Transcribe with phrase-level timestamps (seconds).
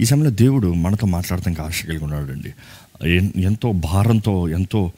[0.00, 2.52] ఈ సమయంలో దేవుడు మనతో మాట్లాడటానికి ఆశ కలిగి ఉన్నాడు అండి
[3.40, 4.92] ఎంతో భారంతో ఎంతో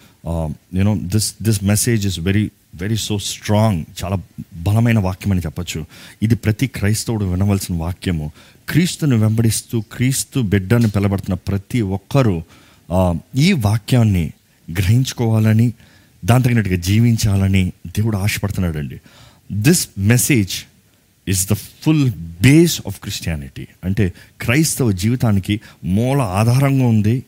[0.75, 4.19] you know this this message is very very so strong చాలా
[4.63, 5.87] బలమైన వాక్యం అని చెప్పచ్చు.
[6.23, 8.33] ఇది ప్రతి క్రైస్తవుడు వినవలసిన వాక్యము.
[8.69, 12.43] క్రీస్తుని వెంబడిస్తూ క్రీస్తు బిడ్డను పిలబడుతున్న ప్రతి ఒక్కరూ
[13.37, 14.33] ఈ వాక్యాన్ని
[14.71, 15.73] గ్రహించుకోవాలని
[16.25, 19.01] దాని తగినట్టుగా జీవించాలని దేవుడు ఆశపడుతున్నాడండి.
[19.53, 20.55] This message
[21.29, 22.11] is the full
[22.43, 27.23] base of Christianity అంటే క్రైస్తవ జీవితానికి మూల ఆధారంగా ఉంది.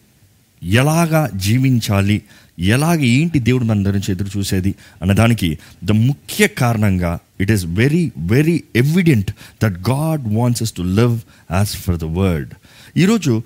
[0.62, 2.22] ఎలాగా జీవించాలి?
[2.58, 4.74] ఎలాగ ఏంటి దేవుడు మన దగ్గర నుంచి ఎదురు చూసేది?
[5.02, 9.30] అన్నదానికి ద ముఖ్య కారణంగా it is very very evident
[9.62, 11.20] that God wants us to live
[11.52, 12.54] as for the world
[12.96, 13.42] ఈరోజు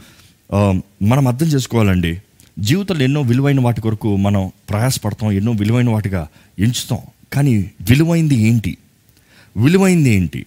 [0.50, 2.20] um, మనం అర్థం చేసుకోవాలండి.
[2.58, 6.98] జీవితంలో ఎన్నో విలువైన వాటి కొరకు మనం ప్రయాసపడతాం ఎన్నో విలువైన వాటిగా ఎంచుతాం.
[7.32, 8.78] కానీ విలువైంది ఏంటి?
[9.58, 10.46] విలువైంది ఏంటి?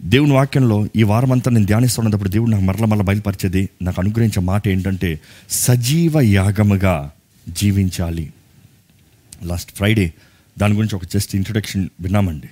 [0.00, 4.68] దేవుని వాక్యంలో ఈ వారం అంతా నేను ధ్యానిస్తున్నప్పుడు దేవుడు నాకు మరల మరల బయలుపరిచేది నాకు అనుగ్రహించే మాట
[4.68, 7.10] ఏంటంటే సజీవ యాగముగా
[7.48, 8.32] జీవించాలి.
[9.42, 10.12] లాస్ట్ ఫ్రైడే
[10.58, 12.48] దాని గురించి ఒక జస్ట్ ఇంట్రొడక్షన్ విన్నామండి.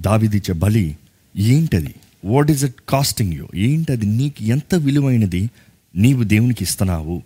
[0.00, 0.96] దావిదిచ్చే బలి
[1.36, 1.94] ఏంటది?
[2.24, 4.06] What is it costing you ఏంటది?
[4.06, 5.50] నీకు ఎంత విలువైనది
[5.96, 7.22] నీవు దేవునికి ఇస్తున్నావు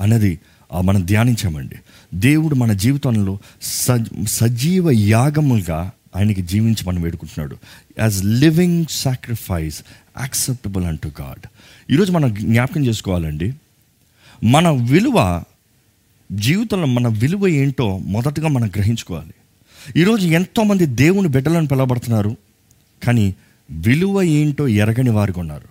[0.00, 0.38] అన్నది
[0.82, 1.76] మనం ధ్యానించామండి.
[2.14, 7.56] దేవుడు మన జీవితంలో సజ్ సజీవ యాగముగా ఆయనకి జీవించి మనం వేడుకుంటున్నాడు.
[7.98, 9.82] As living sacrifice
[10.20, 11.46] acceptable and to God
[11.92, 13.54] ఈరోజు మనం జ్ఞాపకం చేసుకోవాలండి.
[14.44, 15.44] మన విలువ
[16.32, 19.34] జీవితంలో మన విలువ ఏంటో మొదటగా మనం గ్రహించుకోవాలి.
[20.00, 22.36] ఈరోజు ఎంతోమంది దేవుని బిడ్డలను పిలవబడుతున్నారు
[23.06, 23.34] కానీ
[23.70, 25.68] విలువ ఏంటో ఎరగని వారికి ఉన్నారు.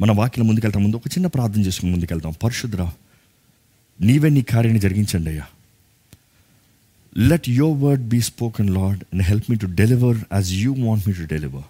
[0.00, 0.82] మన వాక్యం ముందుకెళ్తాం.
[0.82, 2.34] ముందు ఒక చిన్న ప్రార్థన చేసుకుని ముందుకెళ్తాం.
[2.44, 2.92] పరిశుద్రా
[4.00, 5.44] నీవే నీ కార్యాన్ని జరిగించండి అయ్యా.
[7.16, 11.14] Let your word be spoken Lord and help me to deliver as you want me
[11.14, 11.64] to deliver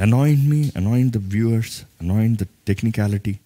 [0.00, 3.36] anoint me anoint the viewers anoint the technicality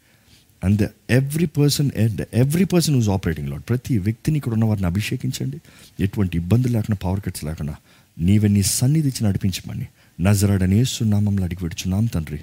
[0.64, 4.86] and the every person and person person eh, operating Lord ప్రతి వ్యక్తిని ఇక్కడ ఉన్న వారిని
[4.86, 5.60] అభిషేకించండి.
[6.00, 7.76] ఎటువంటి ఇబ్బందులు లేకుండా power cuts లేకుండా
[8.18, 9.86] నీవే నీ సన్నిధి ఇచ్చి నడిపించమని
[10.20, 12.40] నజరాడని సున్నామంలో అడిగి పెడుచున్నాం తండ్రి.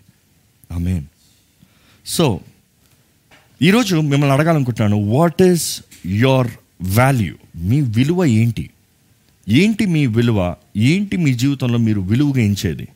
[0.71, 1.03] ఆమెన్
[2.05, 2.39] సో
[3.61, 6.47] ఈరోజు మిమ్మల్ని అడగాలనుకుంటున్నాను వాట్ ఈస్ యోర్
[6.81, 8.69] వాల్యూ మీ విలువ ఏంటి?
[9.49, 10.55] ఏంటి మీ విలువ?
[10.77, 12.87] ఏంటి మీ జీవితంలో మీరు విలువగా ఎంచేది?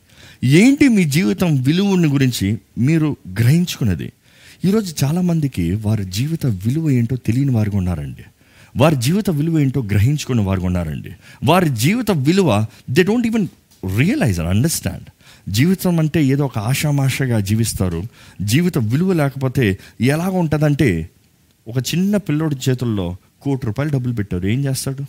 [0.44, 4.12] ఏంటి మీ జీవితం విలువని గురించి మీరు గ్రహించుకున్నది
[4.64, 8.22] ఈరోజు చాలామందికి వారి జీవిత విలువ ఏంటో తెలియని వారు ఉన్నారండి.
[8.76, 11.10] వారి జీవిత విలువ ఏంటో గ్రహించుకున్న వారు ఉన్నారండి.
[11.44, 13.48] వారి జీవిత విలువ they don't even
[13.98, 15.04] realise and understand
[15.48, 18.02] జీవితం అంటే ఏదో ఒక ఆషామాషగా జీవిస్తారు.
[18.42, 21.10] జీవిత విలువ లేకపోతే ఎలాగ ఉంటుందంటే
[21.68, 24.46] ఒక చిన్న పిల్లోడి చేతుల్లో కోటి రూపాయలు డబ్బులు పెట్టారు.
[24.46, 25.04] ఏం చేస్తాడు?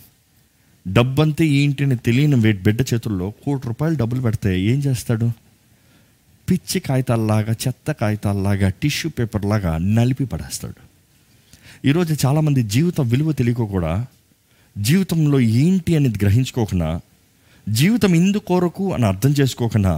[0.88, 5.30] డబ్బంతా ఏంటి అని తెలియని బిడ్డ చేతుల్లో కోటి రూపాయలు డబ్బులు పెడితే ఏం చేస్తాడు?
[6.50, 10.80] పిచ్చి కాగితాల్లాగా చెత్త కాగితాల్లాగా టిష్యూ పేపర్లాగా నలిపి పడేస్తాడు.
[11.88, 14.06] ఈరోజు చాలామంది జీవిత విలువ తెలియక కూడా
[14.78, 17.00] జీవితంలో ఏంటి అనేది గ్రహించుకోకుండా
[17.68, 19.94] జీవితం ఎందుకొరకు అని అర్థం చేసుకోకుండా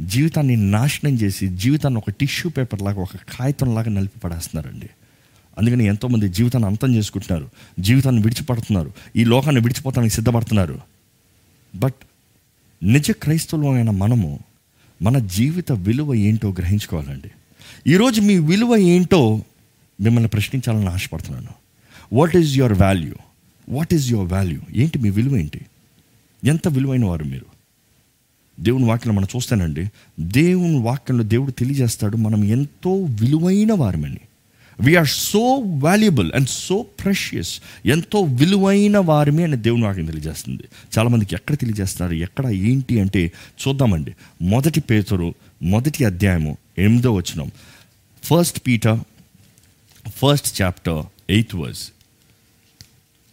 [0.00, 4.90] జీవితాన్ని నాశనం చేసి జీవితాన్ని ఒక టిష్యూ పేపర్లాగా ఒక కాగితంలాగా నలిపి పడేస్తున్నారండి.
[5.58, 7.50] అందుకని ఎంతోమంది జీవితాన్ని అంతం చేసుకుంటున్నారు.
[7.80, 8.92] జీవితాన్ని విడిచిపడుతున్నారు.
[9.16, 10.80] ఈ లోకాన్ని విడిచిపోతానికి సిద్ధపడుతున్నారు.
[11.74, 11.94] బట్
[12.82, 14.38] నిజ క్రైస్తవులమైన మనము
[15.02, 17.30] మన జీవిత విలువ ఏంటో గ్రహించుకోవాలండి.
[17.90, 19.44] ఈరోజు మీ విలువ ఏంటో
[20.00, 21.48] మిమ్మల్ని ప్రశ్నించాలని ఆశపడుతున్నాను.
[22.12, 23.14] What is your value
[23.68, 25.60] what is your value ఏంటి మీ విలువ ఏంటి?
[26.44, 27.46] ఎంత విలువైన వారు మీరు?
[28.60, 29.90] దేవుని వాక్యం మనం చూస్తానండి
[30.20, 34.20] దేవుని వాక్యంలో దేవుడు తెలియజేస్తాడు మనం ఎంతో విలువైన వారమని.
[34.80, 40.62] We are so valuable and so precious ఎంతో విలువైన వారమే అని దేవుని వాక్యం తెలియజేస్తుంది.
[40.98, 43.32] చాలామందికి ఎక్కడ తెలియజేస్తారు ఎక్కడ ఏంటి అంటే
[43.68, 44.14] చూద్దామండి.
[44.42, 47.50] మొదటి పేతురు మొదటి అధ్యాయము ఎనిమిదో వచనం.
[48.24, 48.98] First Peter
[50.08, 51.90] first chapter eighth verse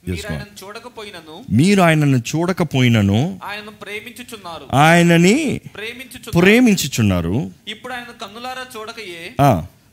[0.07, 0.33] మీరు.
[0.33, 4.75] ఆయనను చూడకపోయినను మీరు ఆయనను ప్రేమించుచున్నారు.
[4.75, 7.51] ఆయనని ప్రేమించుచు ప్రేమించుచున్నారు.
[7.67, 9.35] ఇప్పుడు ఆయన కన్నులారా చూడకయే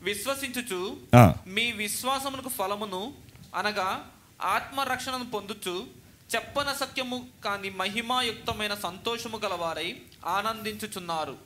[0.02, 0.80] విశ్వసించుచు
[1.46, 3.02] మీ విశ్వాసమునకు ఫలమును
[3.54, 3.88] అనగా
[4.42, 5.74] ఆత్మరక్షణను పొందుచు
[6.34, 9.88] చెప్పన సత్యము కాని మహిమాయుక్తమైన సంతోషము గలవారై
[10.26, 11.36] ఆనందించుచున్నారు.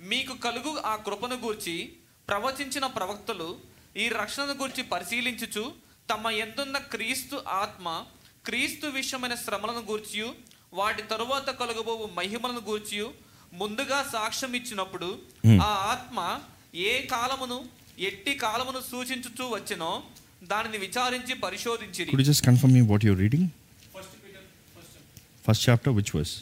[0.00, 1.92] మీకు కలుగు ఆ కృపను గూర్చి
[2.28, 3.48] ప్రవచించిన ప్రవక్తలు
[3.96, 5.64] ఈ రక్షణను గూర్చి పరిశీలించుచు
[6.10, 8.06] తమ ఎందున్న క్రీస్తు ఆత్మ
[8.46, 10.34] క్రీస్తు విషయమైన శ్రమలను గూర్చియు
[10.74, 13.08] వాటి తరువాత కలుగబోవు మహిమలను గూర్చియు
[13.56, 15.08] ముందుగా సాక్ష్యం ఇచ్చినప్పుడు
[15.62, 16.18] ఆ ఆత్మ
[16.86, 17.58] ఏ కాలమును
[18.06, 19.90] ఎట్టి కాలమును సూచించుచూ వచ్చినో
[20.44, 23.44] దానిని విచారించి పరిశోధించిరి Could you just confirm me what you're reading?
[25.44, 26.34] First chapter, which verse?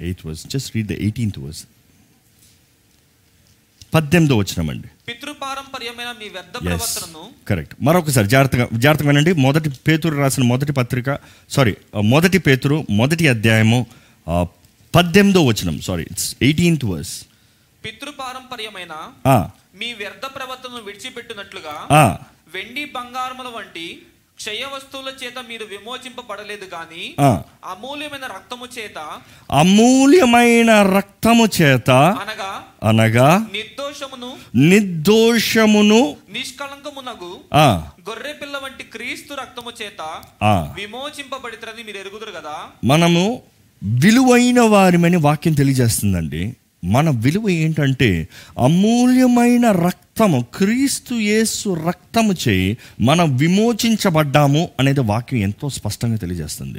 [0.00, 0.42] Eighth verse.
[0.46, 1.60] Just read the 18th verse.
[3.92, 10.72] పద్దెనిమిదో వచ్చినామండి పితృపారంపర్యమైన మీ వ్యర్థ ప్రవర్తనను కరెక్ట్ మరొకసారి జాగ్రత్తగా జాగ్రత్తగా వినండి మొదటి పేతురు రాసిన మొదటి
[10.72, 11.10] పత్రిక
[11.50, 11.72] సారీ
[12.10, 13.78] మొదటి పేతురు మొదటి అధ్యాయము
[14.26, 14.36] ఆ,
[14.94, 17.14] పద్దెనిమిదో వచనం సారీ ఇట్స్ ఎయిటీన్త్ వర్స్
[17.82, 18.94] పితృపారంపర్యమైన
[19.80, 21.74] మీ వ్యర్థ ప్రవర్తనను విడిచిపెట్టినట్లుగా
[22.54, 23.86] వెండి బంగారముల వంటి
[24.38, 27.04] క్షయ వస్తువుల చేత మీరు విమోచింపబడలేదు గాని
[27.70, 28.98] అమూల్యమైన రక్తము చేత
[29.58, 31.90] అమూల్యమైన రక్తము చేత
[32.22, 32.50] అనగా
[32.90, 34.30] అనగా నిర్దోషమును
[34.70, 36.00] నిర్దోషమును
[36.36, 37.32] నిష్కళంకమునగు
[38.08, 40.02] గొర్రె పిల్ల వంటి క్రీస్తు రక్తము చేత
[40.78, 42.56] విమోచింపబడితరని మీరు ఎరుగుదురు కదా?
[42.84, 43.24] మనము
[43.82, 46.56] విలువైన వారిమని వాక్యం తెలియజేస్తుందండి.
[46.84, 48.28] మన విలువ ఏంటంటే
[48.58, 56.78] అమూల్యమైన రక్తము క్రీస్తు యేసు రక్తము చేయి మనం విమోచించబడ్డాము అనేది వాక్యం ఎంతో స్పష్టంగా తెలియజేస్తుంది.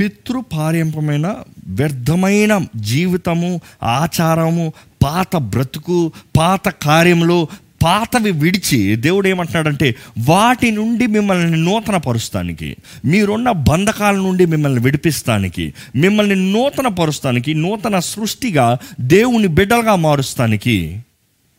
[0.00, 4.72] పితృపార్యంపమైన వ్యర్థమైన జీవితము ఆచారము
[5.02, 7.48] పాత బ్రతుకు పాత కార్యములు
[7.86, 16.52] పాతవి విడిచి దేవుడు ఏమంటున్నాడంటే వాటి నుండి మిమ్మల్ని నూతన పరుస్తానికి మీరున్న బంధకాల నుండి మిమ్మల్ని విడిపిస్తానికి మిమ్మల్ని
[16.52, 21.00] నూతన పరుస్తానికి నూతన సృష్టిగా దేవుని బిడ్డలుగా మారుస్తానికి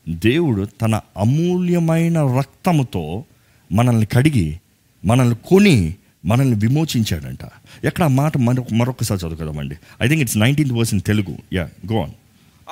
[0.10, 3.24] దేవుడు తన అమూల్యమైన రక్తముతో
[3.72, 4.60] మనల్ని కడిగి
[5.06, 5.94] మనల్ని కొని
[6.26, 7.40] మనల్ని విమోచించాడంట.
[7.84, 9.76] ఎక్కడ ఆ మాట మరొక మరొకసారి చదువుకుందామండి.
[10.04, 12.12] I think it's nineteenth verse in Telugu yeah go on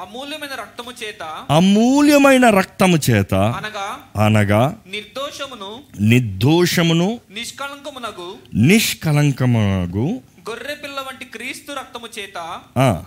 [0.02, 3.88] అమూల్యమైన రక్తము చేత అమూల్యమైన రక్తము చేత అనగా
[4.26, 12.38] అనగా నిర్దోషమును నిర్దోషమును నిష్కళంకమునగు నిష్కలంకమగు గొర్రె పిల్ల వంటి క్రీస్తు రక్తము చేత.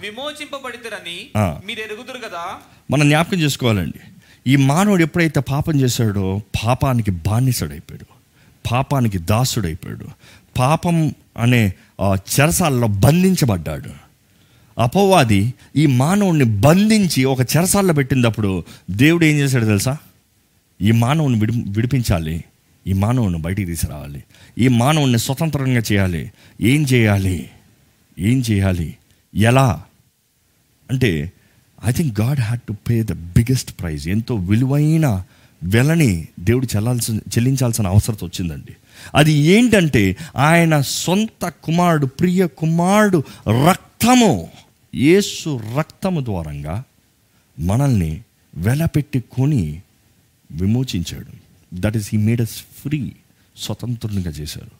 [0.00, 1.19] విమోచింపబడితరని.
[1.67, 2.44] మీరు ఎరుగుదురు కదా
[2.90, 4.00] మనం జ్ఞాపకం చేసుకోవాలండి.
[4.46, 8.06] ఈ మానవుడు ఎప్పుడైతే పాపం చేశాడో పాపానికి బానిసడైపోయాడు.
[8.70, 10.06] పాపానికి దాసుడైపోయాడు.
[10.58, 14.08] పాపం అనే చెరసాలలో బంధించబడ్డాడు.
[14.79, 19.97] అపవాది ఈ మానవుణ్ణి బంధించి ఒక చెరసాల్లో పెట్టినప్పుడు దేవుడు ఏం చేశాడు తెలుసా?
[20.83, 22.45] ఈ మానవుని విడి విడిపించాలి.
[22.87, 24.25] ఈ మానవుని బయటికి తీసుకురావాలి.
[24.59, 26.33] ఈ మానవుని స్వతంత్రంగా చేయాలి.
[26.61, 27.51] ఏం చేయాలి?
[28.19, 28.97] ఏం చేయాలి?
[29.35, 29.83] ఎలా?
[30.91, 31.33] అంటే
[31.87, 35.25] I think God had to pay the biggest prize ఎంతో విలువైన
[35.63, 38.77] వెలని దేవుడు చెల్లాల్సిన చెల్లించాల్సిన అవసరం వచ్చిందండి.
[39.15, 44.49] అది ఏంటంటే ఆయన సొంత కుమారుడు ప్రియ కుమారుడు రక్తము.
[44.94, 46.85] యేసు రక్తము ద్వారంగా
[47.58, 48.20] మనల్ని
[48.55, 49.82] వెలపెట్టి కొని
[50.52, 51.32] విమోచించాడు.
[51.75, 53.12] That is he made us free
[53.56, 54.79] స్వతంత్రునిగా చేశారు.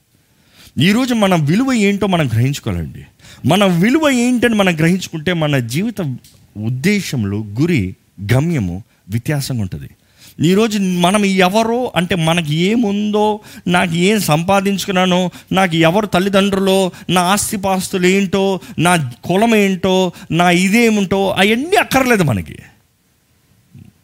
[0.81, 3.07] ఈరోజు మన విలువ ఏంటో మనం గ్రహించుకోవాలండి.
[3.47, 6.01] మన విలువ ఏంటని మనం గ్రహించుకుంటే మన జీవిత
[6.57, 7.97] ఉద్దేశంలో గురి
[8.33, 9.91] గమ్యము వ్యత్యాసంగా ఉంటుంది.
[10.41, 18.61] ఈరోజు మనం ఎవరో అంటే మనకి ఏముందో నాకు ఏం సంపాదించుకున్నానో నాకు ఎవరు తల్లిదండ్రులో నా ఆస్తిపాస్తులు ఏంటో
[18.79, 22.59] నా కులం ఏంటో నా ఇదేముంటో అవన్నీ అక్కర్లేదు మనకి.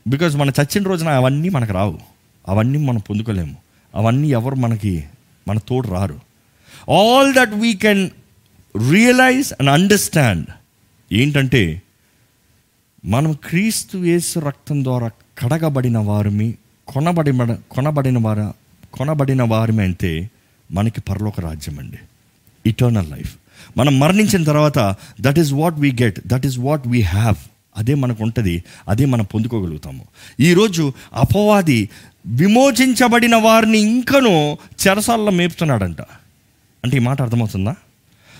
[0.08, 1.98] బికాజ్ మన చచ్చిన రోజున అవన్నీ మనకు రావు.
[2.48, 3.56] అవన్నీ మనం పొందుకోలేము.
[3.94, 5.04] అవన్నీ ఎవరు మనకి
[5.48, 6.20] మన తోడు రారు.
[6.90, 8.10] All that we can
[8.90, 10.46] realise and understand
[11.12, 11.82] ఏంటంటే
[13.04, 16.54] మనం క్రీస్తు యేసు రక్తం ద్వారా కడగబడిన వారిమి
[16.88, 17.32] కొనబడి
[17.70, 18.52] కొనబడిన వార
[18.92, 20.30] కొనబడిన వారిమి అయితే
[20.72, 21.98] మనకి పరలోక రాజ్యం అండి.
[22.66, 23.36] ఇటర్నల్ లైఫ్
[23.76, 27.34] మనం మరణించిన తర్వాత that is what we get that is what we have
[27.76, 30.04] అదే మనకు ఉంటుంది అదే మనం పొందుకోగలుగుతాము.
[30.40, 31.88] ఈరోజు అపవాది
[32.26, 36.00] విమోచించబడిన వారిని ఇంకనూ చెరసాల్లో మేపుతున్నాడంట.
[36.84, 37.74] అంటే ఈ మాట అర్థమవుతుందా?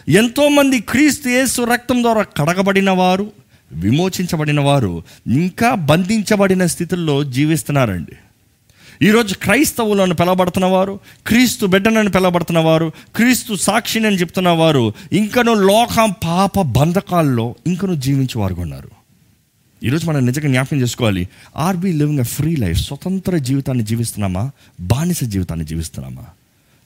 [0.09, 3.33] ఎంతోమంది క్రీస్తు యేసు రక్తం ద్వారా కడగబడిన వారు
[3.73, 8.13] విమోచించబడిన వారు ఇంకా బంధించబడిన స్థితుల్లో జీవిస్తున్నారండి.
[9.07, 16.11] ఈరోజు క్రైస్తవులను పిలవబడుతున్న వారు క్రీస్తు బిడ్డనని పిలవబడుతున్న వారు క్రీస్తు సాక్షిని అని చెప్తున్న వారు ఇంకను లోకం
[16.25, 18.91] పాప బంధకాల్లో ఇంకను జీవించే వారు ఉన్నారు.
[19.83, 21.29] ఈరోజు మనం నిజంగా జ్ఞాపకం చేసుకోవాలి.
[21.57, 22.79] Are be living a free life?
[22.79, 24.51] స్వతంత్ర జీవితాన్ని జీవిస్తున్నామా?
[24.81, 26.25] బానిస జీవితాన్ని జీవిస్తున్నామా?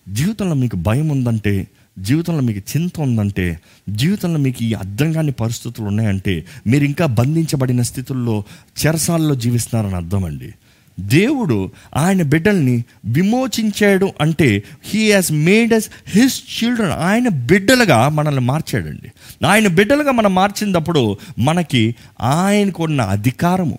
[0.08, 1.68] జీవితంలో మీకు భయం ఉందంటే
[2.02, 8.44] జీవితంలో మీకు చింత ఉందంటే జీవితంలో మీకు ఈ అర్థం కాని పరిస్థితులు ఉన్నాయంటే మీరు ఇంకా బంధించబడిన స్థితుల్లో
[8.86, 10.54] చెరసాల్లో జీవిస్తున్నారని అర్థం అండి
[11.00, 19.12] దేవుడు ఆయన బిడ్డల్ని విమోచించాడు అంటే he has made us his children ఆయన బిడ్డలుగా మనల్ని మార్చాడండి.
[19.46, 23.78] ఆయన బిడ్డలుగా మనం మార్చినప్పుడు మనకి ఆయనకు ఉన్న అధికారము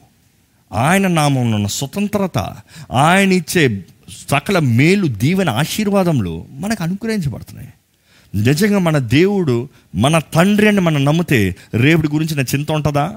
[0.73, 2.37] ఆయన నామంలో ఉన్న స్వతంత్రత
[2.91, 3.85] ఆయన ఇచ్చే
[4.29, 7.69] సకల మేలు దీవెన ఆశీర్వాదములు మనకు అనుగ్రహించబడుతున్నాయి.
[8.35, 13.15] నిజంగా మన దేవుడు మన తండ్రి అని మనం నమ్మితే రేపుడి గురించిన చింత ఉంటుందా?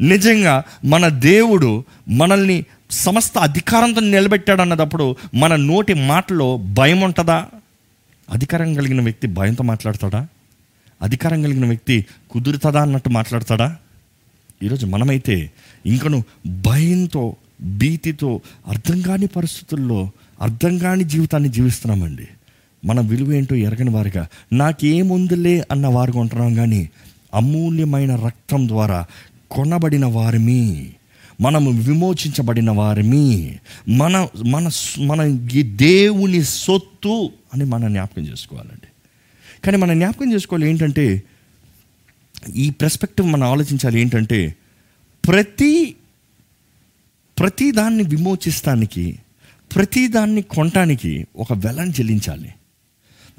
[0.00, 7.46] నిజంగా మన దేవుడు మనల్ని సమస్త అధికారంతో నిలబెట్టాడు అన్నదప్పుడు మన నోటి మాటలో భయం ఉంటుందా?
[8.30, 10.26] అధికారం కలిగిన వ్యక్తి భయంతో మాట్లాడతాడా?
[11.02, 13.76] అధికారం కలిగిన వ్యక్తి కుదురుతుందా అన్నట్టు మాట్లాడతాడా?
[14.62, 15.50] ఈరోజు మనమైతే
[15.86, 22.28] ఇంకను భయంతో భీతితో అర్థం కాని పరిస్థితుల్లో అర్థం కాని జీవితాన్ని జీవిస్తున్నామండి.
[22.88, 24.28] మన విలువ ఏంటో ఎరగని వారిగా.
[24.52, 26.90] నాకేముందులే అన్న వారుగా ఉంటున్నాం కానీ
[27.34, 29.06] అమూల్యమైన రక్తం ద్వారా
[29.50, 30.92] కొనబడిన వారిమి.
[31.40, 33.58] మనము విమోచించబడిన వారిమి.
[33.88, 38.86] మన మన మన ఈ దేవుని సొత్తు అని మనం జ్ఞాపకం చేసుకోవాలండి.
[39.64, 41.22] కానీ మనం జ్ఞాపకం చేసుకోవాలి ఏంటంటే
[42.54, 44.54] ఈ పర్స్పెక్టివ్ మనం ఆలోచించాలి ఏంటంటే
[45.28, 45.94] ప్రతి
[47.38, 49.18] ప్రతి దాన్ని విమోచిస్తానికి
[49.74, 52.52] ప్రతి దాన్ని కొనటానికి ఒక వెలని చెల్లించాలి.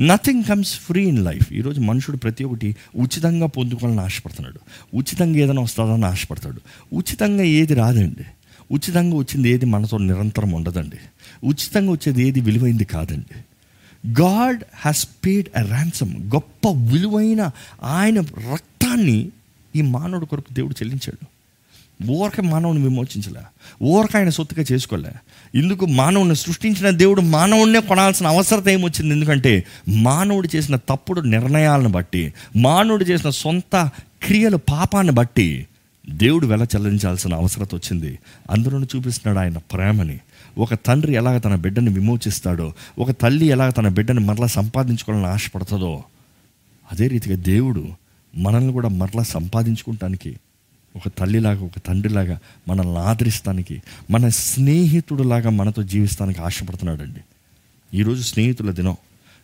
[0.01, 4.59] Nothing comes free in life ఈరోజు మనుషుడు ప్రతి ఒక్కటి ఉచితంగా పొందుకోవాలని ఆశపడుతున్నాడు.
[4.97, 6.61] ఉచితంగా ఏదైనా వస్తుందని ఆశపడతాడు.
[6.93, 8.25] ఉచితంగా ఏది రాదండి.
[8.71, 10.97] ఉచితంగా వచ్చింది ఏది మనతో నిరంతరం ఉండదండి.
[11.43, 13.39] ఉచితంగా వచ్చేది ఏది విలువైంది కాదండి.
[14.21, 16.15] God has paid a ransom.
[16.15, 17.51] గొప్ప విలువైన
[17.83, 19.29] ఆయన రక్తాన్ని
[19.75, 21.38] ఈ మానవుడి కొరకు దేవుడు చెల్లించాడు.
[22.07, 23.41] ఊరక మానవుని విమోచించలే.
[23.83, 25.11] ఊరక ఆయన సొత్తుగా చేసుకోలే.
[25.55, 29.13] ఇందుకు మానవుని సృష్టించిన దేవుడు మానవుడినే కొనాల్సిన అవసరత ఏమొచ్చింది?
[29.13, 33.89] ఎందుకంటే మానవుడు చేసిన తప్పుడు నిర్ణయాలను బట్టి మానవుడు చేసిన సొంత
[34.23, 35.67] క్రియలు పాపాన్ని బట్టి
[36.09, 38.19] దేవుడు వెల చెల్లించాల్సిన అవసరత వచ్చింది.
[38.51, 40.19] అందులోనే చూపిస్తున్నాడు ఆయన ప్రేమని.
[40.57, 46.03] ఒక తండ్రి ఎలాగ తన బిడ్డని విమోచిస్తాడో ఒక తల్లి ఎలాగ తన బిడ్డని మరలా సంపాదించుకోవాలని ఆశపడుతుందో
[46.91, 47.87] అదే రీతిగా దేవుడు
[48.37, 50.35] మనల్ని కూడా మరలా సంపాదించుకుంటానికి
[50.95, 53.81] ఒక తల్లిలాగా ఒక తండ్రిలాగా మనల్ని ఆదరిస్తానికి
[54.11, 57.19] మన స్నేహితుడులాగా మనతో జీవిస్తానికి ఆశపడుతున్నాడండి.
[57.97, 58.97] ఈరోజు స్నేహితుల దినం.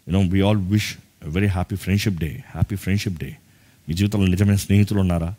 [0.08, 3.38] You know we all wish very happy friendship day happy friendship day
[3.90, 5.36] మీ జీవితంలో నిజమైన స్నేహితులు ఉన్నారా?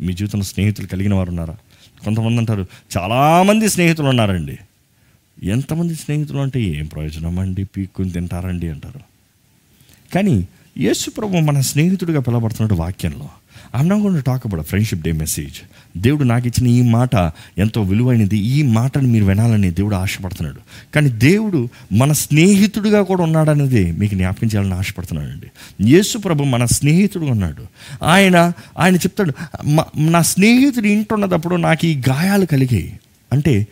[0.00, 1.56] మీ జీవితంలో స్నేహితులు కలిగిన వారు ఉన్నారా?
[2.04, 2.66] కొంతమంది అంటారు
[2.98, 4.58] చాలామంది స్నేహితులు ఉన్నారండి.
[5.42, 7.64] ఎంతమంది స్నేహితులు అంటే ఏం ప్రయోజనం అండి?
[7.64, 9.00] పీక్కుని తింటారండి అంటారు.
[10.14, 10.48] కానీ
[10.78, 13.28] యేసు ప్రభు మన స్నేహితుడిగా పిలబడుతున్నాడు వాక్యంలో.
[13.76, 15.54] I'm not gonna talk about friendship day message
[15.96, 17.14] దేవుడు నాకు ఇచ్చిన ఈ మాట
[17.58, 18.38] ఎంతో విలువైనది.
[18.38, 20.58] ఈ మాటను మీరు వినాలని దేవుడు ఆశపడుతున్నాడు.
[20.94, 25.46] కానీ దేవుడు మన స్నేహితుడిగా కూడా ఉన్నాడనేది మీకు జ్ఞాపకం చేయాలని ఆశపడుతున్నాడండి.
[25.90, 27.62] యేసు ప్రభు మన స్నేహితుడు ఉన్నాడు.
[28.04, 29.32] ఆయన ఆయన చెప్తాడు
[29.96, 32.98] నా స్నేహితుడు ఇంటున్నప్పుడు నాకు ఈ గాయాలు కలిగాయి.
[33.32, 33.66] అంటే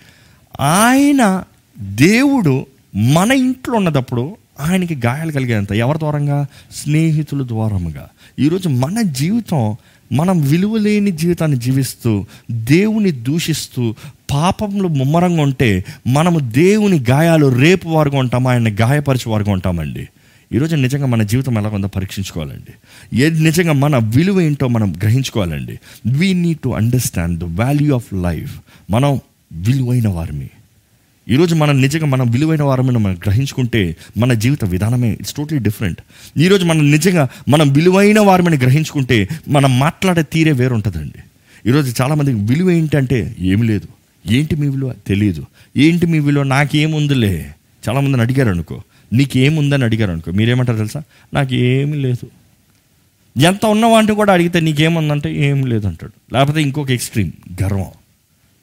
[0.60, 1.44] ఆయన
[1.78, 6.46] దేవుడు మన ఇంట్లో ఉన్నదప్పుడు ఆయనకి గాయాలు కలిగేంత ఎవరి ద్వారంగా?
[6.74, 8.08] స్నేహితుల ద్వారముగా.
[8.38, 9.76] ఈరోజు మన జీవితం
[10.12, 13.94] మనం విలువలేని జీవితాన్ని జీవిస్తూ దేవుని దూషిస్తూ
[14.30, 20.08] పాపంలో ముమ్మరంగా ఉంటే మనము దేవుని గాయాలు రేపు వారుగా ఉంటాం ఆయన గాయపరిచే వారుగా ఉంటామండి.
[20.54, 22.72] ఈరోజు నిజంగా మన జీవితం ఎలా ఉందో పరీక్షించుకోవాలండి.
[23.20, 25.80] ఏది నిజంగా మన విలువ ఏంటో మనం గ్రహించుకోవాలండి.
[26.06, 29.20] We need to understand the value of life మనం
[29.52, 30.50] విలువైన వారిని
[31.30, 36.00] ఈరోజు మనం నిజంగా మనం విలువైన వారమైన మనం గ్రహించుకుంటే మన జీవిత విధానమే ఇట్స్ టోటలీ డిఫరెంట్
[36.38, 41.22] ఈరోజు మనం నిజంగా మనం విలువైన వారమని గ్రహించుకుంటే మనం మాట్లాడే తీరే వేరుంటుందండి.
[41.68, 43.88] ఈరోజు చాలామందికి విలువ ఏంటంటే ఏమి లేదు.
[44.32, 44.94] ఏంటి మీ విలువ?
[45.06, 46.42] తెలియదు ఏంటి మీ విలువ?
[46.42, 47.50] నాకేముందిలే.
[47.88, 48.82] చాలామందిని అడిగారు అనుకో
[49.12, 51.02] నీకేముందని అడిగారు అనుకో మీరేమంటారు తెలుసా?
[51.34, 52.26] నాకు ఏమీ లేదు.
[53.40, 56.34] ఎంత ఉన్నవాంటి కూడా అడిగితే నీకేముందంటే ఏం లేదంటాడు.
[56.34, 57.32] లేకపోతే ఇంకొక ఎక్స్ట్రీమ్
[57.62, 57.86] గర్వం.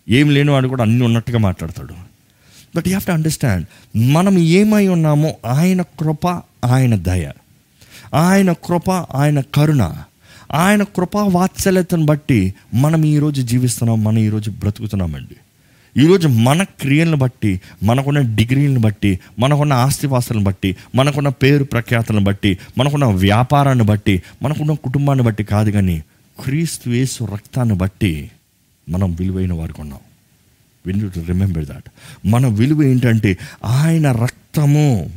[0.09, 2.14] ఏం లేనివాడు కూడా అన్నీ ఉన్నట్టుగా మాట్లాడతాడు.
[2.75, 6.27] But you have to understand మనం ఏమై ఉన్నామో ఆయన కృప
[6.65, 7.31] ఆయన దయ.
[8.13, 9.93] ఆయన కృప ఆయన కరుణ.
[10.51, 15.35] ఆయన కృపా వాత్సల్యతను బట్టి మనం ఈరోజు జీవిస్తున్నాం మనం ఈరోజు బ్రతుకుతున్నామండి.
[16.01, 23.05] ఈరోజు మన క్రియలను బట్టి మనకున్న డిగ్రీలను బట్టి మనకున్న ఆస్తివాసులను బట్టి మనకున్న పేరు ప్రఖ్యాతలను బట్టి మనకున్న
[23.05, 26.03] వ్యాపారాన్ని బట్టి మనకున్న కుటుంబాన్ని బట్టి కాదు కానీ
[26.43, 28.31] క్రీస్తు వేసు రక్తాన్ని బట్టి
[28.89, 29.99] మనం విలువైన వారికి ఉన్నాం.
[30.85, 31.83] విన్ టు రిమెంబర్ దాట్
[32.27, 35.11] మన విలువ ఏంటంటే ఆయన రక్తము.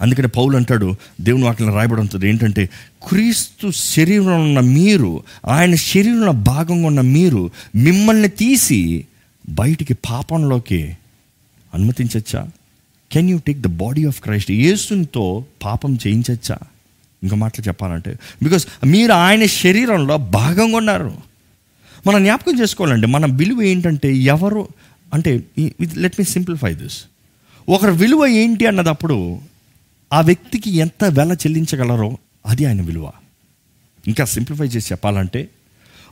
[0.00, 2.70] అందుకని పౌలు అంటాడు దేవుని వాటిని రాయబడి ఉంటుంది ఏంటంటే
[3.08, 9.06] క్రీస్తు శరీరంలో ఉన్న మీరు ఆయన శరీరంలో భాగంగా ఉన్న మీరు మిమ్మల్ని తీసి
[9.48, 10.96] బయటికి పాపంలోకి
[11.74, 12.48] అనుమతించచ్చా?
[13.12, 16.58] Can you take the body of Christ యేసునితో పాపం చేయించచ్చా?
[17.22, 21.29] ఇంకా మాటలు చెప్పాలంటే బికాస్ మీరు ఆయన శరీరంలో భాగంగా ఉన్నారు.
[22.06, 24.68] మనం జ్ఞాపకం చేసుకోవాలండి మన విలువ ఏంటంటే ఎవరు
[25.14, 25.42] అంటే
[25.96, 27.04] లెట్ మీ సింప్లిఫై దిస్
[27.68, 29.40] ఒకరి విలువ ఏంటి అన్నదప్పుడు
[30.12, 33.12] ఆ వ్యక్తికి ఎంత వెల చెల్లించగలరో అది ఆయన విలువ.
[34.06, 35.48] ఇంకా సింప్లిఫై చేసి చెప్పాలంటే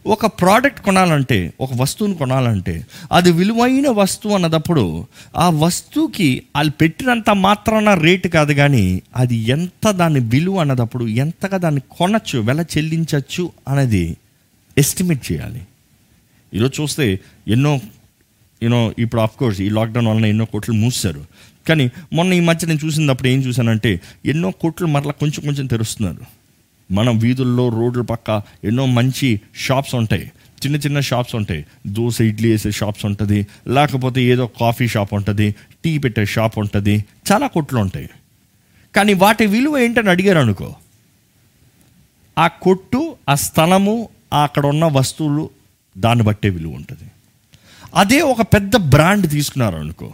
[0.07, 7.95] ఒక ప్రోడక్ట్ కొనాలంటే ఒక వస్తువును కొనాలంటే అది విలువైన వస్తువు అన్నదప్పుడు ఆ వస్తువుకి వాళ్ళు పెట్టినంత మాత్రాన
[7.95, 14.17] రేటు కాదు కానీ అది ఎంత దాని విలువ అన్నదప్పుడు ఎంతగా దాన్ని కొనచ్చు వెల చెల్లించవచ్చు అనేది
[14.79, 15.63] ఎస్టిమేట్ చేయాలి.
[16.55, 17.81] ఈరోజు చూస్తే ఎన్నో
[18.63, 21.25] యూనో ఇప్పుడు ఆఫ్ కోర్స్ ఈ లాక్డౌన్ వలన ఎన్నో కోట్లు మూసారు
[21.69, 26.39] కానీ మొన్న ఈ మధ్య నేను చూసినప్పుడు ఏం చూశానంటే ఎన్నో కోట్లు మరలా కొంచెం కొంచెం తెరుస్తున్నారు.
[26.93, 30.33] మన వీధుల్లో రోడ్ల పక్క ఎన్నో మంచి షాప్స్ ఉంటాయి.
[30.65, 31.67] చిన్న చిన్న షాప్స్ ఉంటాయి.
[31.87, 33.47] దోశ ఇడ్లీ వేసే షాప్స్ ఉంటుంది.
[33.69, 35.55] లేకపోతే ఏదో కాఫీ షాప్ ఉంటుంది.
[35.85, 37.05] టీ పెట్టే షాప్ ఉంటుంది.
[37.33, 38.11] చాలా కొట్లు ఉంటాయి.
[38.97, 40.75] కానీ వాటి విలువ ఏంటని అడిగారు అనుకో.
[42.39, 44.09] ఆ కొట్టు ఆ స్థలము
[44.43, 45.51] అక్కడ ఉన్న వస్తువులు
[45.99, 47.07] దాన్ని బట్టే విలువ ఉంటుంది.
[47.95, 50.09] అదే ఒక పెద్ద బ్రాండ్ తీసుకున్నారు అనుకో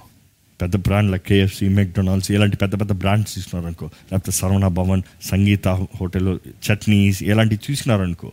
[0.60, 6.38] పెద్ద బ్రాండ్ల కేఎఫ్సి మెక్డొనాల్డ్స్ ఇలాంటి పెద్ద పెద్ద బ్రాండ్స్ తీసుకున్నారు అనుకో లేకపోతే సరవణ భవన్ సంగీత హోటల్
[6.66, 8.32] చట్నీస్ ఇలాంటివి చూసినారు అనుకో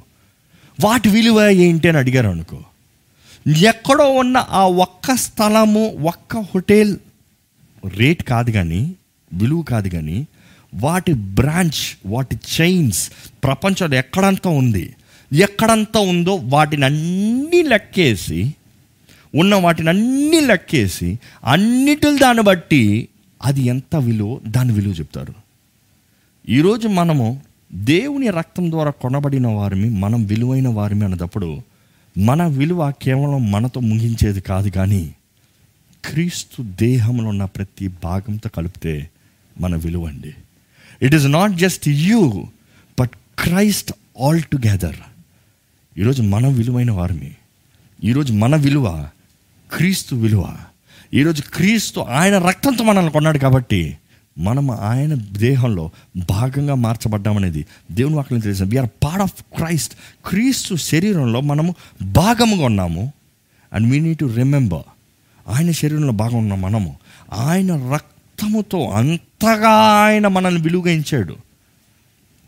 [0.84, 2.60] వాటి విలువ ఏంటి అని అడిగారు అనుకో
[3.68, 6.98] ఎక్కడో ఉన్న ఆ ఒక్క స్థలము ఒక్క హోటల్
[7.98, 8.82] రేట్ కాదు కానీ
[9.34, 10.28] విలువ కాదు కానీ
[10.76, 13.12] వాటి బ్రాంచ్ వాటి చైన్స్
[13.44, 14.96] ప్రపంచంలో ఎక్కడంతా ఉంది.
[15.34, 18.54] ఎక్కడంతా ఉందో వాటిని అన్నీ లెక్కేసి
[19.36, 23.08] ఉన్న వాటిని అన్నీ లెక్కేసి అన్నిటిని దాన్ని బట్టి
[23.44, 25.34] అది ఎంత విలువ దాని విలువ చెప్తారు.
[26.50, 27.42] ఈరోజు మనము
[27.74, 31.62] దేవుని రక్తం ద్వారా కొనబడిన వారిని మనం విలువైన వారిని అన్నప్పుడు
[32.18, 35.16] మన విలువ కేవలం మనతో ముగించేది కాదు కానీ
[36.06, 39.10] క్రీస్తు దేహంలో ఉన్న ప్రతి భాగంతో కలిపితే
[39.60, 40.34] మన విలువ అండి
[41.02, 42.48] it is not just you
[43.00, 44.96] but Christ all together
[45.98, 47.32] ఈరోజు మన విలువైన వారిని
[48.04, 49.10] ఈరోజు మన విలువ
[49.76, 50.58] క్రీస్తు విలువ.
[51.14, 53.98] ఈరోజు క్రీస్తు ఆయన రక్తంతో మనల్ని కొన్నాడు కాబట్టి
[54.38, 59.94] మనం ఆయన దేహంలో భాగంగా మార్చబడ్డామనేది దేవుని వాక్యం తెలిసిన వీఆర్ పార్ట్ ఆఫ్ క్రైస్ట్
[60.26, 63.14] క్రీస్తు శరీరంలో మనము భాగముగా ఉన్నాము.
[63.74, 64.84] And we need to remember
[65.50, 66.96] ఆయన శరీరంలో భాగం ఉన్నాం మనము
[67.34, 71.36] ఆయన రక్తముతో అంతగా ఆయన మనల్ని విలువగించాడు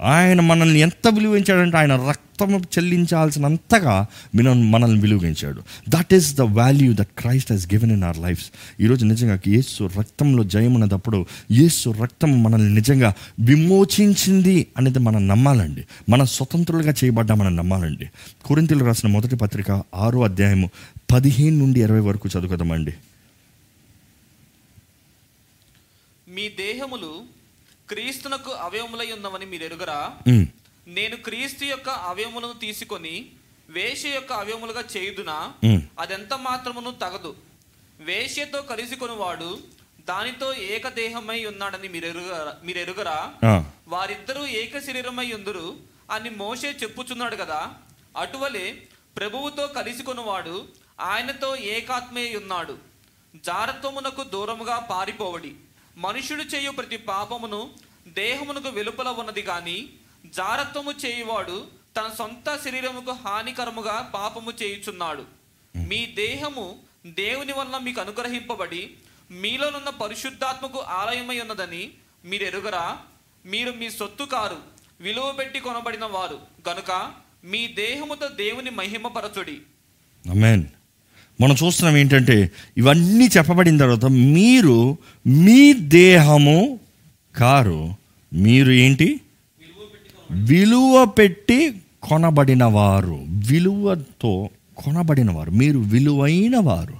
[0.03, 5.63] ఆయన మనల్ని ఎంత విలువించాడంటే ఆయన రక్తము చెల్లించాల్సినంతగా మనం మనల్ని విలువించాడు.
[5.89, 8.45] That is the value that Christ has given in our lifes
[8.81, 15.83] ఈరోజు నిజంగా యేసు రక్తంలో జయమున్నదప్పుడు యేసు రక్తం మనల్ని నిజంగా విమోచించింది అనేది మనం నమ్మాలండి.
[16.10, 18.10] మన స్వతంత్రులుగా చేయబడ్డామని నమ్మాలండి.
[18.45, 20.69] కురింతలు రాసిన మొదటి పత్రిక ఆరో అధ్యాయము
[21.13, 22.93] పదిహేను నుండి ఇరవై వరకు చదువుకుందామండి.
[26.36, 27.42] మీ దేహములు
[27.89, 30.00] క్రీస్తునకు అవయములై ఉన్నవని మీరు ఎరుగరా
[30.88, 33.15] నేను క్రీస్తు యొక్క అవయములను తీసుకొని
[33.69, 35.36] వేష యొక్క అవయములుగా చేయుదునా?
[36.00, 37.32] అదెంత మాత్రమును తగదు.
[38.00, 39.50] వేష్యతో కలిసి కొనువాడు
[40.08, 41.88] దానితో ఏకదేహమై ఉన్నాడని
[42.65, 43.17] మీరు ఎరుగరా
[43.88, 45.67] వారిద్దరూ ఏక శరీరమై ఉందురు
[46.12, 47.60] అని మోషే చెప్పుచున్నాడు కదా.
[48.17, 48.65] అటువలే
[49.17, 50.56] ప్రభువుతో కలిసి కొనువాడు
[51.02, 52.76] ఆయనతో ఏకాత్మే ఉన్నాడు
[53.46, 55.52] జారత్వమునకు దూరముగా పారిపోవడి.
[55.97, 57.69] మనుషుడు చేయు ప్రతి పాపమును
[58.08, 59.89] దేహమునకు వెలుపల ఉన్నది గాని
[60.25, 65.25] జారత్వము చేయువాడు తన సొంత శరీరముకు హానికరముగా పాపము చేయుచున్నాడు.
[65.75, 68.97] మీ దేహము దేవుని వలన మీకు అనుగ్రహింపబడి
[69.32, 71.91] మీలోనున్న పరిశుద్ధాత్మకు ఆలయమై ఉన్నదని
[72.25, 72.99] మీరు ఎరుగరా
[73.45, 74.58] మీరు మీ సొత్తు కారు
[74.99, 76.41] విలువ పెట్టి కొనబడిన వారు.
[76.69, 79.62] గనుక మీ దేహముతో దేవుని మహిమపరచుడి.
[80.29, 80.65] అమెన్
[81.41, 86.80] మనం చూస్తున్నాం ఏంటంటే ఇవన్నీ చెప్పబడిన తర్వాత మీరు మీ దేహము
[87.36, 87.93] కారు
[88.34, 89.19] మీరు ఏంటి?
[90.32, 96.93] విలువ పెట్టి కొనబడిన వారు విలువతో కొనబడిన వారు మీరు విలువైన వారు.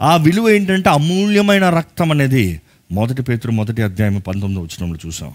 [0.00, 2.60] ఆ విలువ ఏంటంటే అమూల్యమైన రక్తం అనేది
[2.92, 5.34] మొదటి పేతురు మొదటి అధ్యాయం పంతొమ్మిది వచ్చినంలో చూసాం.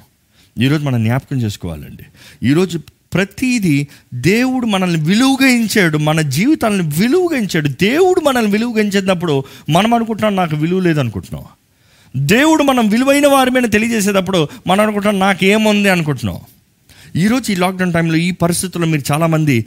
[0.60, 2.04] ఈరోజు మనం జ్ఞాపకం చేసుకోవాలండి.
[2.48, 2.80] ఈరోజు
[3.14, 11.46] ప్రతిదీ దేవుడు మనల్ని విలువగించాడు మన జీవితాలను విలువగించాడు దేవుడు మనల్ని విలువగించేటప్పుడు మనం అనుకుంటున్నాం నాకు విలువ లేదనుకుంటున్నాం.
[12.26, 16.40] దేవుడు మనం విలువైన వారి మీద తెలియజేసేటప్పుడు మనం అనుకుంటున్నాం నాకేముంది అనుకుంటున్నాం.
[17.16, 19.66] ఈరోజు ఈ లాక్డౌన్ టైంలో ఈ పరిస్థితుల్లో మీరు చాలామంది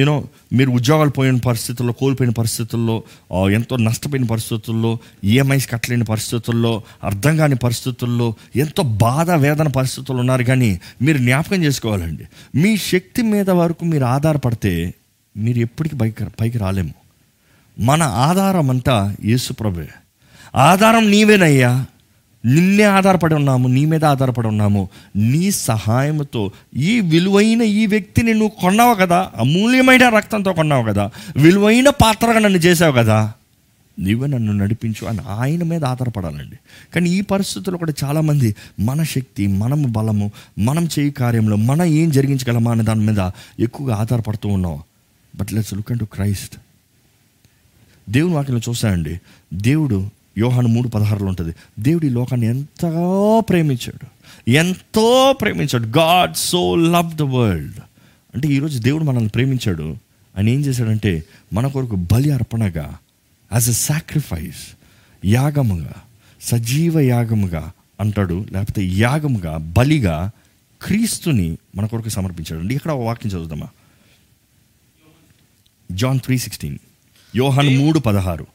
[0.00, 3.02] యూనో మీరు ఉద్యోగాలు పోయిన పరిస్థితుల్లో కోల్పోయిన పరిస్థితుల్లో
[3.50, 10.42] ఎంతో నష్టపోయిన పరిస్థితుల్లో ఈఎంఐస్ కట్టలేని పరిస్థితుల్లో అర్థం కాని పరిస్థితుల్లో ఎంతో బాధ వేదన పరిస్థితుల్లో ఉన్నారు.
[10.42, 12.24] కానీ మీరు జ్ఞాపకం చేసుకోవాలండి.
[12.54, 14.94] మీ శక్తి మీద వరకు మీరు ఆధారపడితే
[15.36, 16.94] మీరు ఎప్పటికీ పైకి పైకి రాలేము.
[17.78, 19.88] మన ఆధారం అంతా యేసుప్రభే
[20.56, 21.86] ఆధారం నీవేనయ్యా.
[22.44, 24.88] నిన్నే ఆధారపడి ఉన్నాము నీ మీద ఆధారపడి ఉన్నాము.
[25.16, 32.38] నీ సహాయంతో ఈ విలువైన ఈ వ్యక్తిని నువ్వు కొన్నావు కదా అమూల్యమైన రక్తంతో కొన్నావు కదా విలువైన పాత్రగా
[32.38, 33.32] నన్ను చేసావు కదా
[33.98, 36.56] నీవే నన్ను నడిపించు అని ఆయన మీద ఆధారపడాలండి.
[36.94, 42.70] కానీ ఈ పరిస్థితుల్లో కూడా చాలామంది మన శక్తి మనము బలము మనం చేయి కార్యంలో మనం ఏం జరిగించగలమా
[42.70, 44.78] అనే దాని మీద ఎక్కువగా ఆధారపడుతూ ఉన్నాం.
[45.36, 46.56] But let's look and to Christ
[48.10, 49.20] దేవుని వాటిని చూస్తానండి
[49.54, 51.54] దేవుడు యోహాను మూడు పదహారులో ఉంటుంది.
[51.78, 54.06] దేవుడు ఈ లోకాన్ని ఎంతగా ప్రేమించాడు.
[54.50, 55.86] ఎంతో ప్రేమించాడు.
[55.86, 57.80] God so love the world
[58.34, 59.96] అంటే ఈరోజు దేవుడు మనల్ని ప్రేమించాడు.
[60.36, 62.98] ఆయన ఏం చేశాడంటే మన కొరకు బలి అర్పణగా
[63.52, 64.76] యాజ్ అ సాక్రిఫైస్
[65.24, 65.92] యాగముగా
[66.42, 68.46] సజీవ యాగముగా అంటాడు.
[68.52, 70.30] లేకపోతే యాగముగా బలిగా
[70.82, 72.60] క్రీస్తుని మన కొరకు సమర్పించాడు.
[72.60, 73.68] అండి ఇక్కడ వాక్యం చదువుదామా?
[75.92, 76.78] John three sixteen.
[77.36, 78.46] యోహన్ మూడు పదహారు.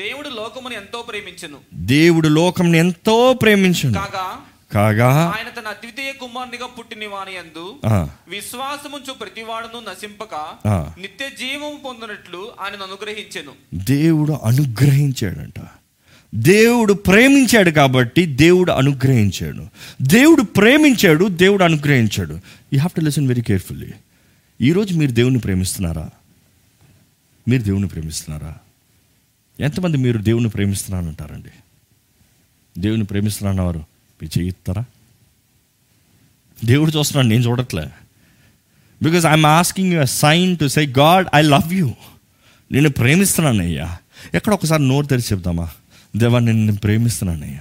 [0.00, 1.56] దేవుడు లోకమును ఎంతో ప్రేమించెను.
[1.74, 3.92] దేవుడు లోకంని ఎంతో ప్రేమించను.
[3.92, 4.36] కాగా
[4.74, 7.74] కాగా ఆయన తన అద్వితీయ కుమారునిగా పుట్టిన వాని యందు
[8.28, 10.34] విశ్వాసముంచు ప్రతివాడును నశింపక.
[11.00, 13.52] నిత్య జీవము పొందినట్లు ఆయనను అనుగ్రహించెను.
[13.74, 15.60] దేవుడు అనుగ్రహించాడంట.
[16.34, 19.66] దేవుడు ప్రేమించాడు కాబట్టి దేవుడు అనుగ్రహించాడు.
[20.02, 22.32] దేవుడు ప్రేమించాడు దేవుడు అనుగ్రహించాడు.
[22.32, 23.90] You have to listen very carefully
[24.60, 26.10] ఈరోజు మీరు దేవుని ప్రేమిస్తున్నారా?
[27.48, 28.54] మీరు దేవుని ప్రేమిస్తున్నారా?
[29.60, 31.50] ఎంతమంది మీరు దేవుని ప్రేమిస్తున్నానంటారండి?
[32.80, 33.78] దేవుని ప్రేమిస్తున్నానవారు
[34.22, 34.84] మీరు చేయిస్తారా
[36.64, 37.90] దేవుడు చూస్తున్నాడు నేను చూడట్లే.
[39.02, 41.94] Because I'm asking you sign to say God I love you
[42.72, 43.98] నేను ప్రేమిస్తున్నాను అయ్యా
[44.34, 45.70] ఎక్కడ ఒకసారి నోరు తెరిచి చెప్దామా?
[46.16, 47.60] దేవా నేను ప్రేమిస్తున్నాను అయ్యా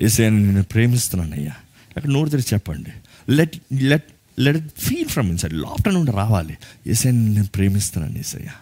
[0.00, 1.52] ఏసే నేను ప్రేమిస్తున్నాను అయ్యా
[1.96, 2.92] ఎక్కడ నోరు తెరిచి చెప్పండి.
[3.32, 4.04] Let let
[4.40, 6.58] let feel from inside లోపల నుండి రావాలి.
[6.86, 8.52] ఏసే నేను ప్రేమిస్తున్నాను ఏసయ్యా.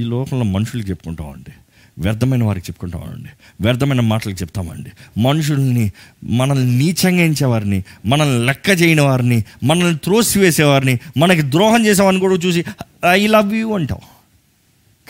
[0.00, 1.50] ఈ లోకంలో మనుషులు చెప్పుకుంటామండి.
[1.98, 3.28] వ్యర్థమైన వారికి చెప్పుకుంటామండి.
[3.60, 5.20] వ్యర్థమైన మాటలు చెప్తామండి.
[5.20, 5.92] మనుషుల్ని
[6.24, 12.64] మనల్ని నీచంగా ఎంచేవారిని మనల్ని లెక్క చేయని వారిని మనల్ని త్రోసివేసేవారిని మనకి ద్రోహం చేసేవారిని కూడా చూసి
[13.10, 13.98] ఐ లవ్ యూ అంటాం.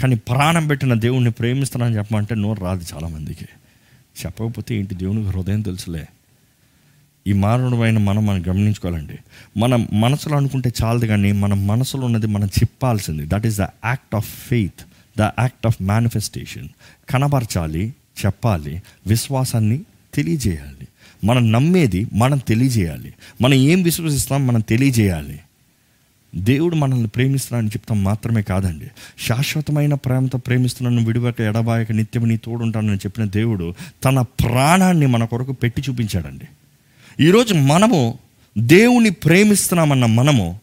[0.01, 3.45] కానీ ప్రాణం పెట్టిన దేవుణ్ణి ప్రేమిస్తున్నానని చెప్పమంటే నోరు రాదు చాలామందికి.
[4.27, 6.07] చెప్పకపోతే ఏంటి దేవునికి హృదయం తెలుసులే.
[7.27, 9.19] ఈ మానవుడమైన మనం మనం గమనించుకోవాలండి.
[9.57, 13.23] మనం మనసులో అనుకుంటే చాలదు కానీ మన మనసులో ఉన్నది మనం చెప్పాల్సింది.
[13.27, 14.81] That is the act of faith
[15.19, 16.69] the act of manifestation
[17.11, 17.95] కనబరచాలి
[18.27, 19.81] చెప్పాలి విశ్వాసాన్ని
[20.15, 20.89] తెలియజేయాలి.
[21.25, 23.15] మనం నమ్మేది మనం తెలియజేయాలి.
[23.41, 25.41] మనం ఏం విశ్వసిస్తాం మనం తెలియజేయాలి.
[26.35, 28.87] దేవుడు మనల్ని ప్రేమిస్తున్నాడని చెప్తాం మాత్రమే కాదండి.
[29.27, 35.83] శాశ్వతమైన ప్రేమతో ప్రేమిస్తున్నాను విడివక ఎడబాయక నిత్యం నీ తోడుంటానని చెప్పిన దేవుడు తన ప్రాణాన్ని మన కొరకు పెట్టి
[35.89, 36.45] చూపించాడండి.
[37.21, 38.19] ఈరోజు మనము
[38.59, 40.61] దేవుని ప్రేమిస్తున్నామన్న మనము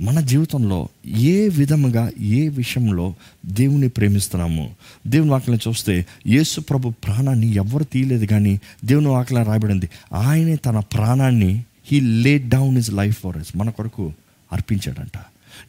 [0.00, 3.14] మన జీవితంలో ఏ విధముగా ఏ విషయంలో
[3.46, 4.70] దేవుని ప్రేమిస్తున్నాము?
[5.06, 11.62] దేవుని వాక్యం చూస్తే యేసు ప్రభు ప్రాణాన్ని ఎవరు తీయలేదు కానీ దేవుని వాక్యం రాయబడింది ఆయనే తన ప్రాణాన్ని
[11.92, 14.12] he laid down his life for us మన కొరకు
[14.52, 15.18] అర్పించాడంట.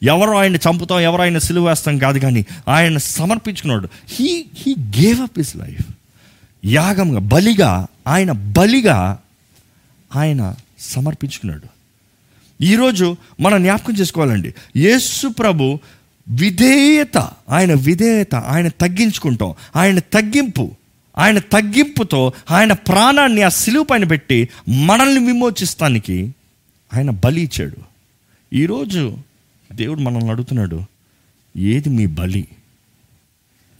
[0.02, 3.88] ఎవరు ఆయన చంపుతాం ఎవరు ఆయన సిలువ వేస్తాం కాదు కానీ ఆయన సమర్పించుకున్నాడు.
[4.08, 5.86] He he gave up his life
[6.64, 9.18] యాగంగా బలిగా ఆయన బలిగా
[10.16, 11.68] ఆయన సమర్పించుకున్నాడు.
[12.64, 14.54] ఈరోజు మనం జ్ఞాపకం చేసుకోవాలండి.
[14.76, 15.78] యేసు ప్రభు
[16.28, 17.18] విధేయత
[17.48, 19.54] ఆయన విధేయత ఆయన తగ్గించుకుంటాం.
[19.76, 20.70] ఆయన తగ్గింపు
[21.18, 26.34] ఆయన తగ్గింపుతో ఆయన ప్రాణాన్ని ఆ సిలువు పైన పెట్టి మనల్ని విమోచిస్తానికి
[26.94, 27.76] ఆయన బలి ఇచ్చాడు.
[28.52, 29.18] ఈరోజు
[29.72, 30.84] దేవుడు మనల్ని అడుగుతున్నాడు
[31.56, 32.48] ఏది మీ బలి?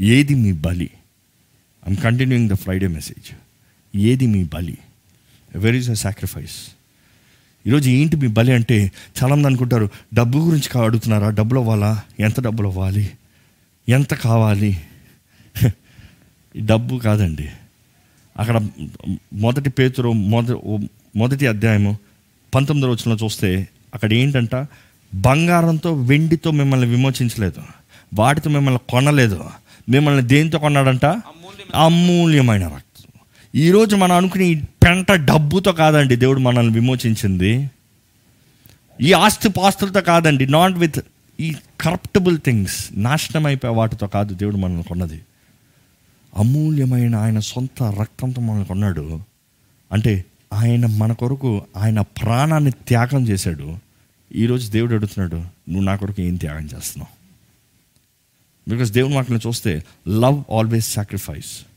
[0.00, 0.90] ఏది మీ బలి?
[1.88, 3.34] I'm continuing the Friday message
[3.96, 4.78] ఏది మీ బలి?
[5.56, 6.68] వెర్ ఈజ్ అ సాక్రిఫైస్
[7.66, 11.30] ఈరోజు ఏంటి మీ బలి అంటే చాలామంది అనుకుంటారు డబ్బు గురించి అడుగుతున్నారా?
[11.30, 12.02] డబ్బులు అవ్వాలా?
[12.20, 13.10] ఎంత డబ్బులు అవ్వాలి?
[13.88, 14.80] ఎంత కావాలి?
[16.66, 17.48] డబ్బు కాదండి.
[18.38, 18.68] అక్కడ
[19.32, 20.50] మొదటి పేతురు మొద
[21.16, 21.98] మొదటి అధ్యాయము
[22.54, 24.66] పంతొమ్మిదో వచ్చిన చూస్తే అక్కడ ఏంటంట?
[25.14, 27.62] బంగారంతో వెండితో మిమ్మల్ని విమోచించలేదు.
[28.14, 29.50] వాటితో మిమ్మల్ని కొనలేదు.
[29.88, 31.04] మిమ్మల్ని దేంతో కొన్నాడంట?
[31.04, 32.89] అమూల్యమైన అమూల్యమైన రక్తం
[33.54, 37.70] ఈరోజు మనం అనుకునే ఈ పెంట డబ్బుతో కాదండి దేవుడు మనల్ని విమోచించింది.
[39.00, 41.00] ఈ ఆస్తి పాస్తులతో కాదండి నాట్ విత్
[41.40, 45.20] ఈ కరప్టబుల్ థింగ్స్ నాశనం అయిపోయే వాటితో కాదు దేవుడు మనల్ని కొన్నది.
[46.36, 49.20] అమూల్యమైన ఆయన సొంత రక్తంతో మనల్ని కొన్నాడు.
[49.92, 53.78] అంటే ఆయన మన కొరకు ఆయన ప్రాణాన్ని త్యాగం చేశాడు.
[54.34, 55.36] ఈరోజు దేవుడు అడుగుతున్నాడు
[55.70, 57.20] నువ్వు నా కొరకు ఏం త్యాగం చేస్తున్నావు?
[58.70, 61.69] బికాస్ దేవుని మాటలను చూస్తే లవ్ ఆల్వేస్ సాక్రిఫైస్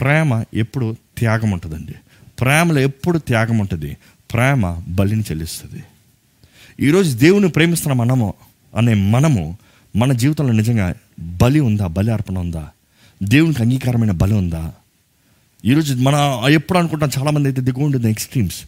[0.00, 1.94] ప్రేమ ఎప్పుడు త్యాగం ఉంటుందండి.
[2.40, 3.96] ప్రేమలో ఎప్పుడు త్యాగం ఉంటుంది.
[4.32, 5.82] ప్రేమ బలిని చెల్లిస్తుంది.
[6.80, 8.34] ఈరోజు దేవుని ప్రేమిస్తున్న మనము
[8.76, 9.58] అనే మనము
[9.96, 11.86] మన జీవితంలో నిజంగా బలి ఉందా?
[11.86, 12.70] బలి అర్పణ ఉందా?
[13.22, 14.72] దేవునికి అంగీకారమైన బలి ఉందా?
[15.64, 18.62] ఈరోజు మన ఎప్పుడు అనుకుంటాం చాలామంది అయితే దిగు ఉంటుంది ఎక్స్ట్రీమ్స్.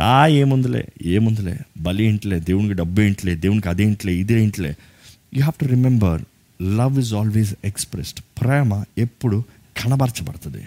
[0.00, 4.68] ఆ ఏముందిలే ఏముందిలే బలి ఏంటిలే దేవునికి డబ్బు ఏంటిలే దేవునికి అదేంటిలే ఇదేంటిలే
[5.34, 6.22] you have to remember
[6.62, 9.44] love is always expressed ప్రేమ ఎప్పుడు
[9.76, 10.66] కనబరచబడుతుంది.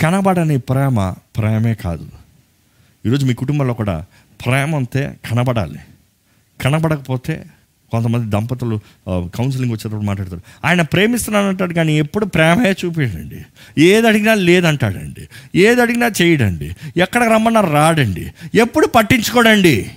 [0.00, 2.08] కనబడని ప్రేమ ప్రేమే కాదు.
[3.06, 4.04] ఈరోజు మీ కుటుంబంలో కూడా
[4.46, 5.78] ప్రేమ అంతే కనబడాలి.
[6.60, 7.44] కనబడకపోతే
[7.90, 10.42] కొంతమంది దంపతులు కౌన్సిలింగ్ వచ్చేటప్పుడు మాట్లాడతారు.
[10.64, 13.44] ఆయన ప్రేమిస్తున్నాను అంటాడు కానీ ఎప్పుడు ప్రేమే చూపించండి
[13.78, 15.28] ఏది అడిగినా లేదంటాడండి.
[15.54, 16.66] ఏది అడిగినా చేయడండి.
[16.96, 18.32] ఎక్కడికి రమ్మన్నా రాడండి.
[18.54, 19.90] ఎప్పుడు పట్టించుకోడండి.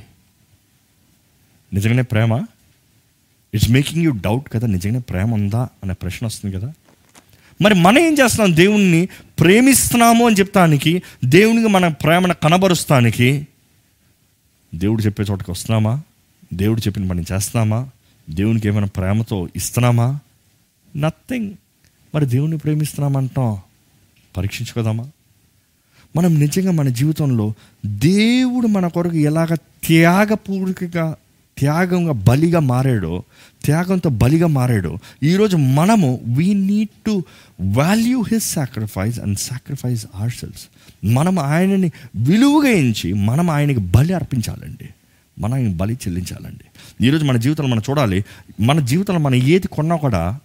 [1.73, 2.45] నిజంగానే ప్రేమ?
[3.53, 6.73] ఇట్స్ మేకింగ్ యూ డౌట్ కదా నిజంగానే ప్రేమ ఉందా అనే ప్రశ్న వస్తుంది కదా.
[7.61, 8.55] మరి మనం ఏం చేస్తున్నాం?
[8.55, 13.47] దేవుణ్ణి ప్రేమిస్తున్నాము అని చెప్తానికి దేవునికి మన ప్రేమను కనబరుస్తానికి
[14.75, 16.01] దేవుడు చెప్పే చోటకి వస్తున్నామా?
[16.53, 17.89] దేవుడు చెప్పిన పని చేస్తున్నామా?
[18.29, 20.19] దేవునికి ఏమైనా ప్రేమతో ఇస్తున్నామా?
[20.95, 21.53] నథింగ్
[22.15, 23.57] మరి దేవుణ్ణి ప్రేమిస్తున్నామంటాం
[24.37, 25.07] పరీక్షించుకోదామా?
[26.15, 27.53] మనం నిజంగా మన జీవితంలో
[27.85, 31.15] దేవుడు మన కొరకు ఎలాగ త్యాగపూర్వకంగా
[31.61, 33.23] త్యాగంగా బలిగా మారాడో
[33.65, 37.23] త్యాగంతో బలిగా మారాడో ఈరోజు మనము we need to
[37.61, 40.67] value his sacrifice and sacrifice ourselves
[41.05, 44.89] మనం ఆయనని విలువగా ఎంచి మనం ఆయనకి బలి అర్పించాలండి.
[45.39, 46.63] మనం ఆయన బలి చెల్లించాలండి.
[47.05, 48.25] ఈరోజు మన జీవితంలో మనం చూడాలి
[48.59, 50.39] మన జీవితంలో మనం ఏది కొన్నా కూడా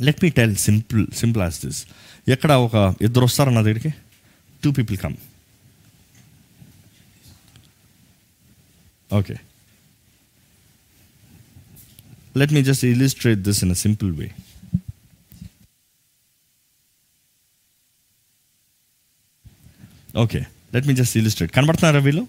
[0.00, 1.86] let me tell simple simple as this
[2.28, 3.94] ఎక్కడ ఒక ఇద్దరు వస్తారు నా దగ్గరికి?
[4.64, 5.14] Two people come
[9.14, 9.34] okay
[12.40, 14.28] let me just illustrate this in a simple way
[20.24, 20.40] okay
[20.74, 22.24] let me just illustrate కనబడుతున్నారా వీళ్ళు?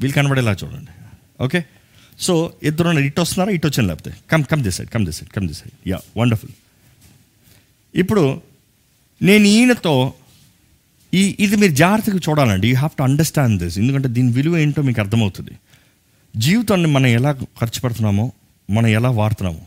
[0.00, 0.92] వీళ్ళు కనబడేలా చూడండి.
[1.46, 1.60] ఓకే
[2.26, 4.12] సో ఇద్దరు ఇటు వస్తున్నారా ఇటు వచ్చాను లేకపోతే?
[4.30, 6.54] Come come this side come this side come this side yeah wonderful
[7.94, 8.42] ఇప్పుడు
[9.20, 9.94] నేను ఈయనతో
[11.12, 12.68] ఈ ఇది మీరు జాగ్రత్తగా చూడాలండి.
[12.68, 15.54] You have to understand this ఎందుకంటే దీని విలువ ఏంటో మీకు అర్థమవుతుంది.
[16.34, 18.32] జీవితాన్ని మనం ఎలా ఖర్చు పెడుతున్నామో
[18.72, 19.62] మనం ఎలా వాడుతున్నామో?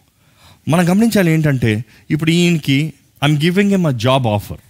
[0.68, 1.72] మనం గమనించాలి ఏంటంటే
[2.12, 2.78] ఇప్పుడు ఈయనకి
[3.22, 4.62] I'm giving him a job offer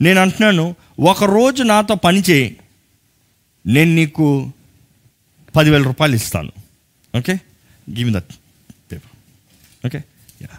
[0.00, 0.64] నేను అంటున్నాను
[1.00, 2.48] ఒక రోజు నాతో పని చేయి.
[3.64, 4.26] నేను నీకు
[5.54, 6.52] పదివేల రూపాయలు ఇస్తాను.
[7.14, 7.34] Okay?
[7.90, 8.32] Give that
[8.92, 9.12] paper
[9.86, 10.00] okay?
[10.42, 10.52] Yeah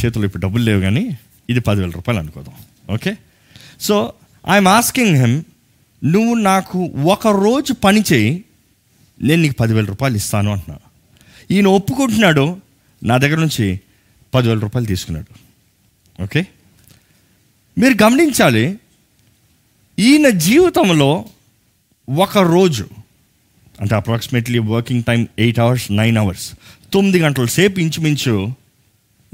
[0.00, 1.04] చేతులు ఇప్పుడు డబ్బులు లేవు కానీ
[1.50, 2.56] ఇది పదివేల రూపాయలు అనుకోదాం.
[2.90, 3.12] Okay?
[3.80, 3.94] So
[4.44, 5.36] I'm asking him
[6.04, 8.32] నువ్వు నాకు ఒక రోజు పని చేయి
[9.22, 10.76] నేను నీకు పదివేల రూపాయలు ఇస్తాను అంటున్నా
[11.50, 12.56] ఈయన ఒప్పుకుంటున్నాడు.
[13.04, 13.80] నా దగ్గర నుంచి
[14.34, 15.44] పదివేల రూపాయలు తీసుకున్నాడు.
[16.22, 16.46] ఓకే?
[17.78, 18.78] మీరు గమనించాలి
[19.98, 21.24] ఈయన జీవితంలో
[22.16, 22.88] ఒక రోజు
[23.80, 26.52] అంటే approximately working time eight hours nine hours
[26.92, 28.52] తొమ్మిది గంటల సేపు ఇంచుమించు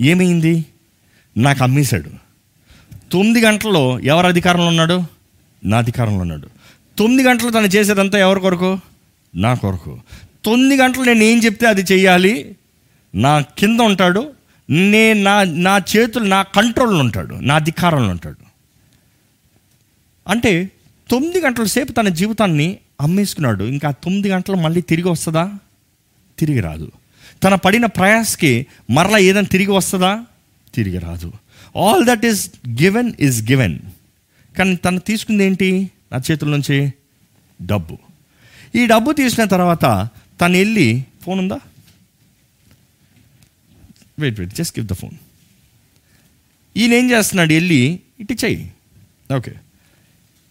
[0.01, 0.65] ఏమైంది?
[1.37, 2.11] నాకు అమ్మేశాడు.
[3.13, 5.03] తొమ్మిది గంటల్లో ఎవరు అధికారంలో ఉన్నాడు?
[5.65, 6.49] నా అధికారంలో ఉన్నాడు.
[6.99, 8.79] తొమ్మిది గంటలు తను చేసేదంతా ఎవరి కొరకు?
[9.35, 10.01] నా కొరకు.
[10.45, 12.57] తొమ్మిది గంటలు నేను ఏం చెప్తే అది చేయాలి
[13.15, 14.33] నా కింద ఉంటాడు
[14.71, 18.45] నే నా నా చేతులు నా కంట్రోల్లో ఉంటాడు నా అధికారంలో ఉంటాడు.
[20.29, 20.71] అంటే
[21.11, 23.65] తొమ్మిది గంటల సేపు తన జీవితాన్ని అమ్మేసుకున్నాడు.
[23.65, 25.53] ఇంకా తొమ్మిది గంటలు మళ్ళీ తిరిగి వస్తుందా?
[26.39, 26.93] తిరిగి రాదు.
[27.43, 30.25] తన పడిన ప్రయాస్కి మరలా ఏదైనా తిరిగి వస్తుందా?
[30.75, 31.33] తిరిగి రాదు.
[31.79, 32.51] All that is
[32.83, 33.79] given is given
[34.59, 35.91] కానీ తను తీసుకుంది ఏంటి?
[36.13, 36.93] నా చేతుల నుంచి
[37.67, 37.99] డబ్బు.
[38.75, 40.09] ఈ డబ్బు తీసిన తర్వాత
[40.41, 40.87] తను వెళ్ళి
[41.23, 41.59] ఫోన్ ఉందా
[44.19, 45.17] wait wait just give the phone
[46.77, 47.81] ఈయన ఏం చేస్తున్నాడు వెళ్ళి
[48.21, 48.65] ఇటు చెయ్యి
[49.33, 49.53] ఓకే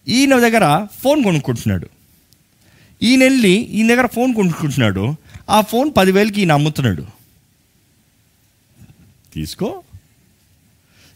[0.08, 0.66] ఈయన దగ్గర
[1.02, 1.88] ఫోన్ కొనుక్కుంటున్నాడు
[3.02, 5.04] ఈయన వెళ్ళి ఈయన దగ్గర ఫోన్ కొనుక్కుంటున్నాడు
[5.50, 7.04] ఆ ఫోన్ పదివేలకి ఈయన అమ్ముతున్నాడు
[9.34, 9.70] తీసుకో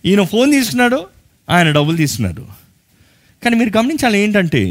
[0.03, 0.99] ఈయన ఫోన్ తీసుకున్నాడు
[1.47, 2.43] ఆయన డబ్బులు తీసుకున్నాడు
[3.43, 4.61] కానీ మీరు గమనించాలి ఏంటంటే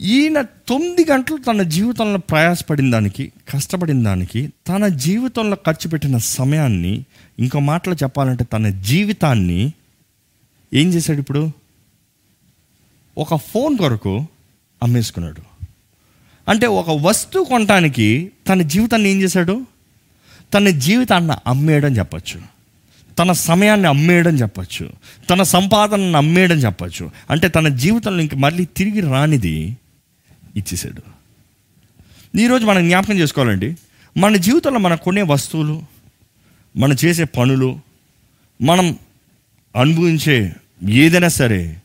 [0.00, 7.04] ఈయన తొమ్మిది గంటలు తన జీవితంలో ప్రయాసపడిన దానికి కష్టపడిన దానికి తన జీవితంలో ఖర్చు పెట్టిన సమయాన్ని
[7.38, 9.72] ఇంకో మాటలో చెప్పాలంటే తన జీవితాన్ని
[10.74, 11.50] ఏం చేశాడు ఇప్పుడు?
[13.18, 14.26] ఒక ఫోన్ కొరకు
[14.82, 15.42] అమ్మేసుకున్నాడు.
[16.48, 19.66] అంటే ఒక వస్తువు కొనటానికి తన జీవితాన్ని ఏం చేశాడు?
[20.54, 22.40] తన జీవితాన్ని అమ్మేయడం చెప్పచ్చు.
[23.18, 24.92] తన సమయాన్ని అమ్మేయడం చెప్పచ్చు.
[25.30, 27.10] తన సంపాదనను అమ్మేయడం చెప్పచ్చు.
[27.30, 29.76] అంటే తన జీవితంలో ఇంక మళ్ళీ తిరిగి రానిది
[30.56, 31.02] ఇచ్చేసాడు
[32.38, 33.76] ఈరోజు మనం జ్ఞాపకం చేసుకోవాలండి
[34.16, 35.82] మన జీవితంలో మనం కొనే వస్తువులు
[36.76, 37.80] మనం చేసే పనులు
[38.62, 38.98] మనం
[39.76, 40.52] అనుభవించే
[40.88, 41.82] ఏదైనా సరే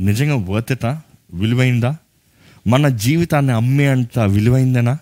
[0.00, 0.86] నిజంగా వర్తట
[1.34, 1.96] విలువైందా?
[2.66, 4.98] మన జీవితాన్ని అమ్మే అంత విలువైందేనా?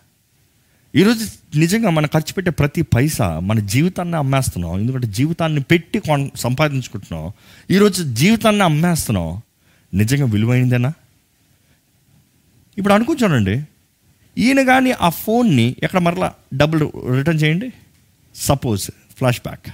[0.97, 1.27] ఈరోజు
[1.59, 4.81] నిజంగా మనం ఖర్చు పెట్టే ప్రతి పైసా మన జీవితాన్ని అమ్మేస్తున్నాం.
[4.81, 7.33] ఎందుకంటే జీవితాన్ని పెట్టి కొన్ సంపాదించుకుంటున్నాం.
[7.71, 9.43] ఈరోజు జీవితాన్ని అమ్మేస్తున్నాం.
[9.95, 10.93] నిజంగా విలువైందేనా?
[12.79, 13.63] ఇప్పుడు అనుకుంటానండి
[14.39, 17.73] ఈయన కానీ ఆ ఫోన్ని ఎక్కడ మరలా డబ్బులు రిటర్న్ చేయండి?
[18.35, 19.67] Suppose flash back.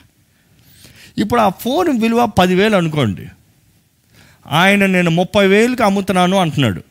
[1.19, 3.27] ఇప్పుడు ఆ ఫోన్ విలువ పదివేలు అనుకోండి.
[4.47, 6.83] ఆయన నేను ముప్పై వేలుకి అమ్ముతున్నాను అంటున్నాడు.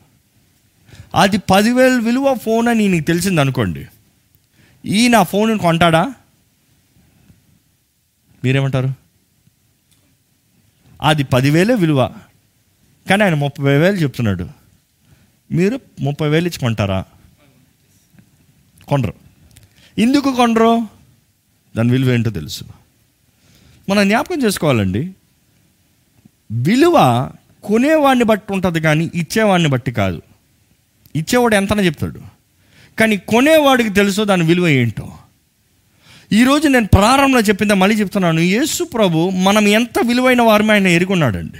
[1.14, 3.86] అది పదివేలు విలువ ఫోన్ అని నీకు తెలిసింది అనుకోండి.
[4.84, 6.14] ఈయన ఆ ఫోన్ కొంటాడా?
[8.44, 8.94] మీరేమంటారు?
[11.02, 12.14] అది పదివేలే విలువ.
[13.10, 14.63] కానీ ఆయన ముప్పై వేలు చెప్తున్నాడు.
[15.54, 17.04] మీరు ముప్పై వేలు ఇచ్చి కొంటారా?
[18.88, 19.14] కొనరు
[19.98, 20.86] ఎందుకు కొనరు
[21.76, 22.64] దాని విలువ ఏంటో తెలుసు.
[23.88, 25.12] మనం జ్ఞాపకం చేసుకోవాలండి.
[26.52, 27.28] విలువ
[27.64, 30.22] కొనేవాడిని బట్టి ఉంటుంది కానీ ఇచ్చేవాడిని బట్టి కాదు.
[31.16, 32.20] ఇచ్చేవాడు ఎంతనే చెప్తాడు.
[32.98, 35.12] కానీ కొనేవాడికి తెలుసు దాని విలువ ఏంటో.
[36.32, 38.40] ఈరోజు నేను ప్రారంభంలో చెప్పిందా మళ్ళీ చెప్తున్నాను.
[38.40, 41.58] యేసు ప్రభు మనం ఎంత విలువైన వారమే ఆయన ఎరుగున్నాడండి.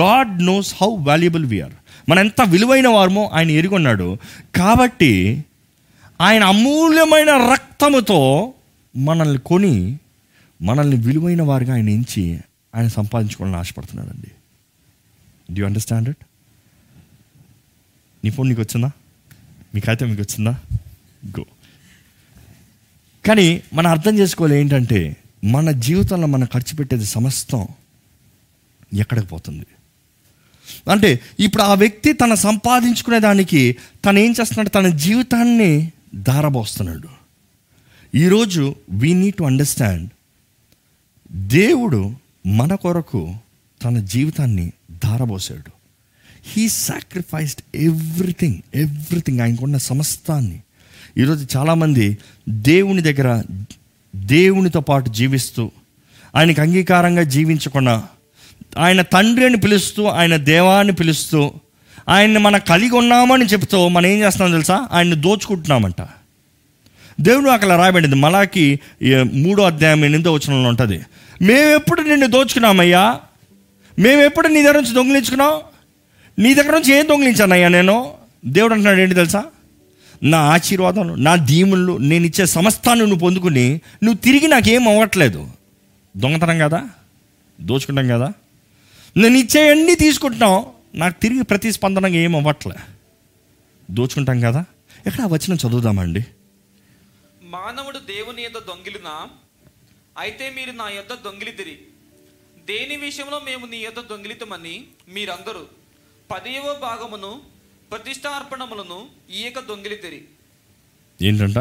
[0.00, 1.72] God knows how valuable we are
[2.10, 4.08] మనం ఎంత విలువైన వారమో ఆయన ఎరుగున్నాడు.
[4.56, 5.12] కాబట్టి
[6.20, 8.20] ఆయన అమూల్యమైన రక్తముతో
[8.96, 9.74] మనల్ని కొని
[10.62, 12.24] మనల్ని విలువైన వారిగా ఆయన ఎంచి
[12.74, 14.30] ఆయన సంపాదించుకోవాలని ఆశపడుతున్నాడండి.
[15.52, 16.22] డ్యూ అండర్స్టాండ్ ఇట్
[18.24, 18.90] నీ ఫోన్ నీకు వచ్చిందా
[19.74, 20.52] మీకైతే మీకు వచ్చిందా
[21.38, 21.44] గో
[23.24, 25.00] కానీ మనం అర్థం చేసుకోవాలి ఏంటంటే
[25.44, 27.60] మన జీవితంలో మనం ఖర్చు పెట్టేది సమస్తం
[28.98, 29.66] ఎక్కడికి పోతుంది?
[30.90, 34.68] అంటే ఇప్పుడు ఆ వ్యక్తి తన సంపాదించుకునే దానికి తను ఏం చేస్తున్నాడు?
[34.68, 37.08] తన జీవితాన్ని దారబోస్తున్నాడు
[38.14, 40.10] ఈరోజు వీ నీడ్ టు అండర్స్టాండ్
[41.32, 42.14] దేవుడు
[42.46, 43.34] మన కొరకు
[43.84, 44.72] తన జీవితాన్ని
[45.04, 45.70] ధారబోసాడు.
[46.42, 50.60] హీ సాక్రిఫైస్డ్ ఎవ్రీథింగ్ ఎవ్రీథింగ్ ఆయనకున్న సమస్తాన్ని.
[51.18, 53.42] ఈరోజు చాలామంది దేవుని దగ్గర
[54.16, 55.70] దేవునితో పాటు జీవిస్తూ
[56.36, 58.08] ఆయనకు అంగీకారంగా జీవించకుండా
[58.78, 61.52] ఆయన తండ్రి అని పిలుస్తూ ఆయన దేవాన్ని పిలుస్తూ
[62.08, 64.88] ఆయన్ని మనం కలిగి ఉన్నామని చెప్తూ మనం ఏం చేస్తున్నాం తెలుసా?
[64.92, 66.02] ఆయన్ని దోచుకుంటున్నామంట.
[67.20, 68.16] దేవుడు అక్కడ రాయబడింది.
[68.16, 68.80] మలాకి
[69.32, 71.00] మూడో అధ్యాయం ఎనిమిదో వచనంలో ఉంటుంది.
[71.42, 73.20] మేమెప్పుడు నిన్ను దోచుకున్నామయ్యా?
[73.98, 75.52] మేమెప్పుడు నీ దగ్గర నుంచి దొంగిలించుకున్నాం?
[76.38, 78.12] నీ దగ్గర నుంచి ఏం దొంగిలించానయ్యా నేను?
[78.46, 79.44] దేవుడు అంటున్నాడు ఏంటి తెలుసా?
[80.22, 85.48] నా ఆశీర్వాదాలు నా దీములు నేను ఇచ్చే సమస్తాన్ని నువ్వు పొందుకుని నువ్వు తిరిగి నాకేం అవ్వట్లేదు.
[86.16, 86.84] దొంగతనం కదా?
[87.60, 88.32] దోచుకుంటాం కదా?
[89.16, 92.74] నేను ఇచ్చే అన్నీ తీసుకుంటున్నాం నాకు తిరిగి ప్రతిస్పందనగా ఏం అవ్వట్లే.
[93.90, 94.64] దోచుకుంటాం కదా.
[95.06, 96.26] ఎక్కడ ఆ వచనం చదువుదామండి?
[97.42, 99.28] మానవుడు దేవుని యొద్ద దొంగిలినా
[100.18, 101.78] అయితే మీరు నా యొద్ద దొంగిలితిరి.
[102.66, 105.60] దేని విషయంలో మేము నీ యొద్ద దొంగిలితమని మీరందరూ
[106.30, 107.40] పదియవ భాగమును
[107.90, 109.06] ప్రతిష్టార్పణములను
[109.40, 110.24] ఈయక దొంగిలితిరి.
[111.22, 111.58] ఏంటంట?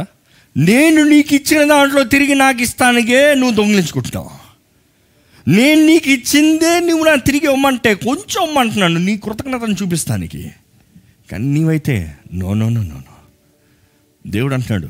[0.58, 4.39] నేను నీకు ఇచ్చిన దాంట్లో తిరిగి నాకు ఇస్తానికే నువ్వు దొంగిలించుకుంటున్నావు.
[5.50, 9.00] నేను నీకు ఇచ్చిందే నువ్వు నాకు తిరిగి ఇవ్వమంటే కొంచెం ఇవ్వమంటున్నాను.
[9.00, 10.52] నీ కృతజ్ఞతను చూపిస్తానికి.
[11.32, 13.16] కానీ నీవైతే no no no no no.
[14.28, 14.88] దేవుడు అంటున్నాడు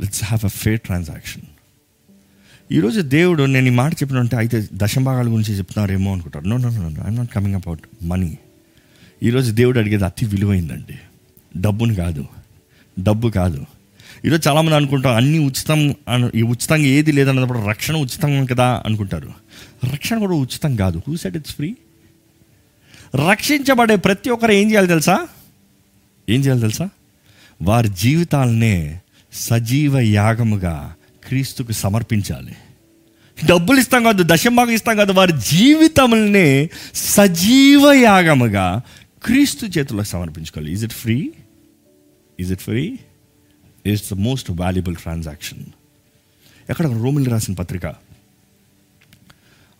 [0.00, 1.42] let's have a fair transaction
[2.72, 6.44] ఈరోజు దేవుడు నేను ఈ మాట చెప్పినంటే అయితే దశభాగాల గురించి చెప్తున్నారేమో అనుకుంటారు.
[6.44, 8.38] No no no no I'm not coming about money
[9.22, 10.98] ఈరోజు దేవుడు అడిగేది అతి విలువైందండి.
[11.60, 12.26] డబ్బుని కాదు.
[13.02, 13.66] డబ్బు కాదు.
[14.24, 19.45] ఈరోజు చాలామంది అనుకుంటాం అన్నీ ఉచితం అను ఈ ఉచితంగా ఏది లేదన్నప్పుడు రక్షణ ఉచితం కదా అనుకుంటారు.
[19.88, 21.02] రక్షణ కూడా ఉచితం కాదు.
[21.08, 21.76] హూ సెట్ ఇట్స్ ఫ్రీ
[23.28, 25.28] రక్షించబడే ప్రతి ఒక్కరు ఏం చేయాలి తెలుసా?
[26.28, 26.88] ఏం చేయాలి తెలుసా?
[27.62, 29.00] వారి జీవితాలనే
[29.32, 30.94] సజీవ యాగముగా
[31.24, 32.56] క్రీస్తుకు సమర్పించాలి.
[33.46, 38.82] డబ్బులు ఇస్తాం కాదు దశంభాగం ఇస్తాం కాదు వారి జీవితములనే సజీవ యాగముగా
[39.24, 40.72] క్రీస్తు చేతుల్లో సమర్పించుకోవాలి.
[40.72, 41.32] Is it free
[42.40, 42.98] is it free
[43.86, 45.64] it's the most valuable transaction
[46.70, 48.05] ఎక్కడ రోమిల్ రాసిన పత్రిక?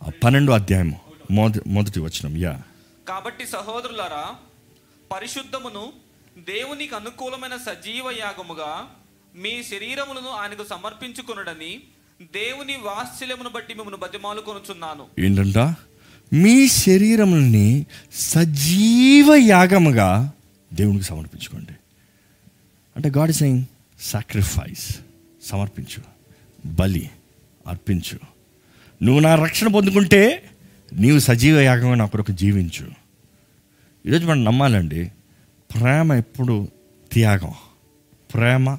[0.02, 0.94] పన్నెండో అధ్యాయం
[1.30, 2.37] మొదటి మొదటి వచనం.
[2.37, 2.62] యా.
[3.09, 4.35] కాబట్టి సహోదరులారా
[5.12, 5.92] పరిశుద్ధమును
[6.38, 8.90] దేవునికి అనుకూలమైన సజీవ యాగముగా
[9.37, 11.80] మీ శరీరములను ఆయనకు సమర్పించుకొనుడని
[12.22, 15.59] దేవుని వాత్సల్యమును బట్టి మిమ్మల్ని బతిమాలు కొనుచున్నాను ఏంటంట?
[16.32, 20.32] మీ శరీరముల్ని సజీవ యాగముగా
[20.72, 21.72] దేవునికి సమర్పించుకోండి.
[22.96, 23.64] అంటే గాడ్ సెయింగ్
[24.00, 24.96] సాక్రిఫైస్
[25.44, 26.02] సమర్పించు
[26.66, 27.11] బలి
[27.66, 28.36] అర్పించు.
[29.02, 30.42] నువ్వు నా రక్షణ పొందుకుంటే
[30.92, 32.90] నీవు సజీవ యాగంగా నా కొరకు జీవించు.
[34.06, 35.12] ఈరోజు మనం నమ్మాలండి
[35.74, 36.68] ప్రేమ ఎప్పుడు
[37.12, 37.52] త్యాగం.
[38.35, 38.74] ప్రేమ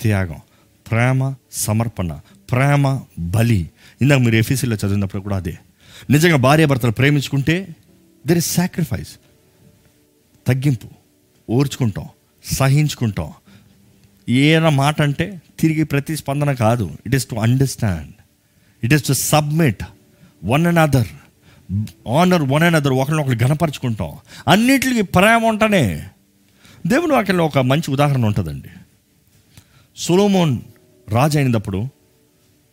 [0.00, 0.36] త్యాగం.
[0.90, 2.20] ప్రేమ సమర్పణ.
[2.50, 3.70] ప్రేమ బలి.
[4.02, 5.58] ఇందాక మీరు ఎఫీసీలో చదివినప్పుడు కూడా అదే.
[6.10, 7.68] నిజంగా భార్యాభర్తలు ప్రేమించుకుంటే
[8.26, 9.16] దెర్ ఇస్ సాక్రిఫైస్
[10.48, 10.88] తగ్గింపు.
[11.50, 12.08] ఓర్చుకుంటాం.
[12.44, 13.32] సహించుకుంటాం.
[14.28, 16.90] ఏదైనా మాట అంటే తిరిగి ప్రతిస్పందన కాదు.
[17.06, 18.12] It is to understand
[18.84, 19.84] it is to submit
[20.44, 21.06] one and other
[22.08, 24.12] honour one and other ఒకరినొకరు గణపరుచుకుంటాం
[24.48, 26.06] అన్నిటికి ప్రేమ ఉంటేనే
[26.86, 28.68] దేవుని వాక్యంలో ఒక మంచి ఉదాహరణ ఉంటుందండి.
[29.96, 30.58] సొలోమోన్
[31.08, 31.88] రాజు అయినప్పుడు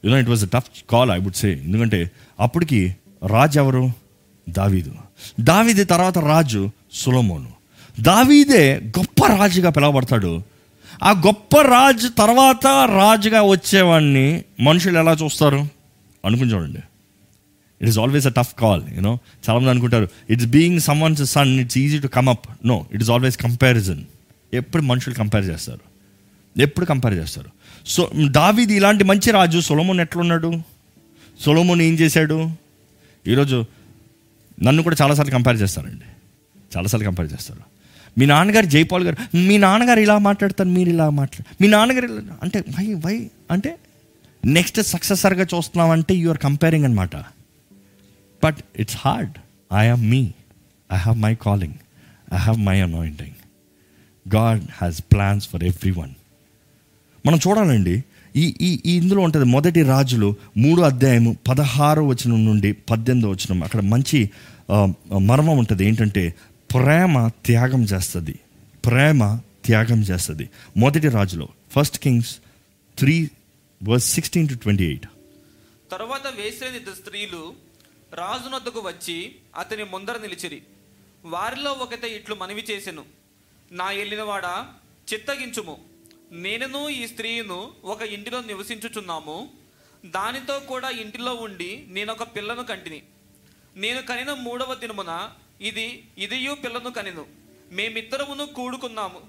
[0.06, 3.92] you know it was a tough call I would say ఎందుకంటే అప్పటికి రాజు ఎవరు?
[4.50, 4.94] దావీదు.
[5.40, 7.50] దావీది తర్వాత రాజు సులోమోను.
[8.00, 10.44] దావీదే గొప్ప రాజుగా పిలువబడతాడు.
[11.04, 15.75] ఆ గొప్ప రాజు తర్వాత రాజుగా వచ్చేవాడిని మనుషులు ఎలా చూస్తారు?
[16.26, 16.80] అనుకుని చూడండి
[17.82, 19.20] it is always a tough call you know
[19.50, 23.38] చాలామంది అనుకుంటారు it's being someone's son it's easy to come up no it is always
[23.38, 24.04] comparison
[24.54, 25.80] ఎప్పుడు మనుషులు కంపేర్ చేస్తారు?
[26.62, 27.50] ఎప్పుడు కంపేర్ చేస్తారు?
[27.86, 30.62] సో దావీది ఇలాంటి మంచి రాజు సొలమోన్ ఎట్లున్నాడు?
[31.40, 32.50] సొలమోన్ ఏం చేశాడు?
[33.28, 33.66] ఈరోజు
[34.64, 36.06] నన్ను కూడా చాలాసార్లు కంపేర్ చేస్తారండి.
[36.78, 37.60] చాలాసార్లు కంపేర్ చేస్తారు.
[38.18, 42.60] మీ నాన్నగారు జైపాల్ గారు మీ నాన్నగారు ఇలా మాట్లాడతారు మీరు ఇలా మాట్లాడు మీ నాన్నగారు ఇలా అంటే
[42.60, 43.78] వై వై అంటే
[44.46, 47.16] నెక్స్ట్ సక్సెసర్గా చూస్తున్నామంటే యు ఆర్ కంపేరింగ్ అనమాట
[48.44, 49.32] but it's hard
[49.74, 50.32] I am me
[50.94, 51.74] I have my calling
[52.34, 53.32] I have my anointing
[54.36, 56.12] God has plans for everyone
[57.26, 58.04] మనం చూడాలండి.
[58.36, 64.30] ఈ ఈ ఇందులో ఉంటుంది మొదటి రాజులు మూడు అధ్యాయము పదహారు వచనం నుండి పద్దెనిమిదో వచనం అక్కడ మంచి
[65.20, 65.86] మర్మం ఉంటుంది.
[65.86, 66.34] ఏంటంటే
[66.74, 68.40] ప్రేమ త్యాగం చేస్తుంది.
[68.86, 70.50] ప్రేమ త్యాగం చేస్తుంది.
[70.78, 71.48] మొదటి రాజులో.
[71.72, 72.36] First Kings
[73.00, 73.30] three
[73.88, 75.08] verse sixteen to twenty eight
[75.92, 77.56] తర్వాత వేసిన ఇద్దరు స్త్రీలు
[78.14, 80.64] రాజునొద్దకు వచ్చి అతని ముందర నిలిచిరి.
[81.26, 83.06] వారిలో ఒకతే ఇట్లు మనవి చేసెను.
[83.72, 84.44] నా వెళ్ళినవాడ
[85.14, 85.86] చిత్తగించుము.
[86.32, 89.52] నేనును ఈ స్త్రీను ఒక ఇంటిలో నివసించుచున్నాము.
[90.06, 93.04] దానితో కూడా ఇంటిలో ఉండి నేను ఒక పిల్లను కంటిని.
[93.76, 95.30] నేను కనిన మూడవ దినమున
[95.62, 97.26] ఇది ఇదియు పిల్లను కనిను.
[97.72, 99.22] మేమిద్దరమును కూడుకున్నాము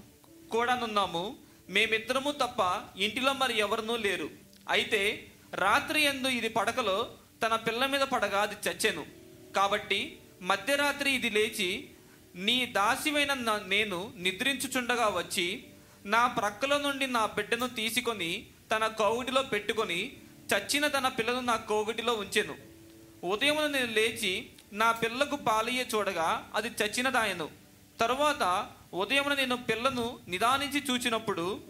[0.50, 1.36] కూడానున్నాము.
[1.70, 4.45] మేమిద్దరము తప్ప ఇంటిలో మరి ఎవరునూ లేరు.
[4.68, 7.10] అయితే రాత్రి ఎందు ఇది పడకలో
[7.42, 9.06] తన పిల్ల మీద పడగా అది చచ్చెను.
[9.56, 11.90] కాబట్టి మధ్యరాత్రి ఇది లేచి
[12.34, 13.34] నీ దాసివైన
[13.66, 15.66] నేను నిద్రించుచుండగా వచ్చి
[16.06, 20.12] నా ప్రక్కల నుండి నా బిడ్డను తీసుకొని తన కోవిడిలో పెట్టుకొని
[20.52, 22.54] చచ్చిన తన పిల్లను నా కోవిడిలో ఉంచెను.
[23.24, 27.48] ఉదయం నేను లేచి నా పిల్లకు పాలయ్యే చూడగా అది చచ్చినదాయను.
[28.00, 31.60] తరువాత ఉదయం నేను పిల్లను నిదానించి చూచినప్పుడు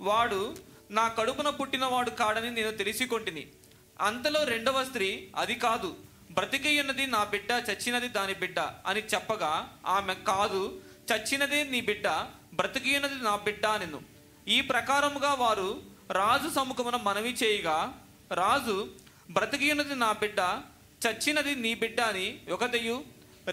[0.00, 0.56] వాడు
[0.96, 3.42] నా కడుపున పుట్టినవాడు కాడని నేను తెలిసికొంటిని.
[4.00, 5.90] అంతలో రెండవ స్త్రీ అది కాదు
[6.36, 9.52] బ్రతికియున్నది నా బిడ్డ చచ్చినది దాని బిడ్డ అని చెప్పగా
[9.94, 10.62] ఆమె కాదు
[11.10, 12.08] చచ్చినదే నీ బిడ్డ
[12.54, 14.00] బ్రతికియున్నది నా బిడ్డ నిన్ను
[14.48, 15.68] ఈ ప్రకారముగా వారు
[16.10, 17.78] రాజు సముఖమున మనవి చేయగా
[18.32, 18.76] రాజు
[19.30, 20.40] బ్రతికియున్నది నా బిడ్డ
[21.04, 22.96] చచ్చినది నీ బిడ్డ అని ఒకదయు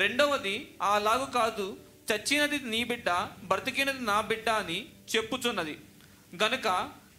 [0.03, 1.67] రెండవది అలాగు కాదు
[2.11, 3.09] చచ్చినది నీ బిడ్డ
[3.43, 4.77] బ్రతికినది నా బిడ్డ అని
[5.15, 5.75] చెప్పుచున్నది.
[6.43, 6.67] గనుక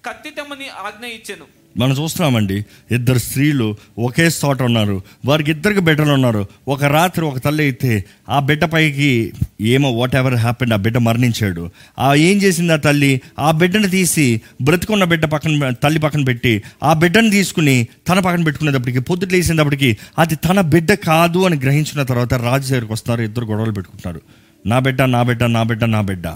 [0.07, 1.47] కత్తి తెమ్మని ఆజ్ఞ ఇచ్చాను.
[1.81, 2.57] మనం చూస్తున్నామండి
[2.91, 6.43] ఇద్దరు స్త్రీలు ఒకే చోట ఉన్నారు వారికి ఇద్దరికి బిడ్డలు ఉన్నారు.
[6.69, 11.71] ఒక రాత్రి ఒక తల్లి అయితే ఆ బిడ్డ పైకి ఏమో వాట్ ఎవర్ హ్యాపెండ్ ఆ బిడ్డ మరణించాడు.
[11.99, 13.21] ఆ ఏం చేసింది ఆ తల్లి?
[13.39, 17.77] ఆ బిడ్డను తీసి బ్రతుకున్న బిడ్డ పక్కన తల్లి పక్కన పెట్టి ఆ బిడ్డను తీసుకుని
[18.09, 23.23] తన పక్కన పెట్టుకునేటప్పటికి పొద్దుట లేసినప్పటికి అది తన బిడ్డ కాదు అని గ్రహించిన తర్వాత రాజు దగ్గరికి వస్తున్నారు
[23.23, 24.23] ఇద్దరు గొడవలు పెట్టుకుంటున్నారు.
[24.67, 26.29] నా బిడ్డ నా బిడ్డ నా బిడ్డ నా బిడ్డ.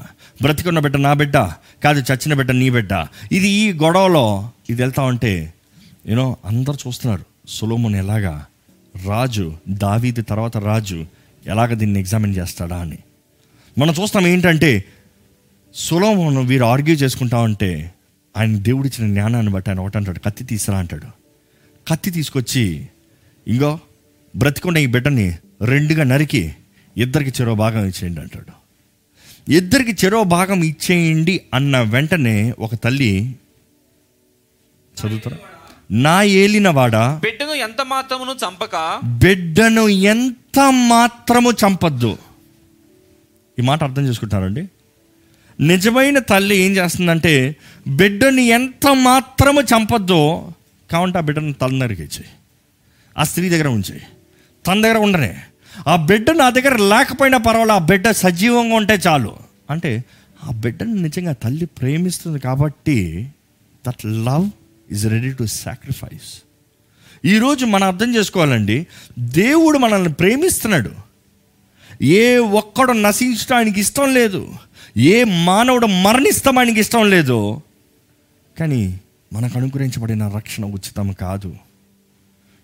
[0.43, 1.37] బ్రతికున్న బిడ్డ నా బిడ్డ.
[1.85, 3.07] కాదు చచ్చిన బిడ్డ నీ బిడ్డ.
[3.33, 5.55] ఇది ఈ గొడవలో ఇది వెళ్తా ఉంటే
[6.07, 8.47] యూనో అందరు చూస్తున్నారు సులోమున్ ఎలాగా?
[9.07, 11.07] రాజు దావీది తర్వాత రాజు
[11.47, 12.99] ఎలాగ దీన్ని ఎగ్జామిన్ చేస్తాడా అని.
[13.79, 14.85] మనం చూస్తాం ఏంటంటే
[15.75, 17.91] సులోమును వీరు ఆర్గ్యూ చేసుకుంటా ఉంటే
[18.37, 21.07] ఆయన దేవుడిచ్చిన జ్ఞానాన్ని బట్టి ఆయన ఒకటి అంటాడు కత్తి తీసురా అంటాడు.
[21.89, 22.87] కత్తి తీసుకొచ్చి
[23.49, 23.79] ఇంకో
[24.37, 26.55] బ్రతికున్న ఈ బిడ్డని రెండుగా నరికి
[27.01, 28.53] ఇద్దరికి చెరో భాగం ఇచ్చేయండి అంటాడు.
[29.53, 33.37] ఇద్దరికి చెరో భాగం ఇచ్చేయండి అన్న వెంటనే ఒక తల్లి
[34.95, 35.37] చదువుతారా?
[35.91, 39.01] నా ఏలినవాడా బిడ్డను ఎంత మాత్రమును చంపక?
[39.05, 42.19] బిడ్డను ఎంత మాత్రము చంపద్దు.
[43.59, 44.69] ఈ మాట అర్థం చేసుకుంటారండి
[45.61, 47.57] నిజమైన తల్లి ఏం చేస్తుందంటే
[47.89, 50.53] బిడ్డని ఎంత మాత్రము చంపద్దో
[50.91, 52.31] కావంటే ఆ బిడ్డను తల నరికిచ్చేయి
[53.19, 54.03] ఆ స్త్రీ దగ్గర ఉంచేయి.
[54.67, 55.43] తన దగ్గర ఉండనే.
[55.87, 59.37] ఆ బిడ్డ నా దగ్గర లేకపోయినా పర్వాలేదు ఆ బిడ్డ సజీవంగా ఉంటే చాలు.
[59.71, 60.05] అంటే
[60.45, 63.29] ఆ బిడ్డను నిజంగా తల్లి ప్రేమిస్తుంది కాబట్టి
[63.87, 64.51] that love
[64.93, 66.43] is ready to sacrifice
[67.25, 68.87] ఈరోజు మనం అర్థం చేసుకోవాలండి
[69.19, 70.91] దేవుడు మనల్ని ప్రేమిస్తున్నాడు.
[72.03, 74.53] ఏ ఒక్కడు నశించడానికి ఇష్టం లేదు
[74.97, 77.61] ఏ మానవుడు మరణిస్తాం ఆయనకి ఇష్టం లేదు
[78.59, 79.01] కానీ
[79.33, 81.57] మనకు అనుగ్రహించబడిన రక్షణ ఉచితం కాదు.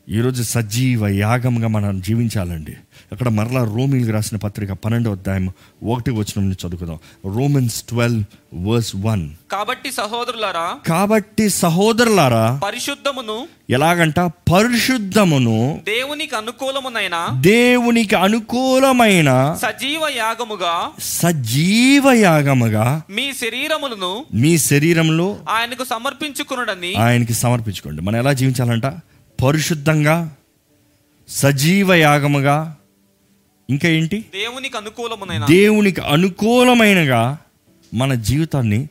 [0.08, 2.76] ఈరోజు సజీవ యాగంగా మనం జీవించాలండి.
[3.12, 5.52] అక్కడ మరలా రోమిల్కి రాసిన పత్రిక పన్నెండో అధ్యాయం
[5.84, 6.98] ఒకటి వచ్చిన నుంచి చదువుకుందాం.
[7.36, 9.30] Romans twelve verse one.
[9.52, 14.20] కాబట్టి సహోదరులారా కాబట్టి సహోదరులారా పరిశుద్ధమును ఎలాగంట?
[14.20, 26.94] పరిశుద్ధమును దేవునికి అనుకూలమునైన దేవునికి అనుకూలమైన సజీవ యాగముగా సజీవ యాగముగా మీ శరీరములను మీ శరీరంలో ఆయనకు సమర్పించుకునుడని
[26.94, 28.02] ఆయనకి సమర్పించుకోండి.
[28.02, 28.86] మనం ఎలా జీవించాలంట?
[29.44, 30.30] పరిశుద్ధంగా
[31.28, 32.76] సజీవ యాగముగా
[33.70, 34.20] ఇంకా ఏంటి?
[34.20, 35.46] దేవునికి అనుకూలమునైన.
[35.46, 37.38] దేవునికి అనుకూలమైనగా
[37.94, 38.88] మన జీవితాన్ని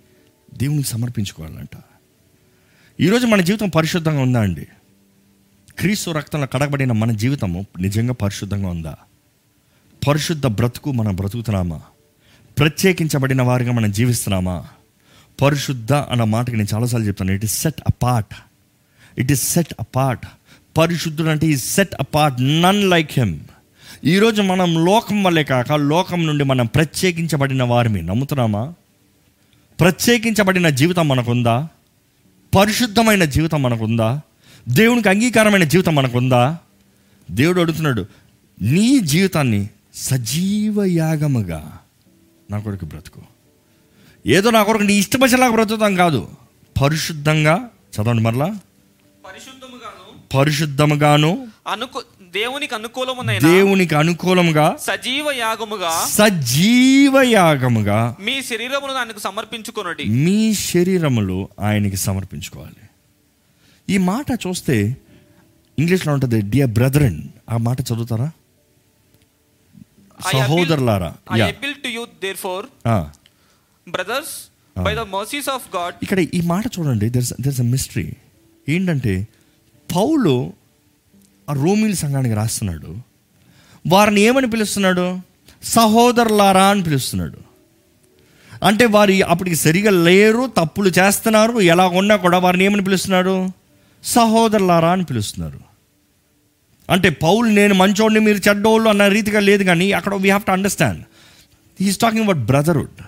[0.57, 1.69] దేవునికి సమర్పించుకోవాలంట.
[3.01, 4.67] ఈరోజు మన జీవితం పరిశుద్ధంగా ఉందా అండి?
[5.79, 8.95] క్రీస్తు రక్తంలో కడగబడిన మన జీవితము నిజంగా పరిశుద్ధంగా ఉందా?
[10.07, 11.81] పరిశుద్ధ బ్రతుకు మనం బ్రతుకుతున్నామా?
[12.59, 14.67] ప్రత్యేకించబడిన వారిగా మనం జీవిస్తున్నామా?
[15.41, 17.31] పరిశుద్ధ అన్న మాటకి నేను చాలాసార్లు చెప్తాను.
[17.31, 18.35] It is set apart
[19.17, 20.25] it is set apart
[20.77, 23.39] పరిశుద్ధుడు అంటే ఈ set apart none like him
[24.03, 28.73] ఈరోజు మనం లోకం వల్లే కాక లోకం నుండి మనం ప్రత్యేకించబడిన వారిని నమ్ముతున్నామా?
[29.79, 31.67] ప్రత్యేకించబడిన జీవితం మనకుందా?
[32.59, 34.21] పరిశుద్ధమైన జీవితం మనకుందా?
[34.69, 36.57] దేవునికి అంగీకారమైన జీవితం మనకుందా?
[37.31, 38.05] దేవుడు అడుగుతున్నాడు
[38.61, 41.77] నీ జీవితాన్ని సజీవ యాగముగా
[42.51, 43.21] నా కొరకు బ్రతుకు.
[44.25, 46.27] ఏదో నా కొరకు నీ ఇష్టపచ్చేలాగా బ్రతుకుతాం కాదు.
[46.81, 48.45] పరిశుద్ధంగా చదవండి మరలా.
[49.25, 52.03] పరిశుద్ధముగాను పరిశుద్ధముగాను అనుకు
[52.35, 60.05] దేవునికి అనుకూలమునైన దేవునికి అనుకూలంగా సజీవ యాగముగా సజీవ యాగముగా మీ శరీరమును ఆయనకు సమర్పించుకొనుడి.
[60.25, 62.81] మీ శరీరములు ఆయనకి సమర్పించుకోవాలి.
[63.87, 64.75] ఈ మాట చూస్తే
[65.77, 67.19] ఇంగ్లీష్లో ఉంటుంది డియర్ బ్రదరన్
[67.49, 68.27] ఆ మాట చదువుతారా?
[70.19, 72.03] సహోదరులారా I appeal to you
[72.37, 72.97] therefore uh.
[73.87, 74.33] Brothers
[74.75, 77.07] by the mercies of God ఇక్కడ ఈ మాట చూడండి
[77.41, 78.07] దెర్స్ అ మిస్టరీ
[78.67, 79.13] ఏంటంటే
[79.89, 80.33] పౌలు
[81.49, 82.97] ఆ రోమిల్ సంఘానికి రాస్తున్నాడు.
[83.87, 85.19] వారిని ఏమని పిలుస్తున్నాడు?
[85.63, 87.37] సహోదరులారా అని పిలుస్తున్నాడు.
[88.63, 93.49] అంటే వారి అప్పటికి సరిగా లేరు తప్పులు చేస్తున్నారు ఎలా ఉన్నా కూడా వారిని ఏమని పిలుస్తున్నాడు?
[94.03, 95.59] సహోదరులారా అని పిలుస్తున్నారు.
[96.89, 101.03] అంటే పౌలు నేను మంచోడిని మీరు చెడ్డోళ్ళు అన్న రీతిగా లేదు కానీ అక్కడ we have to understand
[101.81, 103.03] he's talking about brotherhood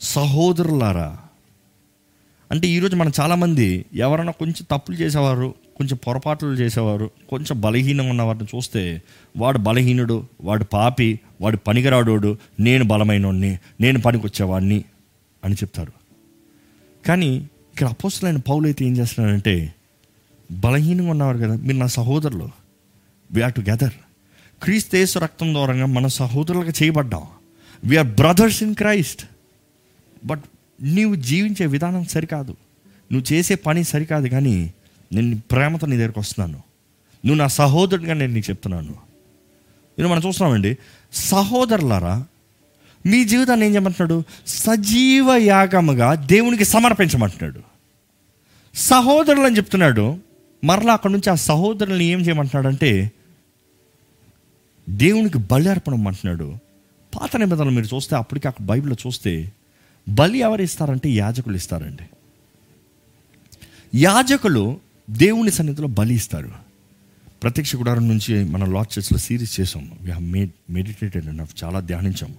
[0.00, 1.18] సహోదరులారా.
[2.50, 8.44] అంటే ఈరోజు మనం చాలామంది ఎవరైనా కొంచెం తప్పులు చేసేవారు కొంచెం పొరపాట్లు చేసేవారు కొంచెం బలహీనం ఉన్న వారిని
[8.44, 9.02] చూస్తే
[9.36, 14.84] వాడు బలహీనుడు వాడు పాపి వాడు పనికిరాడోడు నేను బలమైనోడిని నేను పనికొచ్చేవాడిని
[15.44, 15.92] అని చెప్తారు.
[17.06, 19.74] కానీ ఇక్కడ అపోస్తులైన పౌలు అయితే ఏం చేస్తున్నాడంటే
[20.52, 22.48] బలహీనంగా ఉన్నవారు కదా మీరు నా సహోదరులు.
[23.32, 23.96] వీఆర్ టుగెదర్
[24.62, 27.22] క్రీస్తేసు రక్తం దూరంగా మన సహోదరులుగా చేయబడ్డాం.
[27.84, 29.22] We are brothers in Christ
[30.24, 30.42] but
[30.82, 32.56] నీవు జీవించే విధానం సరికాదు.
[33.12, 34.72] నువ్వు చేసే పని సరికాదు కానీ
[35.12, 36.62] నేను ప్రేమతో నీ దగ్గరకు వస్తున్నాను.
[37.26, 38.94] నువ్వు నా సహోదరుడిగా నేను నీకు చెప్తున్నాను.
[39.98, 40.76] నేను మనం చూస్తున్నామండి
[41.12, 42.26] సహోదరులారా
[43.06, 44.22] మీ జీవితాన్ని ఏం చేయమంటున్నాడు?
[44.46, 47.60] సజీవ యాగముగా దేవునికి సమర్పించమంటున్నాడు.
[48.74, 50.18] సహోదరులు అని చెప్తున్నాడు
[50.64, 53.12] మరలా అక్కడ నుంచి ఆ సహోదరుల్ని ఏం చేయమంటున్నాడంటే
[54.88, 56.58] దేవునికి బలి అర్పణమంటున్నాడు.
[57.14, 59.52] పాత నిబంధనలు మీరు చూస్తే అప్పటికి అక్కడ బైబిల్లో చూస్తే
[60.08, 62.02] బలి ఎవరు ఇస్తారంటే యాజకులు ఇస్తారండి.
[63.94, 66.50] యాజకులు దేవుని సన్నిధిలో బలి ఇస్తారు.
[67.42, 69.90] ప్రత్యక్ష గుడారం నుంచి మన లార్డ్ చర్చ్లో సిరీస్ చేసాం.
[70.00, 72.34] We have made meditated and చాలా ధ్యానించాం.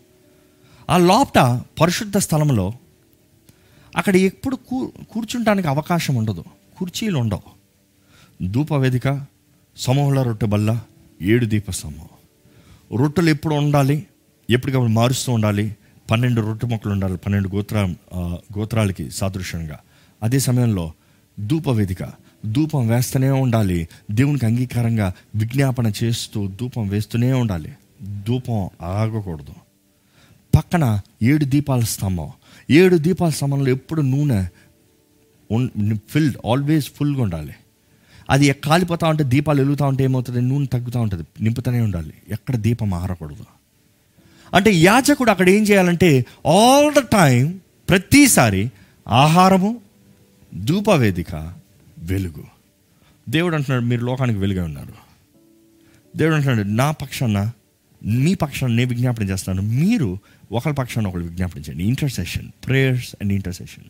[0.90, 2.74] ఆ లోపట పరిశుద్ధ స్థలంలో
[3.96, 6.44] అక్కడ ఎప్పుడు కూ కూర్చుంటానికి అవకాశం ఉండదు.
[6.78, 7.58] కుర్చీలు ఉండవు.
[8.48, 9.26] ధూపవేదిక
[9.78, 10.82] సమూహల రొట్టె బల్ల
[11.22, 12.08] ఏడు దీప సమూహం.
[13.00, 14.08] రొట్టెలు ఎప్పుడు ఉండాలి?
[14.50, 15.76] ఎప్పటికప్పుడు మారుస్తూ ఉండాలి?
[16.12, 17.18] పన్నెండు రొట్టె మొక్కలు ఉండాలి.
[17.18, 17.94] పన్నెండు గోత్ర
[18.58, 19.80] గోత్రాలకి సాదృశ్యంగా.
[20.24, 20.94] అదే సమయంలో
[21.40, 22.27] ధూపవేదిక.
[22.52, 23.88] ధూపం వేస్తూనే ఉండాలి.
[24.12, 27.72] దేవునికి అంగీకారంగా విజ్ఞాపన చేస్తూ ధూపం వేస్తూనే ఉండాలి.
[28.28, 29.54] ధూపం ఆగకూడదు.
[30.56, 32.30] పక్కన ఏడు దీపాల స్తంభం.
[32.72, 34.46] ఏడు దీపాల స్తంభంలో ఎప్పుడు నూనె
[36.10, 37.56] ఫిల్డ్ ఆల్వేస్ ఫుల్గా ఉండాలి.
[38.30, 40.42] అది కాలిపోతూ ఉంటే దీపాలు వెలుగుతూ ఉంటే ఏమవుతుంది?
[40.42, 41.24] నూనె తగ్గుతూ ఉంటుంది.
[41.42, 42.14] నింపుతూనే ఉండాలి.
[42.30, 43.46] ఎక్కడ దీపం ఆరకూడదు.
[44.54, 48.72] అంటే యాజకుడు అక్కడ ఏం చేయాలంటే ఆల్ ద టైం ప్రతిసారి
[49.08, 49.78] ఆహారము
[50.64, 51.57] ధూపవేదిక
[52.08, 52.44] వెలుగు.
[53.30, 54.94] దేవుడు అంటున్నాడు మీరు లోకానికి వెలుగై ఉన్నారు.
[56.18, 57.52] దేవుడు అంటున్నాడు నా పక్షాన
[58.06, 60.18] మీ పక్షాన నేను విజ్ఞాపన చేస్తున్నాను మీరు
[60.52, 61.84] ఒకరి పక్షాన ఒకరు విజ్ఞాపన చేయండి.
[61.84, 63.84] ఇంటర్సెషన్ ప్రేయర్స్ అండ్ ఇంటర్సెషన్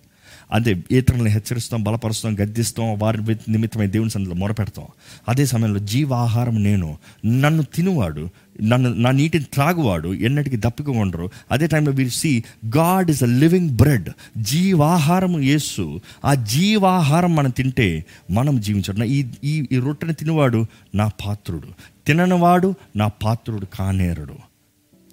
[0.51, 4.85] అదే ఇతరులను హెచ్చరిస్తాం బలపరుస్తాం గద్దిస్తాం వారి నిమిత్తమై దేవుని సన్నిధిలో మొరపెడతాం.
[5.29, 8.29] అదే సమయంలో జీవాహారం నేను నన్ను తినువాడు
[8.63, 11.29] నన్ను నా నీటిని త్రాగువాడు ఎన్నటికి దప్పిక ఉండరు.
[11.51, 12.43] అదే టైంలో వీరు see
[12.77, 15.99] God is a living bread జీవాహారం యేసు.
[16.25, 21.67] ఆ జీవాహారం మనం తింటే మనం జీవించడం ఈ ఈ ఈ రొట్టెని తినవాడు నా పాత్రుడు.
[22.07, 24.35] తిననివాడు నా పాత్రుడు కానేరుడు.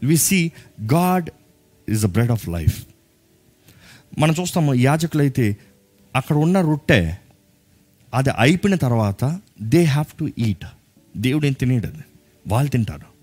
[0.07, 0.53] We see
[0.93, 1.30] God
[1.89, 2.82] is a bread of life
[4.19, 5.57] మనం చూస్తాము యాజకులైతే
[6.17, 7.15] అక్కడ ఉన్న రొట్టె
[8.15, 10.65] అది అయిపోయిన తర్వాత దే హ్యావ్ టు ఈట్
[11.17, 11.89] దేవుడు ఏం తినేడు
[12.49, 13.15] వాళ్ళు తింటారు.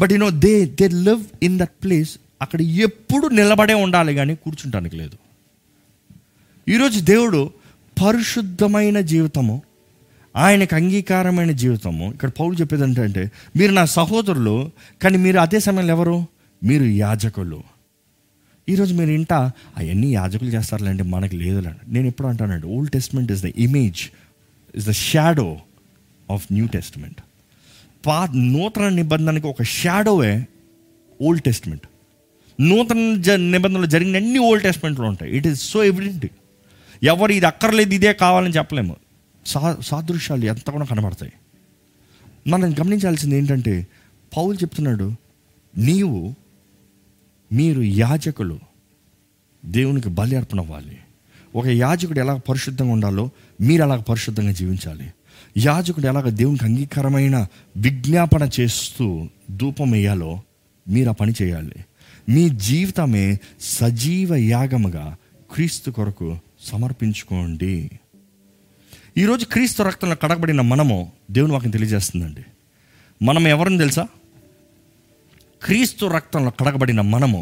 [0.00, 5.16] But you know they they live in that place అక్కడ ఎప్పుడు నిలబడే ఉండాలి కానీ కూర్చుంటానికి లేదు.
[6.68, 7.50] ఈరోజు దేవుడు
[8.04, 9.62] పరిశుద్ధమైన జీవితము
[10.36, 12.12] ఆయనకు అంగీకారమైన జీవితము.
[12.12, 14.70] ఇక్కడ పౌలు చెప్పేది ఏంటంటే మీరు నా సహోదరులు
[15.02, 16.26] కానీ మీరు అదే సమయంలో ఎవరు?
[16.64, 17.62] మీరు యాజకులు.
[18.68, 19.32] ఈరోజు మీరు ఇంట
[19.78, 21.92] అవన్నీ యాజకులు చేస్తారులేండి మనకి లేదులేండి.
[21.92, 24.00] నేను ఎప్పుడు అంటానండి old testament is the image
[24.74, 25.56] is the shadow
[26.30, 27.20] of new testament
[28.06, 30.46] పా నూతన నిబంధనకి ఒక షాడోవే
[31.22, 31.86] ఓల్డ్ టెస్ట్మెంట్
[32.60, 35.36] నూతన జ నిబంధనలు జరిగిన అన్ని ఓల్డ్ టెస్ట్మెంట్లో ఉంటాయి.
[35.36, 36.26] ఇట్ ఈస్ సో ఎవిడెంట్
[37.02, 38.96] ఎవరు ఇది అక్కర్లేదు ఇదే కావాలని చెప్పలేము.
[39.46, 41.32] సా సాదృశ్యాలు ఎంత కూడా కనబడతాయి.
[42.48, 43.86] మనం గమనించాల్సింది ఏంటంటే
[44.36, 45.08] పౌలు చెప్తున్నాడు
[45.78, 46.34] నీవు
[47.52, 48.58] మీరు యాజకులు
[49.66, 50.98] దేవునికి బలి అర్పణ అవ్వాలి.
[51.54, 53.30] ఒక యాజకుడు ఎలా పరిశుద్ధంగా ఉండాలో
[53.60, 55.12] మీరు అలాగ పరిశుద్ధంగా జీవించాలి.
[55.58, 60.40] యాజకుడు ఎలాగ దేవునికి అంగీకారమైన విజ్ఞాపన చేస్తూ ధూపం వేయాలో
[60.88, 61.74] మీరు ఆ పని చేయాలి.
[62.28, 65.16] మీ జీవితమే సజీవ యాగముగా
[65.52, 67.90] క్రీస్తు కొరకు సమర్పించుకోండి.
[69.18, 72.44] ఈరోజు క్రీస్తు రక్తంలో కడగబడిన మనము దేవుని వాకి తెలియజేస్తుందండి.
[73.24, 74.08] మనం ఎవరిని తెలుసా?
[75.62, 77.40] క్రీస్తు రక్తంలో కడగబడిన మనము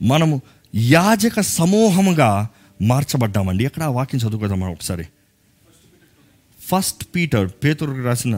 [0.00, 0.36] మనము
[0.74, 2.30] యాజక సమూహముగా
[2.80, 3.64] మార్చబడ్డామండి.
[3.64, 5.04] ఎక్కడ ఆ వాక్యం చదువుకుందాం మనం ఒకసారి.
[6.60, 8.34] ఫస్ట్ పీటర్ పేతురు రాసిన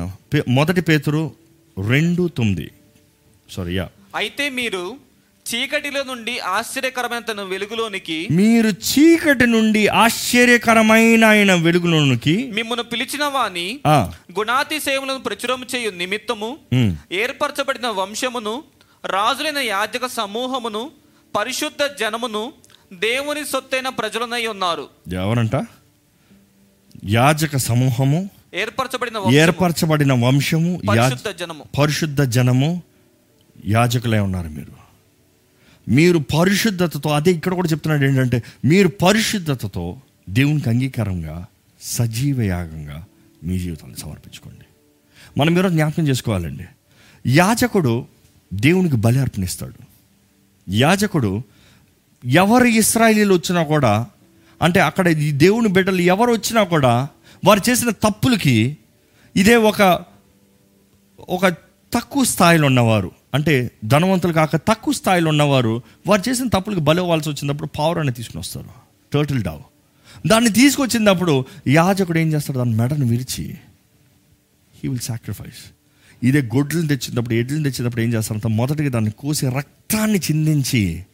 [0.48, 1.22] మొదటి పేతురు
[1.76, 2.66] రెండు తొమ్మిది.
[3.48, 4.82] సారీ యా అయితే మీరు
[5.46, 13.96] చీకటిలో నుండి ఆశ్చర్యకరమైన తన వెలుగులోనికి మీరు చీకటి నుండి ఆశ్చర్యకరమైన ఆయన వెలుగులోనికి మిమ్మల్ని పిలిచిన వాని ఆ,
[14.38, 16.50] గుణాతిశయములను ప్రచురం చేయు నిమిత్తము
[17.12, 18.54] ఏర్పరచబడిన వంశమును
[19.04, 20.90] రాజులైన యాజక సమూహమును
[21.36, 22.52] పరిశుద్ధ జనమును
[22.92, 24.88] దేవుని సొత్తైన ప్రజలనై ఉన్నారు.
[25.12, 25.66] ఎవరంట?
[27.04, 31.64] యాజక సమూహము ఏర్పరచబడిన వంశము, ఏర్పరచబడిన వంశము పరిశుద్ధ జనము.
[31.78, 32.82] పరిశుద్ధ జనము
[33.66, 34.78] యాజకులే ఉన్నారు మీరు.
[35.88, 39.96] మీరు పరిశుద్ధతతో అదే ఇక్కడ కూడా చెప్తున్నాడు ఏంటంటే మీరు పరిశుద్ధతతో
[40.28, 41.46] దేవునికి అంగీకారంగా
[41.82, 43.04] సజీవ యాగంగా
[43.44, 44.64] మీ జీవితాన్ని సమర్పించుకోండి.
[45.40, 46.64] మనం ఈరోజు జ్ఞాపకం చేసుకోవాలండి.
[47.26, 48.06] యాజకుడు
[48.52, 49.74] దేవునికి బలి అర్పణిస్తాడు.
[50.70, 51.42] యాజకుడు
[52.24, 54.06] ఎవరు ఇస్రాయలీలు వచ్చినా కూడా
[54.62, 57.08] అంటే అక్కడ ఈ దేవుని బిడ్డలు ఎవరు వచ్చినా కూడా
[57.46, 58.76] వారు చేసిన తప్పులకి
[59.36, 60.00] ఇదే ఒక
[61.28, 61.46] ఒక
[61.92, 63.10] తక్కువ స్థాయిలో ఉన్నవారు.
[63.34, 68.68] అంటే ధనవంతులు కాక తక్కువ స్థాయిలో ఉన్నవారు వారు చేసిన తప్పులకు బలి అవ్వాల్సి వచ్చినప్పుడు పావురాన్ని తీసుకుని వస్తారు.
[69.12, 69.62] టర్టిల్ డావ్
[70.26, 72.58] దాన్ని తీసుకొచ్చినప్పుడు యాజకుడు ఏం చేస్తాడు?
[72.58, 73.44] దాని మెడను విరిచి
[74.74, 75.72] హీ విల్ సాక్రిఫైస్
[76.22, 81.06] ఇదే గొడ్లను తెచ్చినప్పుడు ఎడ్లను తెచ్చినప్పుడు ఏం చేస్తారంటే మొదటిగా దాన్ని కోసి రక్తాన్ని చిందించి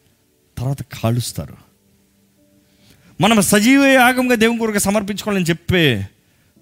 [0.58, 1.56] తర్వాత కాలుస్తారు.
[3.20, 6.06] మనం సజీవ యాగంగా దేవుని కొరకు సమర్పించుకోవాలని చెప్పే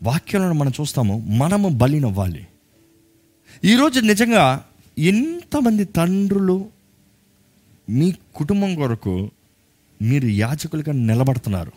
[0.02, 2.46] వాక్యాలను మనం చూస్తాము మనము బలినవ్వాలి
[3.64, 4.64] ఈరోజు నిజంగా
[4.98, 6.68] ఎంతమంది తండ్రులు
[7.90, 9.30] మీ కుటుంబం కొరకు
[10.02, 11.72] మీరు యాచకులుగా నిలబడుతున్నారు?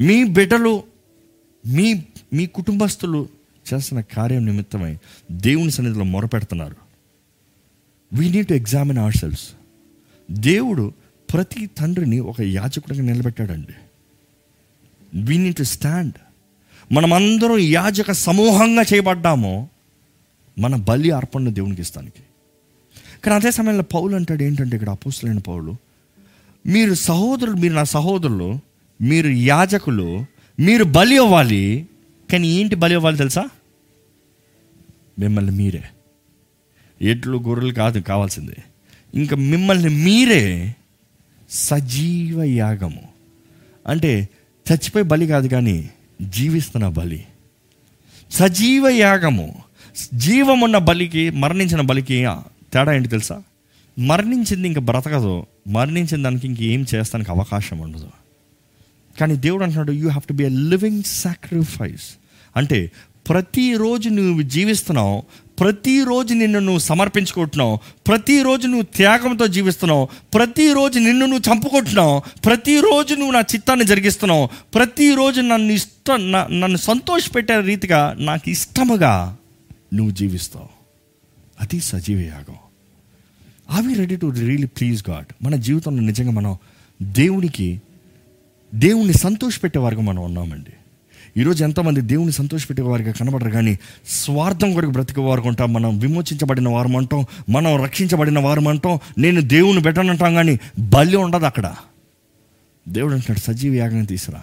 [0.00, 0.82] మీ బిడ్డలు
[1.66, 2.02] మీ
[2.32, 3.28] మీ కుటుంబస్తులు
[3.74, 4.98] చేస్తున్న కార్యం నిమిత్తమై
[5.30, 6.76] దేవుని సన్నిధిలో మొరపెడుతున్నారు.
[8.14, 9.48] We need to examine ourselves
[10.30, 10.92] దేవుడు
[11.32, 13.74] ప్రతి తండ్రిని ఒక యాజకుడిగా నిలబెట్టాడండి.
[15.14, 16.14] వీ నీడ్ టు స్టాండ్
[16.92, 19.68] మనమందరం యాజక సమూహంగా చేయబడ్డామో
[20.58, 22.22] మన బలి అర్పణ దేవునికి ఇస్తానికి.
[23.24, 25.76] కానీ అదే సమయంలో పౌలు అంటాడు ఏంటంటే ఇక్కడ అపోస్తులైన పౌలు
[26.66, 28.60] మీరు సహోదరులు మీరు నా సహోదరులు
[29.02, 30.24] మీరు యాజకులు
[30.60, 31.88] మీరు బలి అవ్వాలి
[32.32, 33.48] కానీ ఏంటి బలి అవ్వాలి తెలుసా?
[35.18, 35.82] మిమ్మల్ని మీరే.
[37.02, 38.56] ఎడ్లు గొర్రెలు కాదు కావాల్సింది.
[39.14, 40.74] ఇంకా మిమ్మల్ని మీరే
[41.50, 43.08] సజీవ యాగము.
[43.86, 44.28] అంటే
[44.72, 45.90] చచ్చిపోయి బలి కాదు కానీ
[46.22, 47.26] జీవిస్తున్న బలి.
[48.30, 49.62] సజీవ యాగము.
[50.14, 52.26] జీవమున్న బలికి మరణించిన బలికి
[52.72, 53.42] తేడా ఏంటి తెలుసా?
[53.98, 55.46] మరణించింది ఇంకా బ్రతకదు.
[55.68, 58.10] మరణించిన దానికి ఇంకేం చేస్తానికి అవకాశం ఉండదు.
[59.20, 62.16] కానీ దేవుడు అంటున్నాడు you have to be a living sacrifice
[62.56, 62.92] అంటే
[63.28, 65.22] ప్రతిరోజు నువ్వు జీవిస్తున్నావు
[65.60, 73.40] ప్రతిరోజు నిన్ను నువ్వు సమర్పించుకుంటున్నావు ప్రతిరోజు నువ్వు త్యాగంతో జీవిస్తున్నావు ప్రతిరోజు నిన్ను నువ్వు చంపుకుంటున్నావు ప్రతిరోజు నువ్వు నా
[73.40, 79.36] చిత్తాన్ని జరిగిస్తున్నావు ప్రతిరోజు నన్ను ఇష్టం నా- నన్ను సంతోషపెట్టే రీతిగా నాకు ఇష్టముగా
[79.94, 80.68] నువ్వు జీవిస్తావు.
[81.60, 82.56] అది సజీవ యాగం.
[83.70, 86.56] Are we ready to really please God మన జీవితంలో నిజంగా మనం
[87.02, 87.80] దేవునికి
[88.74, 90.70] దేవుణ్ణి సంతోషపెట్టే వరకు మనం ఉన్నామండి.
[91.38, 93.78] ఈరోజు ఎంతోమంది దేవుని సంతోషపెట్టే వారిగా కనబడరు కానీ
[94.08, 98.98] స్వార్థం కొరకు బ్రతికే వారు ఉంటాం మనం విమోచించబడిన వారం అంటాం మనం రక్షించబడిన వారం అంటాం.
[99.18, 101.74] నేను దేవుని పెట్టనంటాం కానీ బలి ఉండదు అక్కడ.
[102.88, 104.42] దేవుడు అంటున్నాడు సజీవ యాగం తీసురా.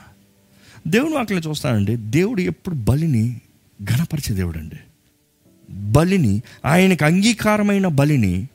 [0.88, 3.42] దేవుని వాటిని చూస్తానండి దేవుడు ఎప్పుడు బలిని
[3.84, 4.76] ఘనపరిచే దేవుడు అండి
[5.70, 8.48] బలిని ఆయనకు అంగీకారమైన బలిని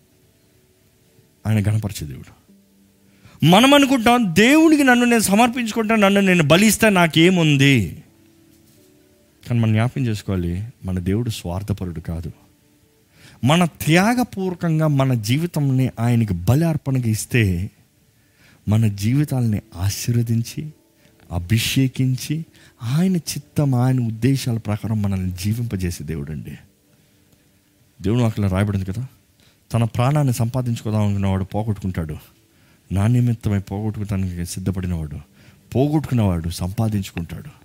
[1.47, 2.41] ఆయన గణపరిచే దేవుడు.
[3.45, 8.03] మనం అనుకుంటాం దేవునికి నన్ను నేను సమర్పించుకుంటాను నన్ను నేను బలిస్తే నాకేముంది?
[9.49, 12.33] కానీ మనం జ్ఞాపకం చేసుకోవాలి మన దేవుడు స్వార్థపరుడు కాదు.
[13.45, 17.71] మన త్యాగపూర్వకంగా మన జీవితంని ఆయనకి బలి అర్పణగా ఇస్తే
[18.69, 20.73] మన జీవితాలని ఆశీర్వదించి
[21.33, 22.45] అభిషేకించి
[22.83, 26.59] ఆయన చిత్తం ఆయన ఉద్దేశాల ప్రకారం మనల్ని జీవింపజేసే దేవుడు అండి
[28.03, 29.07] దేవుడు అక్కడ రాయబడింది కదా?
[29.73, 32.17] తన ప్రాణాన్ని సంపాదించుకోదాం అనుకున్నవాడు పోగొట్టుకుంటాడు.
[32.93, 35.19] నా నిమిత్తమై పోగొట్టుకోవడానికి సిద్ధపడినవాడు
[35.75, 37.60] పోగొట్టుకున్నవాడు సంపాదించుకుంటాడు.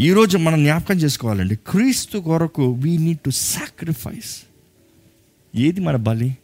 [0.00, 1.56] ఈరోజు మనం జ్ఞాపకం చేసుకోవాలండి.
[1.56, 4.42] క్రీస్తు కొరకు వీ నీడ్ టు సాక్రిఫైస్
[5.56, 6.36] ఏది మన బలి?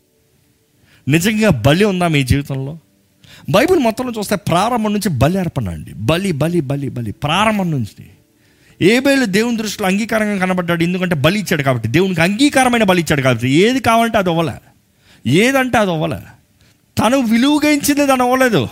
[1.08, 2.78] నిజంగా బలి ఉందా మీ జీవితంలో?
[3.50, 5.92] బైబిల్ మొత్తంలో చూస్తే ప్రారంభం నుంచి బలి అర్పణ అండి.
[5.94, 7.12] బలి బలి బలి బలి.
[7.12, 8.06] ప్రారంభం నుంచి.
[8.82, 11.88] ఏబేలు దేవుని దృష్టిలో అంగీకారంగా కనబడ్డాడు ఎందుకంటే బలి ఇచ్చాడు కాబట్టి.
[11.88, 13.48] దేవునికి అంగీకారమైన బలి ఇచ్చాడు కాబట్టి.
[13.48, 14.58] ఏది కావాలంటే అది అవ్వలే
[15.30, 16.20] ఏదంటే అది అవ్వలే
[16.98, 18.68] తను విలువగా ఇచ్చింది తను అవ్వలేదు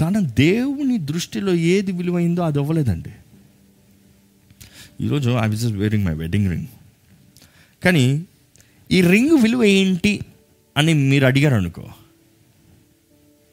[0.00, 3.10] తన దేవుని దృష్టిలో ఏది విలువైందో అది అవ్వలేదండి
[5.00, 6.66] ఈరోజు I was wearing my wedding ring
[7.84, 8.24] కానీ
[8.90, 10.20] ఈ రింగ్ విలువ ఏంటి
[10.76, 11.88] అని మీరు అడిగారు అనుకో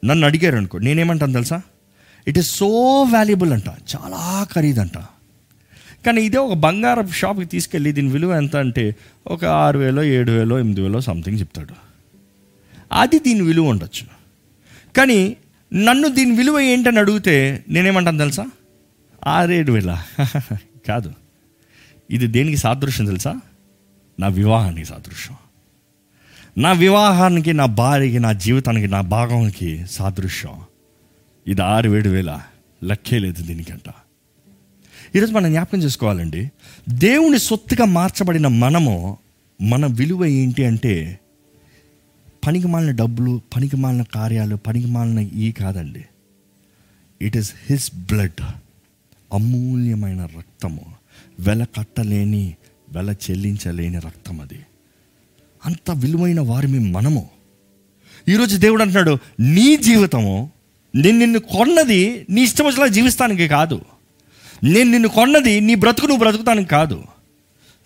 [0.04, 1.62] నన్ను అడిగారు అనుకో నేనేమంటాను తెలుసా?
[2.28, 3.68] ఇట్ ఈస్ సో వాల్యుబుల్ అంట.
[3.68, 4.98] చాలా ఖరీదంట.
[6.06, 10.58] కానీ ఇదే ఒక బంగారం షాప్కి తీసుకెళ్ళి దీని విలువ ఎంత అంటే ఒక ఆరు వేలో ఏడు వేలో
[10.58, 11.74] ఎనిమిది వేలో సంథింగ్ చెప్తాడు.
[12.92, 14.06] అది దీని విలువ ఉండొచ్చు.
[14.96, 15.36] కానీ
[15.74, 18.46] నన్ను దీని విలువ ఏంటని అడిగితే నేనేమంటాను తెలుసా?
[19.26, 20.02] ఆరేడు వేల.
[20.88, 21.12] కాదు.
[22.12, 23.40] ఇది దేనికి సాదృశ్యం తెలుసా?
[24.20, 25.36] నా వివాహానికి సాదృశ్యం.
[26.58, 30.52] నా వివాహానికి నా భార్యకి నా జీవితానికి నా భాగంకి సాదృశ్యం.
[31.46, 32.40] ఇది ఆరు ఏడు వేల
[32.84, 33.92] లెక్కే లేదు దీనికంట.
[35.16, 36.50] ఈరోజు మనం జ్ఞాపకం చేసుకోవాలండి
[36.88, 39.18] దేవుని సొత్తుగా మార్చబడిన మనము
[39.62, 41.20] మన విలువ ఏంటి అంటే
[42.46, 46.04] పనికి మాలిన డబ్బులు పనికి మాలిన కార్యాలు పనికి మాలిన ఈ కాదండి.
[47.22, 48.42] ఇట్ ఈస్ హిస్ బ్లడ్
[49.34, 51.01] అమూల్యమైన రక్తము.
[51.40, 52.56] వెల కట్టలేని
[52.92, 54.66] వెల చెల్లించలేని రక్తం అది.
[55.66, 57.30] అంత విలువైన వారిని మనము.
[58.28, 60.50] ఈరోజు దేవుడు అంటున్నాడు నీ జీవితము
[60.94, 63.82] నేను నిన్ను కొన్నది నీ ఇష్టం వచ్చేలా జీవిస్తానికి కాదు.
[64.64, 67.04] నేను నిన్ను కొన్నది నీ బ్రతుకు నువ్వు బ్రతుకుతానికి కాదు.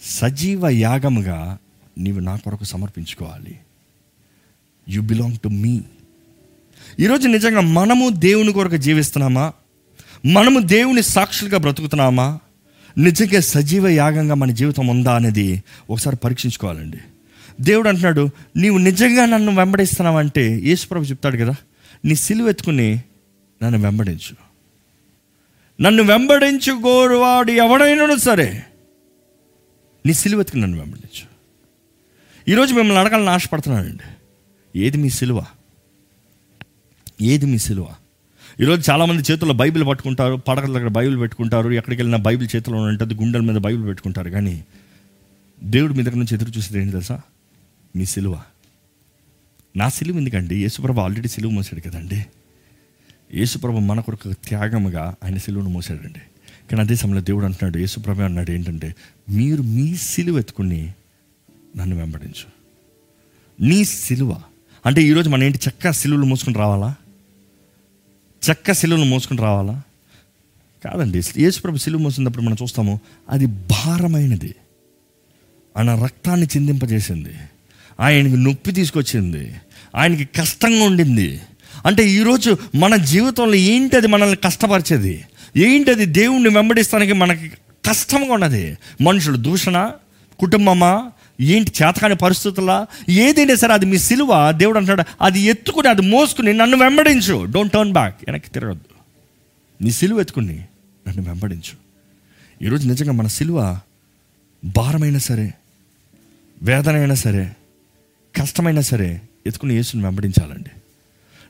[0.02, 1.58] సజీవ యాగముగా
[1.98, 3.58] నీవు నా కొరకు సమర్పించుకోవాలి.
[4.88, 5.80] యు బిలాంగ్ టు మీ
[7.00, 9.52] ఈరోజు నిజంగా మనము దేవుని కొరకు జీవిస్తున్నామా?
[10.26, 12.38] మనము దేవుని సాక్షులుగా బ్రతుకుతున్నామా?
[12.98, 16.98] నిజంగా సజీవ యాగంగా మన జీవితం ఉందా అనేది ఒకసారి పరీక్షించుకోవాలండి.
[17.60, 21.54] దేవుడు అంటున్నాడు నీవు నిజంగా నన్ను వెంబడిస్తున్నావంటే యేసుప్రభు చెప్తాడు కదా
[22.04, 23.02] నీ సిలువ ఎత్తుకుని
[23.62, 24.36] నన్ను వెంబడించు.
[25.82, 28.62] నన్ను వెంబడించుకోరువాడు ఎవడైనా సరే
[30.06, 31.36] నీ సిలువ ఎత్తుకుని నన్ను వెంబడించు.
[32.52, 34.08] ఈరోజు మిమ్మల్ని అడగాలని ఆశపడుతున్నానండి.
[34.80, 35.44] ఏది మీ సిలువ?
[37.22, 37.86] ఏది మీ సిలువ?
[38.60, 43.42] ఈరోజు చాలామంది చేతుల్లో బైబిల్ పట్టుకుంటారు పడకల దగ్గర బైబిల్ పెట్టుకుంటారు ఎక్కడికి వెళ్ళినా బైబిల్ చేతిలో ఉంటుంది గుండెల
[43.42, 44.30] మీద బైబిల్ పెట్టుకుంటారు.
[44.30, 44.64] కానీ
[45.64, 47.20] దేవుడు మీ దగ్గర నుంచి ఎదురు చూసేది ఏంటి తెలుసా?
[47.96, 48.40] మీ సిలువ.
[49.76, 50.56] నా సిలువ ఎందుకండి?
[50.56, 52.26] యేసుప్రభ ఆల్రెడీ సిలువ మోసాడు కదండి.
[53.34, 56.20] యేసుప్రభ మన కొరకు త్యాగముగా ఆయన సిలువను మోసాడండి.
[56.70, 58.94] కానీ అదే సమయంలో దేవుడు అంటున్నాడు యేసుప్రభ అన్నాడు ఏంటంటే
[59.30, 60.92] మీరు మీ సిలువ ఎత్తుకుని
[61.76, 62.46] నన్ను వెంబడించు.
[63.66, 64.36] నీ సిలువ.
[64.86, 66.94] అంటే ఈరోజు మన ఏంటి చక్కగా సిలువలు మోసుకుని రావాలా?
[68.50, 69.82] చెక్క సిలువను మోసుకుని రావాలా?
[70.84, 71.22] కాదండి.
[71.38, 74.54] యేసుప్రభు సిలువ మోసినప్పుడు మనం చూస్తాము అది భారమైనది.
[75.76, 77.34] ఆయన రక్తాన్ని చిందింపజేసింది.
[78.00, 79.54] ఆయనకి నొప్పి తీసుకొచ్చింది.
[79.96, 81.40] ఆయనకి కష్టంగా ఉండింది.
[81.86, 85.24] అంటే ఈరోజు మన జీవితంలో ఏంటి అది మనల్ని కష్టపరిచేది?
[85.56, 87.48] ఏంటి అది దేవుణ్ణి వెంబడిస్తానికి మనకి
[87.88, 88.78] కష్టంగా ఉన్నది?
[89.00, 89.90] మనుషులు దూషణ
[90.38, 91.12] కుటుంబమా?
[91.40, 94.52] ఏంటి చేతకాని పరిస్థితులా ఏదైనా సరే అది మీ సిలువ.
[94.56, 97.44] దేవుడు అంటున్నాడు అది ఎత్తుకుని అది మోసుకుని నన్ను వెంబడించు.
[97.44, 98.96] డోంట్ టర్న్ బ్యాక్ వెనక్కి తిరగద్దు.
[99.84, 100.64] నీ సిలువ ఎత్తుకుని
[101.08, 101.86] నన్ను వెంబడించు.
[102.66, 103.80] ఈరోజు నిజంగా మన సిలువ
[104.64, 105.54] భారమైనా సరే
[106.62, 107.52] వేదన అయినా సరే
[108.36, 110.70] కష్టమైనా సరే ఎత్తుకుని యేసుని వెంబడించాలండి.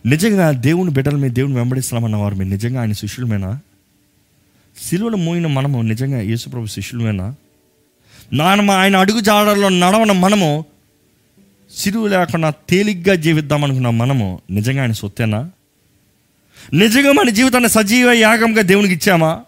[0.09, 3.61] నిజంగా దేవుని బిడ్డల మీద దేవుని వెంబడిస్తున్నామన్న వారు మీరు నిజంగా ఆయన శిష్యులమేనా?
[4.83, 7.35] సిలువను మోయిన మనము నిజంగా యేసుప్రభు శిష్యులమేనా?
[8.33, 10.65] నాన్న ఆయన అడుగు జాడల్లో నడవన మనము
[11.77, 15.51] సిరువు లేకుండా తేలిగ్గా జీవిద్దాం అనుకున్న మనము నిజంగా ఆయన సొత్తేనా?
[16.75, 19.45] నిజంగా మన జీవితాన్ని సజీవ యాగంగా దేవునికి ఇచ్చామా?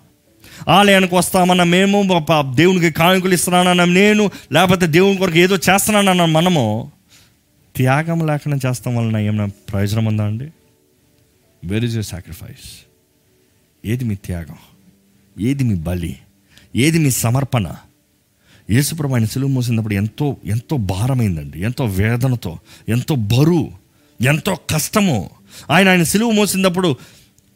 [0.69, 6.93] ఆలయానికి వస్తామన్న మేము దేవునికి కానుకలు ఇస్తున్నానన్న నేను లేకపోతే దేవుని కొరకు ఏదో చేస్తున్నానన్న మనము
[7.77, 10.53] త్యాగం లేకుండా చేస్తాం వలన ఏమైనా ప్రయోజనం ఉందా అండి?
[11.65, 12.87] వేర్ ఇస్ యూర్ సాక్రిఫైస్
[13.85, 14.57] ఏది మీ త్యాగం?
[15.41, 16.17] ఏది మీ బలి?
[16.77, 17.75] ఏది మీ సమర్పణ?
[18.71, 21.61] యేసుప్రభు ఆయన సిలువ మోసినప్పుడు ఎంతో ఎంతో భారమైందండి.
[21.61, 22.59] ఎంతో వేదనతో
[22.89, 23.73] ఎంతో బరువు
[24.23, 25.31] ఎంతో కష్టము.
[25.71, 26.97] ఆయన ఆయన సిలువ మోసినప్పుడు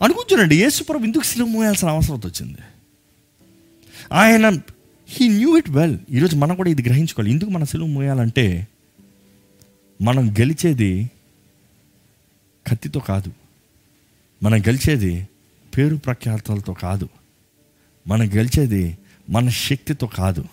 [0.02, 2.58] అనుకుంటున్నాండి యేసుప్రభు ఎందుకు సిలువ మోయాల్సిన అవసరం వచ్చింది?
[4.12, 4.58] ఆయన
[5.08, 7.30] హీ న్యూ ఇట్ వెల్ ఈరోజు మనం కూడా ఇది గ్రహించుకోవాలి.
[7.30, 8.68] ఎందుకు మన సిలువ మోయాలంటే
[10.02, 11.10] మనం గెలిచేది
[12.66, 13.32] కత్తితో కాదు.
[14.42, 15.28] మనం గెలిచేది
[15.76, 17.08] పేరు ప్రఖ్యాతలతో కాదు.
[18.06, 18.98] మనం గెలిచేది
[19.30, 20.44] మన శక్తితో కాదు.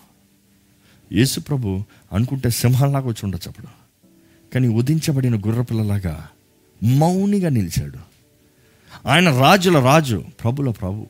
[1.12, 3.66] యేసు ప్రభు అనుకుంటే సింహంలాగా వచ్చి ఉండొచ్చు అప్పుడు.
[4.54, 6.28] కానీ ఉదించబడిన గుర్రపిల్లలాగా
[6.82, 7.98] మౌనిగా నిలిచాడు.
[9.08, 11.06] ఆయన రాజుల రాజు ప్రభుల ప్రభు.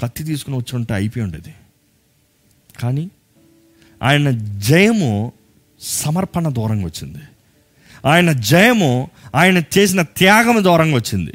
[0.00, 1.54] కత్తి తీసుకుని వచ్చి ఉంటే అయిపోయి ఉండేది.
[2.80, 3.10] కానీ
[4.02, 5.32] ఆయన జయము
[5.80, 7.18] సమర్పణ దూరంగా వచ్చింది.
[8.06, 11.34] ఆయన జయము ఆయన చేసిన త్యాగము దూరంగా వచ్చింది.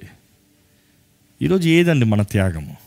[1.42, 2.78] ఈరోజు ఏదండి మన త్యాగము?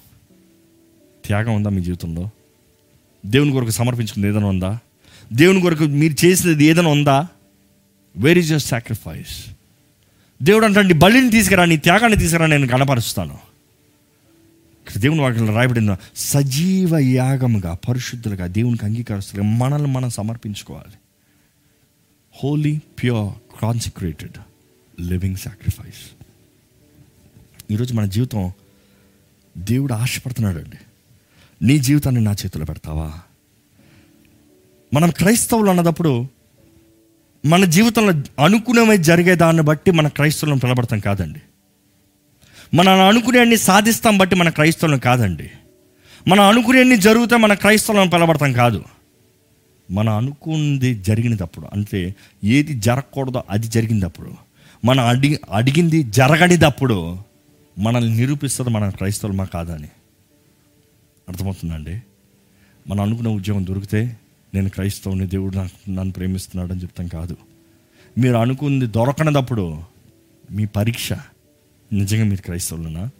[1.24, 2.30] త్యాగం ఉందా మీ జీవితంలో?
[3.26, 4.78] దేవుని కొరకు సమర్పించుకుంది ఏదైనా ఉందా?
[5.34, 7.26] దేవుని కొరకు మీరు చేసినది ఏదైనా ఉందా?
[8.16, 9.50] వేర్ ఈజ్ యువర్ సాక్రిఫైస్
[10.42, 13.38] దేవుడు అంటే బలిని తీసుకురా నీ త్యాగాన్ని తీసుకురా నేను కనపరుస్తాను.
[14.98, 20.92] దేవుని వాక్యంలో రాయబడిన సజీవ యాగముగా పరిశుద్ధులుగా దేవునికి అంగీకరిస్తులుగా మనల్ని మనం సమర్పించుకోవాలి.
[22.42, 24.38] Holy pure consecrated
[25.00, 26.24] living sacrifice
[27.70, 28.52] ఈరోజు మన జీవితం
[29.58, 30.76] దేవుడు ఆశపడుతున్నాడు అండి
[31.62, 33.20] నీ జీవితాన్ని నా చేతిలో పెడతావా?
[34.94, 36.26] మనం క్రైస్తవులు అన్నదప్పుడు
[37.46, 41.40] మన జీవితంలో అనుకునేవి జరిగే దాన్ని బట్టి మన క్రైస్తవులను పిలబడతాం కాదండి.
[42.74, 45.50] మనం అనుకునేవన్నీ సాధిస్తాం బట్టి మన క్రైస్తవులను కాదండి.
[46.28, 48.84] మనం అనుకునేవన్నీ జరిగితే మన క్రైస్తవులను పిలబడతాం కాదు.
[49.90, 52.14] మనం అనుకుంది జరిగినప్పుడు అంటే
[52.44, 54.32] ఏది జరగకూడదో అది జరిగినప్పుడు
[54.84, 57.18] మనం అడిగి అడిగింది జరగనిదప్పుడు
[57.78, 59.88] మనల్ని నిరూపిస్తుంది మన క్రైస్తవులమా కాదని
[61.28, 62.02] అర్థమవుతుందండి
[62.88, 64.16] మనం అనుకున్న ఉద్యోగం దొరికితే
[64.54, 67.36] నేను క్రైస్తవుని దేవుడు నాకు నన్ను ప్రేమిస్తున్నాడని చెప్తాం కాదు.
[68.18, 69.82] మీరు అనుకుంది దొరకనదప్పుడు
[70.50, 71.12] మీ పరీక్ష
[71.92, 73.10] నిజంగా మీరు క్రైస్తవులనా?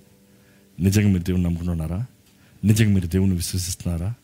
[0.80, 2.06] నిజంగా మీరు దేవుని నమ్ముకుంటున్నారా
[2.64, 4.14] నిజంగా మీరు దేవుని విశ్వసిస్తున్నారా?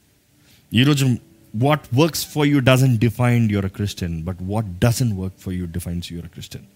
[0.74, 1.16] ఈరోజు
[1.56, 6.12] what works for you doesn't define your Christian but what doesn't work for you defines
[6.12, 6.66] your Christian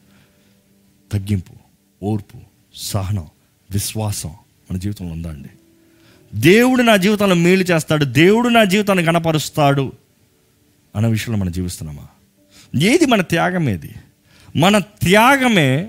[1.12, 1.52] తగ్గింపు
[2.02, 2.38] ఓర్పు
[2.74, 3.26] సహనం
[3.70, 4.30] విశ్వాసం
[4.70, 5.48] మన జీవితంలో ఉందా అండి?
[6.34, 9.92] దేవుడు నా జీవితంలో మేలు చేస్తాడు దేవుడు నా జీవితాన్ని గణపరుస్తాడు.
[10.96, 12.06] అన్న విషయంలో మనం జీవిస్తున్నామా?
[12.80, 13.94] ఏది మన త్యాగం ఏది?
[14.56, 15.88] మన త్యాగమే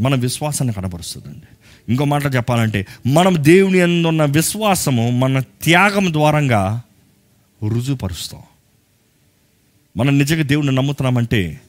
[0.00, 1.46] మన విశ్వాసాన్ని కనపరుస్తుందండి
[1.88, 6.82] ఇంకో మాట చెప్పాలంటే మనం దేవుని ఎందున్న విశ్వాసము మన త్యాగం ద్వారంగా
[7.68, 8.40] రుజుపరుస్తాం
[9.96, 11.60] మనం నిజంగా దేవుని నమ్ముతున్నామంటే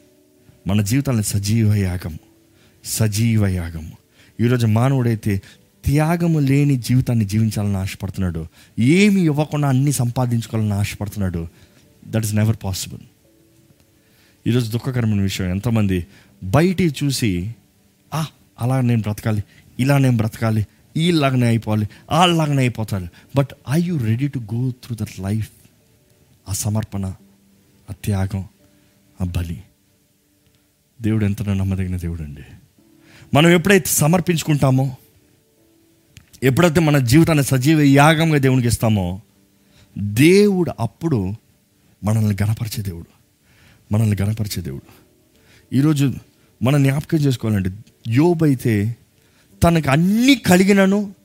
[0.68, 2.20] మన జీవితాన్ని సజీవ యాగం
[2.86, 3.92] సజీవ యాగం.
[4.42, 5.42] ఈరోజు మానవుడైతే
[5.86, 8.48] త్యాగము లేని జీవితాన్ని జీవించాలని ఆశపడుతున్నాడు.
[8.80, 11.48] ఏమి ఇవ్వకుండా అన్ని సంపాదించుకోవాలని ఆశపడుతున్నాడు.
[12.08, 13.00] దట్ ఇస్ నెవర్ పాసిబుల్
[14.48, 16.08] ఈరోజు దుఃఖకరమైన విషయం ఎంతమంది
[16.44, 17.56] బయటి చూసి
[18.14, 18.28] ఆ
[18.60, 19.44] అలా నేను బ్రతకాలి
[19.80, 23.08] ఇలా నేను బ్రతకాలి ఈలాగనే అయిపోవాలి వాళ్ళలాగనే అయిపోతారు.
[23.36, 25.50] But I you ready to go through that life
[26.50, 27.06] ఆ సమర్పణ
[27.90, 28.46] ఆ త్యాగం
[29.22, 29.64] ఆ బలి.
[31.02, 32.42] దేవుడు ఎంత నమ్మదగిన దేవుడు అండి
[33.34, 34.96] మనం ఎప్పుడైతే సమర్పించుకుంటామో
[36.44, 39.22] ఎప్పుడైతే మన జీవితాన్ని సజీవ యాగంగా దేవునికి ఇస్తామో
[39.98, 41.36] దేవుడు అప్పుడు
[42.04, 43.06] మనల్ని గణపరిచే దేవుడు.
[43.94, 45.02] మనల్ని గణపరిచే దేవుడు.
[45.76, 46.14] ఈరోజు
[46.64, 47.70] మనం జ్ఞాపకం చేసుకోవాలంటే
[48.08, 48.96] యోబు అయితే
[49.64, 51.16] తనకు అన్నీ కలిగినను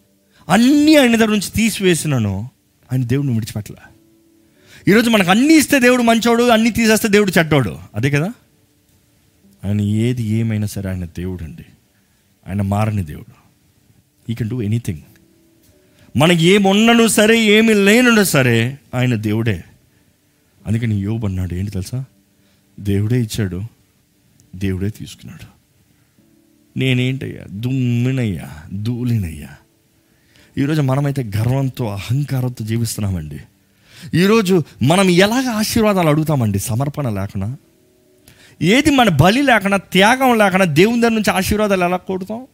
[0.48, 2.50] అన్నీ ఆయన దగ్గర నుంచి తీసివేసినను
[2.92, 3.92] ఆయన దేవుడిని విడిచిపెట్టలే.
[4.88, 7.78] ఈరోజు మనకు అన్నీ ఇస్తే దేవుడు మంచోడు అన్నీ తీసేస్తే దేవుడు చెడ్డోడు.
[7.94, 8.32] అదే కదా?
[9.64, 11.64] ఆయన ఏది ఏమైనా సరే ఆయన దేవుడు అండి
[12.48, 13.32] ఆయన మారని దేవుడు.
[14.32, 14.98] ఈ కెన్ డూ ఎనీథింగ్
[16.16, 19.64] మనకి ఏమున్నను సరే ఏమి లేనున్నా సరే ఆయన దేవుడే.
[20.66, 22.04] అందుకని యోబు అన్నాడు ఏంటి తెలుసా?
[22.80, 23.62] దేవుడే ఇచ్చాడు
[24.56, 25.46] దేవుడే తీసుకున్నాడు.
[26.78, 27.46] నేనేంటయ్యా?
[27.50, 28.50] దుమ్మినయ్యా
[28.82, 29.48] ధూళినయ్యా.
[30.58, 33.40] ఈరోజు మనమైతే గర్వంతో అహంకారంతో జీవిస్తున్నామండి.
[34.14, 36.58] ఈరోజు మనం ఎలాగ ఆశీర్వాదాలు అడుగుతామండి?
[36.58, 37.56] సమర్పణ లేకుండా?
[38.62, 42.46] ఏది మన బలి లేకుండా త్యాగం లేకుండా దేవుని దగ్గర నుంచి ఆశీర్వాదాలు ఎలా కొడుతాం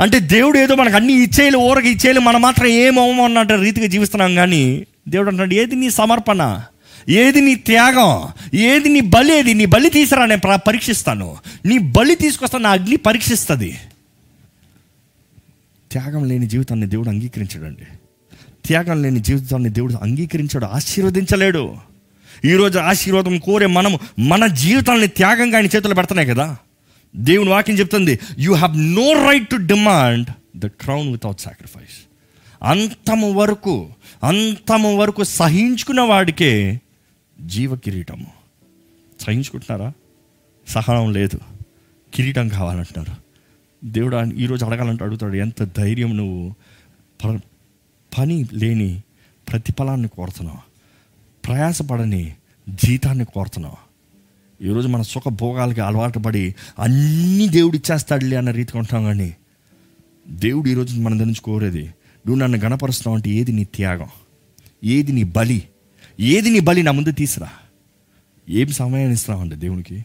[0.00, 4.86] అంటే దేవుడు ఏదో మనకు అన్ని ఇచ్చేయాలి ఊరకి ఇచ్చేయాలి మనం మాత్రం ఏమో అన్నట్టు రీతిగా జీవిస్తున్నాం కానీ
[5.08, 6.62] దేవుడు అంటాడు ఏది నీ సమర్పణ?
[7.08, 8.28] ఏది నీ త్యాగం?
[8.54, 9.54] ఏది నీ బలి ఏది?
[9.54, 11.36] నీ బలి తీసురా నేను పరీక్షిస్తాను.
[11.64, 13.78] నీ బలి తీసుకొస్తాను నా అగ్ని పరీక్షిస్తుంది.
[15.92, 17.86] త్యాగం లేని జీవితాన్ని దేవుడు అంగీకరించడండి.
[18.66, 21.76] త్యాగం లేని జీవితాన్ని దేవుడు అంగీకరించాడు ఆశీర్వదించలేడు.
[22.44, 26.56] ఈరోజు ఆశీర్వాదం కోరే మనము మన జీవితాన్ని త్యాగంగా ఆయన చేతులు పెడుతున్నాయి కదా.
[27.16, 32.08] దేవుని వాక్యం చెప్తుంది you have no right to demand the crown without sacrifice
[32.62, 33.88] అంతము వరకు
[34.24, 36.80] అంతము వరకు సహించుకున్న వాడికే
[37.40, 38.26] జీవ కిరీటము
[39.20, 39.92] సహించుకుంటున్నారా?
[40.68, 41.38] సహనం లేదు.
[42.14, 43.28] కిరీటం కావాలంటున్నారు.
[43.86, 46.54] దేవుడు ఈరోజు అడగాలంటే అడుగుతాడు ఎంత ధైర్యం నువ్వు?
[47.24, 47.40] ప-
[48.18, 49.02] పని లేని
[49.48, 50.58] ప్రతిఫలాన్ని కోరుతున్నావు?
[51.46, 52.34] ప్రయాసపడని
[52.68, 53.88] జీతాన్ని కోరుతున్నావు?
[54.64, 59.36] ఈరోజు మన సుఖ భోగాలకి అలవాటు పడి అన్నీ దేవుడు ఇచ్చేస్తాడులే అన్న రీతిగా ఉంటాం కానీ
[60.28, 61.82] దేవుడు ఈరోజు మనం దగ్గర కోరేది
[62.26, 64.08] నువ్వు నన్ను గణపరుస్తున్నావు అంటే ఏది నీ త్యాగం?
[64.84, 65.68] ఏది నీ బలి?
[66.20, 67.48] ఏది నీ బలి నా ముందు తీసురా.
[68.48, 70.04] ఏం సమయాన్ని ఇస్తున్నావండి దేవునికి?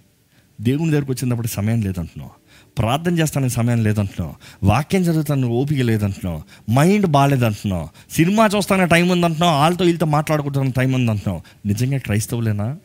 [0.61, 2.31] దేవుని దగ్గరకు వచ్చినప్పుడు సమయం లేదంటున్నావు.
[2.77, 4.35] ప్రార్థన చేస్తానికి సమయం లేదంటున్నావు.
[4.63, 6.71] వాక్యం చదువుతాను ఓపిక లేదంటున్నావు.
[6.71, 9.57] మైండ్ బాగాలేదంటున్నావు సినిమా చూస్తానే టైం ఉందంటున్నావు.
[9.57, 11.41] వాళ్ళతో వీళ్ళతో మాట్లాడుకుంటున్న టైం ఉందంటున్నావు.
[11.65, 12.77] నిజంగా క్రైస్తవులేనా?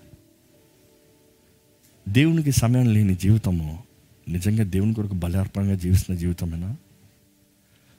[2.09, 3.83] దేవునికి సమయం లేని జీవితము
[4.29, 6.77] నిజంగా దేవుని కొరకు బలార్పణంగా జీవిస్తున్న జీవితమేనా?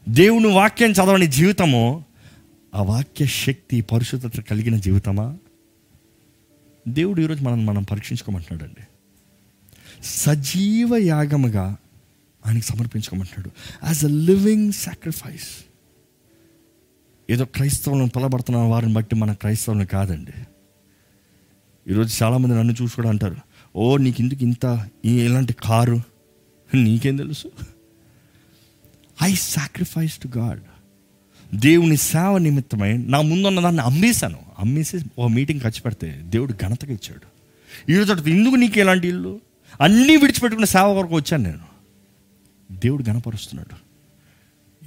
[0.10, 2.06] దేవుని వాక్యం చదవని జీవితము
[2.76, 5.38] ఆ వాక్య శక్తి పరిశుద్ధత కలిగిన జీవితమా?
[6.88, 8.88] దేవుడు ఈరోజు మనం మనం పరీక్షించుకోమంటున్నాడండి.
[10.04, 11.78] సజీవ యాగముగా
[12.48, 13.52] ఆయనకి సమర్పించుకోమంటున్నాడు.
[13.86, 15.66] యాజ్ అ లివింగ్ సాక్రిఫైస్
[17.30, 20.32] ఏదో క్రైస్తవులను పిలబడుతున్న వారిని బట్టి మన క్రైస్తవులను కాదండి.
[21.92, 23.36] ఈరోజు చాలామంది నన్ను చూసి కూడా అంటారు
[23.76, 26.02] ఓ నీకు ఇందుకు ఇంత ఈ- ఇలాంటి కారు?
[26.76, 27.52] నీకేం తెలుసు?
[29.24, 30.62] ఐ సాక్రిఫైస్ టు గాడ్
[31.54, 34.40] దేవుని సేవ నిమిత్తమై నా ముందున్న దాన్ని అమ్మేశాను.
[34.60, 37.40] అమ్మేసి ఓ మీటింగ్ ఖర్చు పెడితే దేవుడు ఘనతగా ఇచ్చాడు.
[37.92, 39.40] ఈరోజు ఎందుకు నీకు ఎలాంటి ఇల్లు?
[39.82, 41.70] అన్నీ విడిచిపెట్టుకున్న సేవ వరకు వచ్చాను నేను.
[42.72, 43.90] దేవుడు గణపరుస్తున్నాడు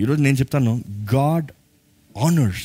[0.03, 0.85] ఈరోజు నేను చెప్తాను
[1.15, 1.47] గాడ్
[2.19, 2.65] ఆనర్స్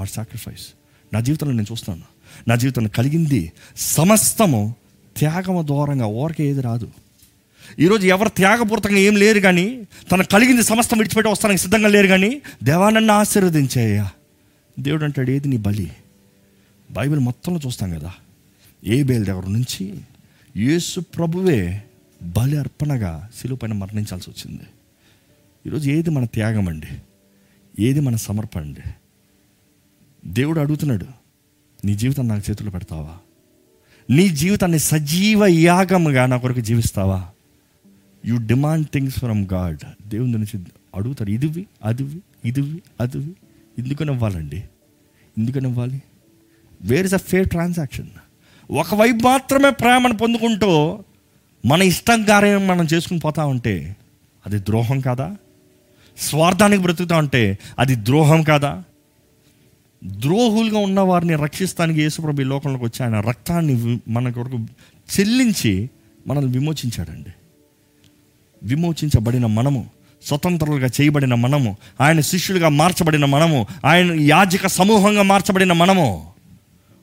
[0.00, 0.66] ఆర్ సాక్రిఫైస్
[1.14, 2.02] నా జీవితంలో నేను చూస్తాను
[2.48, 4.74] నా జీవితంలో కలిగింది సమస్తము
[5.16, 6.90] త్యాగము దూరంగా ఓరకే ఏది రాదు.
[7.78, 13.10] ఈరోజు ఎవరు త్యాగపూర్తంగా ఏం లేరు కానీ తన కలిగింది సమస్తం విడిచిపెట్టి వస్తానికి సిద్ధంగా లేరు కానీ దేవానన్న
[13.10, 14.10] ఆశీర్వదించాయ్యా.
[14.78, 15.92] దేవుడు అంటాడు ఏది నీ బలి?
[16.90, 18.12] బైబిల్ మొత్తంలో చూస్తాం కదా.
[18.86, 20.00] ఏ బేల్ దగ్గర నుంచి
[20.56, 21.82] యేసు ప్రభువే
[22.22, 24.62] బలి అర్పణగా శిలువ పైన మరణించాల్సి వచ్చింది.
[25.66, 26.86] ఈరోజు ఏది మన త్యాగం అండి?
[27.84, 28.90] ఏది మన సమర్పణ అండి?
[30.26, 31.06] దేవుడు అడుగుతున్నాడు
[31.84, 33.16] నీ జీవితం నాకు చేతులు పెడతావా?
[34.10, 37.28] నీ జీవితాన్ని సజీవ యాగముగా నా కొరకు జీవిస్తావా?
[38.26, 40.64] You demand things from God దేవుని నుంచి
[40.94, 43.32] అడుగుతారు ఇదివి అదివి ఇదివి అదివి.
[43.78, 44.64] ఎందుకని ఇవ్వాలండి
[45.38, 46.02] ఎందుకని ఇవ్వాలి
[46.82, 48.08] where is a fair transaction
[48.70, 50.98] ఒకవైపు మాత్రమే ప్రేమను పొందుకుంటూ
[51.66, 53.96] మన ఇష్టం కార్యం మనం చేసుకుని పోతా ఉంటే
[54.46, 55.36] అది ద్రోహం కాదా?
[56.18, 58.84] స్వార్థానికి బ్రతుకుతా ఉంటే అది ద్రోహం కాదా?
[60.04, 64.58] ద్రోహులుగా ఉన్న వారిని రక్షిస్తానికి యేసుప్రభు ఈ లోకంలోకి వచ్చి ఆయన రక్తాన్ని మన కొరకు
[65.14, 65.90] చెల్లించి
[66.26, 67.30] మనల్ని విమోచించాడండి.
[68.62, 69.90] విమోచించబడిన మనము
[70.24, 76.32] స్వతంత్రులుగా చేయబడిన మనము ఆయన శిష్యులుగా మార్చబడిన మనము ఆయన యాజక సమూహంగా మార్చబడిన మనము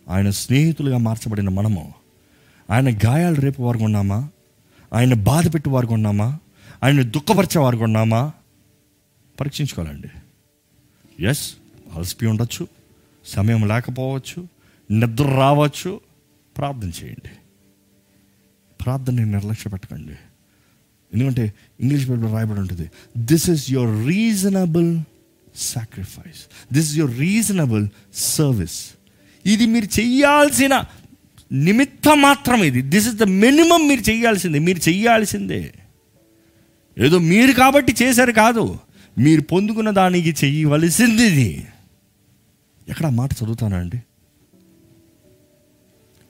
[0.10, 1.94] ఆయన స్నేహితులుగా మార్చబడిన మనము
[2.72, 4.30] ఆయన గాయాలు రేపు వారు ఉన్నామా
[4.94, 6.40] ఆయన బాధ పెట్టి వారు ఉన్నామా
[6.84, 8.32] ఆయన దుఃఖపరిచే వారు ఉన్నామా
[9.40, 10.08] పరీక్షించుకోవాలండి.
[11.26, 11.54] ఎస్
[11.96, 12.68] అలసిపి ఉండొచ్చు
[13.26, 14.48] సమయం లేకపోవచ్చు
[14.92, 16.00] నిద్ర రావచ్చు.
[16.58, 17.30] ప్రార్థన చేయండి.
[18.84, 20.14] ప్రార్థన నిర్లక్ష్య పెట్టకండి
[21.14, 22.92] ఎందుకంటే ఇంగ్లీష్ బైబిల్ రాయబడి ఉంటుంది.
[23.18, 25.00] This is your reasonable
[25.56, 28.90] sacrifice this is your reasonable service
[29.46, 30.84] ఇది మీరు చెయ్యాల్సిన
[31.52, 32.82] నిమిత్తం మాత్రం ఇది.
[32.82, 35.74] దిస్ ఇస్ ద మినిమం మీరు చేయాల్సిందే మీరు చెయ్యాల్సిందే.
[36.98, 38.80] ఏదో మీరు కాబట్టి చేశారు కాదు.
[39.18, 41.68] మీరు పొందుకున్న దానికి చెయ్యవలసింది ఇది.
[42.90, 43.98] ఎక్కడ మాట మాట చదువుతానండి?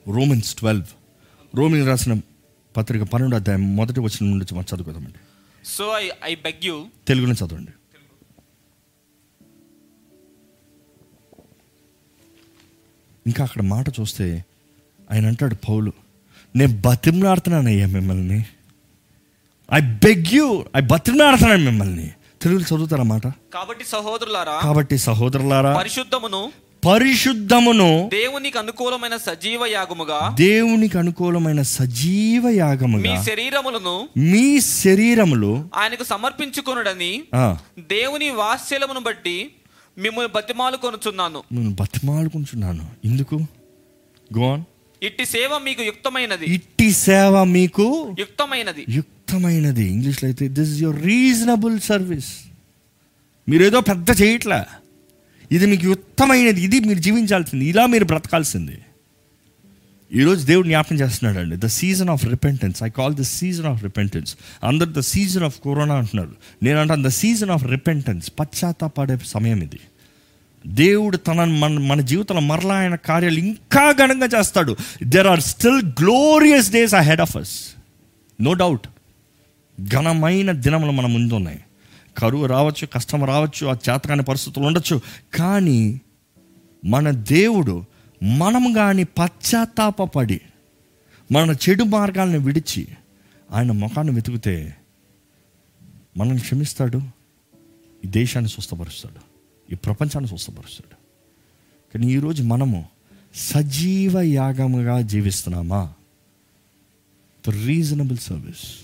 [0.08, 0.86] రోమన్స్ ట్వెల్వ్
[1.56, 2.20] రోమిన్ రాసిన
[2.78, 5.20] పత్రిక పన్నెండు అధ్యాయం మొదటి వచ్చిన నుండి మనం చదువుకుందామండి.
[5.64, 7.72] So I I beg you తెలుగులో చదవండి.
[13.26, 14.44] ఇంకా అక్కడ మాట చూస్తే
[15.12, 15.92] ఆయన అంటాడు పౌలు
[16.56, 18.38] నేను బతిమలాడుతున్నానయ్యా మిమ్మల్ని.
[19.74, 22.12] ఐ బెగ్ యూ ఐ బతిమలాడుతున్నాను మిమ్మల్ని.
[22.42, 23.26] తెలుగులో చదువుతారా మాట?
[23.26, 26.52] కాబట్టి సహోదరులారా కాబట్టి సహోదరులారా పరిశుద్ధమును
[26.88, 37.22] పరిశుద్ధమును దేవునికి అనుకూలమైన సజీవ యాగముగా దేవునికి అనుకూలమైన సజీవ మీ యాగముగా శరీరములను మీ శరీరములు ఆయనకు సమర్పించుకొనుడని
[37.78, 39.50] దేవుని వాత్సల్యమును బట్టి
[39.98, 43.36] మిమ్మల్ని బతిమాలు కొనుచున్నాను నేను బతిమాలుకుంటున్నాను ఎందుకు
[44.38, 44.64] గోన్
[45.02, 46.44] ఇట్టి సేవ మీకు యుక్తమైనది.
[46.44, 48.84] ఇట్టి సేవ మీకు యుక్తమైనది.
[48.88, 49.84] యుక్తమైనది.
[49.90, 52.32] ఇంగ్లీష్లో అయితే this is your reasonable service
[53.48, 54.60] మీరు ఏదో పెద్ద చేయట్లే.
[55.52, 56.62] ఇది మీకు ఉత్తమైనది.
[56.62, 57.64] ఇది మీరు జీవించాల్సింది.
[57.64, 58.78] ఇలా మీరు బ్రతకాల్సింది.
[60.14, 64.36] ఈరోజు దేవుడు జ్ఞాపకం చేస్తున్నాడు అండి the season of repentance I call the season of repentance
[64.64, 66.36] అందరు ద సీజన్ ఆఫ్ కరోనా అంటున్నారు.
[66.62, 69.80] నేను అంటాను ద సీజన్ ఆఫ్ రిపెంటెన్స్ పశ్చాత్తాపడే సమయం ఇది.
[70.66, 74.76] దేవుడు తన మన మన జీవితంలో మరలా ఆయన కార్యాలు ఇంకా ఘనంగా చేస్తాడు.
[75.02, 77.60] There are still glorious days ahead of us
[78.40, 78.88] no doubt
[79.94, 81.60] ఘనమైన దినములు మన ముందు ఉన్నాయి
[82.18, 85.00] కరువు రావచ్చు కష్టం రావచ్చు ఆ చేతకాని పరిస్థితులు ఉండొచ్చు.
[85.34, 86.00] కానీ
[86.84, 87.84] మన దేవుడు
[88.22, 90.40] మనం కానీ పశ్చాత్తాపడి
[91.32, 92.88] మన చెడు మార్గాలను విడిచి
[93.50, 94.76] ఆయన ముఖాన్ని వెతికితే
[96.16, 96.98] మనల్ని క్షమిస్తాడు
[98.04, 99.20] ఈ దేశాన్ని స్వస్థపరుస్తాడు
[99.72, 100.94] ఈ ప్రపంచాన్ని స్వస్థపరుస్తాడు.
[101.94, 102.88] కానీ ఈరోజు మనము
[103.34, 105.92] సజీవ యాగముగా జీవిస్తున్నామా?
[107.46, 108.80] ద రీజనబుల్ సర్వీస్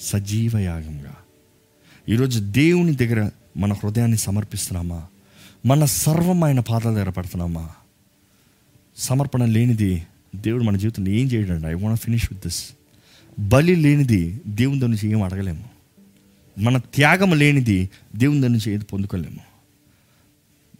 [0.00, 1.14] సజీవ యాగంగా
[2.08, 5.06] ఈరోజు దేవుని దగ్గర మన హృదయాన్ని సమర్పిస్తున్నామా?
[5.66, 7.68] మన సర్వం ఆయన పాదాల దగ్గర పెడుతున్నామా?
[8.96, 11.66] సమర్పణ లేనిది దేవుడు మన జీవితంలో ఏం చేయడండి?
[11.66, 12.64] I want finish with this
[13.40, 15.64] బలి లేనిది దేవుని దగ్గర నుంచి ఏం అడగలేము.
[16.58, 19.40] మన త్యాగం లేనిది దేవుని దగ్గర నుంచి ఏది పొందుకోలేము.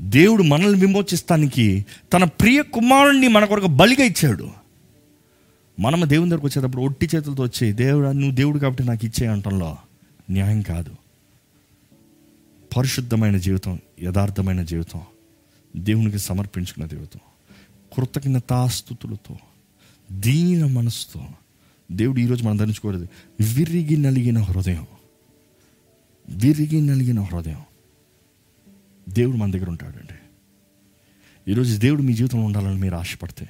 [0.01, 4.51] దేవుడు మనల్ని విమోచిస్తానికి తన ప్రియ కుమారుణ్ణి మన కొరకు బలిగా ఇచ్చాడు.
[5.81, 9.77] మనము దేవుని దగ్గరకు వచ్చేటప్పుడు ఒట్టి చేతులతో వచ్చి దేవుడు నువ్వు దేవుడు కాబట్టి నాకు ఇచ్చే అంటంలో
[10.31, 11.02] న్యాయం కాదు.
[12.77, 15.01] పరిశుద్ధమైన జీవితం యథార్థమైన జీవితం
[15.77, 17.21] దేవునికి సమర్పించుకున్న జీవితం
[17.97, 19.39] కృతజ్ఞతాస్థుతులతో
[20.13, 21.25] దీన మనసుతో
[21.93, 23.09] దేవుడు ఈరోజు మనం ధరించుకోలేదు.
[23.41, 24.87] విరిగి నలిగిన హృదయం
[26.29, 27.63] విరిగి నలిగిన హృదయం
[29.09, 30.15] దేవుడు మన దగ్గర ఉంటాడండి.
[31.53, 33.49] ఈరోజు దేవుడు మీ జీవితంలో ఉండాలని మీరు ఆశపడితే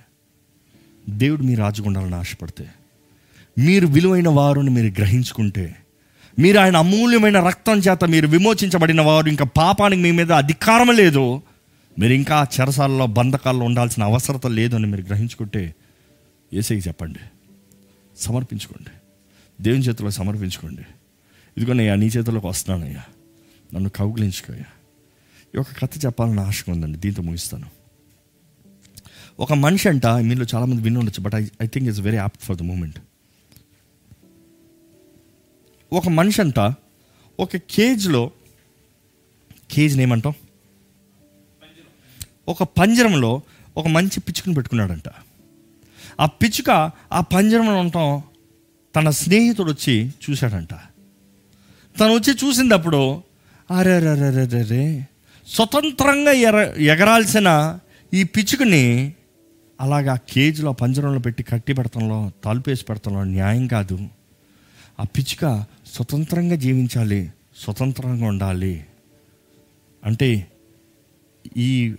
[1.11, 2.71] దేవుడు మీ రాజుగా ఉండాలని ఆశపడితే
[3.59, 5.77] మీరు విలువైన వారుని మీరు గ్రహించుకుంటే
[6.39, 11.43] మీరు ఆయన అమూల్యమైన రక్తం చేత మీరు విమోచించబడిన వారు ఇంకా పాపానికి మీ మీద అధికారం లేదు.
[11.99, 15.75] మీరు ఇంకా చెరసాలలో బంధకాల్లో ఉండాల్సిన అవసరత లేదు అని మీరు గ్రహించుకుంటే
[16.53, 17.19] ఏసైకి చెప్పండి.
[18.19, 18.91] సమర్పించుకోండి.
[19.63, 20.83] దేవుని చేతిలో సమర్పించుకోండి.
[21.57, 23.03] ఇదిగోనయ్యా నీ చేతిలోకి వస్తున్నానయ్యా
[23.75, 24.65] నన్ను కౌగిలించుకోయ్యా.
[25.55, 26.99] ఈ ఒక కథ చెప్పాలని ఆశగా ఉందండి.
[26.99, 27.67] దీంతో ముగిస్తాను.
[29.41, 32.57] ఒక మనిషి అంట మీలో చాలామంది విని ఉండొచ్చు but I I think it's very apt for
[32.57, 32.99] the moment.
[35.93, 36.59] ఒక మనిషి అంట
[37.41, 38.31] ఒక కేజ్లో
[39.71, 40.33] కేజ్ని ఏమంటాం
[42.49, 43.43] ఒక పంజరంలో
[43.77, 45.09] ఒక మంచి పిచ్చుకుని పెట్టుకున్నాడంట.
[46.21, 48.23] ఆ పిచ్చుక ఆ పంజరంలో ఉండటం
[48.97, 50.75] తన స్నేహితుడు వచ్చి చూశాడంట.
[52.01, 53.23] తను వచ్చి చూసినప్పుడు
[53.79, 53.99] అరే
[54.63, 55.09] రే
[55.47, 57.79] స్వతంత్రంగా ఎర ఎగరాల్సిన
[58.15, 59.13] ఈ పిచ్చుకని
[59.81, 64.09] అలాగా కేజీలో పంజరంలో పెట్టి కట్టి పెడతంలో తలుపేసి పెడతంలో న్యాయం కాదు.
[65.01, 68.87] ఆ పిచ్చుక స్వతంత్రంగా జీవించాలి స్వతంత్రంగా ఉండాలి
[70.05, 70.53] అంటే
[71.57, 71.95] ఈ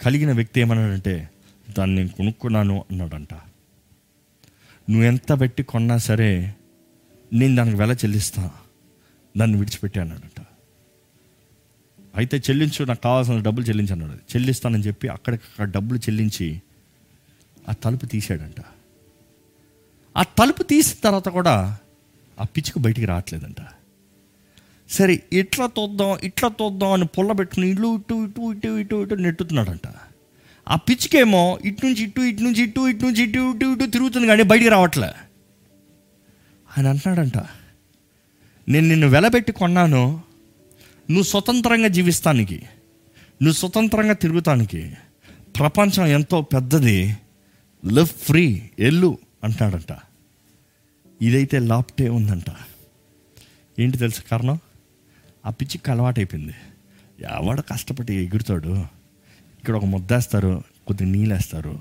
[0.00, 1.30] కలిగిన వ్యక్తి ఏమన్నాడంటే
[1.78, 3.34] దాన్ని నేను కొనుక్కున్నాను అన్నాడంట.
[4.90, 6.54] నువ్వు ఎంత పెట్టి కొన్నా సరే
[7.32, 8.50] నేను దానికి వెల చెల్లిస్తా
[9.36, 10.46] దాన్ని విడిచిపెట్టి అన్నాడంట.
[12.14, 14.12] అయితే చెల్లించు నాకు కావాల్సిన డబ్బులు చెల్లించి అన్నాడు.
[14.12, 16.62] చెల్లిస్తానని చెప్పి అక్కడికక్కడ డబ్బులు చెల్లించి
[17.68, 18.60] ఆ తలుపు తీసాడంట
[20.16, 21.78] ఆ తలుపు తీసిన తర్వాత కూడా
[22.40, 23.56] ఆ పిచ్చుకు బయటికి రావట్లేదంట.
[24.90, 29.86] సరే ఇట్లా తోద్దాం ఇట్లా తోద్దాం అని పుల్ల పెట్టుకుని ఇటు ఇటు ఇటు ఇటు ఇటు ఇటు నెట్టుతున్నాడంట.
[30.68, 34.42] ఆ పిచ్చుకేమో ఇటు నుంచి ఇటు ఇటు నుంచి ఇటు ఇటు నుంచి ఇటు ఇటు ఇటు తిరుగుతుంది కానీ
[34.42, 35.10] బయటికి రావట్లే.
[36.76, 37.38] ఆయన అంటున్నాడంట.
[38.68, 40.22] నేను నిన్ను వెలబెట్టి కొన్నాను
[41.10, 42.62] నువ్వు స్వతంత్రంగా జీవిస్తానికి
[43.42, 44.92] నువ్వు స్వతంత్రంగా తిరుగుతానికి
[45.58, 47.16] ప్రపంచం ఎంతో పెద్దది
[47.92, 49.92] లివ్ ఫ్రీ ఎల్లు అంటున్నాడంట.
[51.24, 52.44] ఇదైతే లాప్టే ఉందంట.
[53.78, 54.58] ఏంటి తెలుసు కారణం?
[55.46, 56.54] ఆ పిచ్చికి అలవాటైపోయింది
[57.20, 58.68] ఎవడు కష్టపడి ఎగురుతాడు?
[59.58, 61.80] ఇక్కడ ఒక ముద్దేస్తారు కొద్ది నీళ్ళేస్తారు.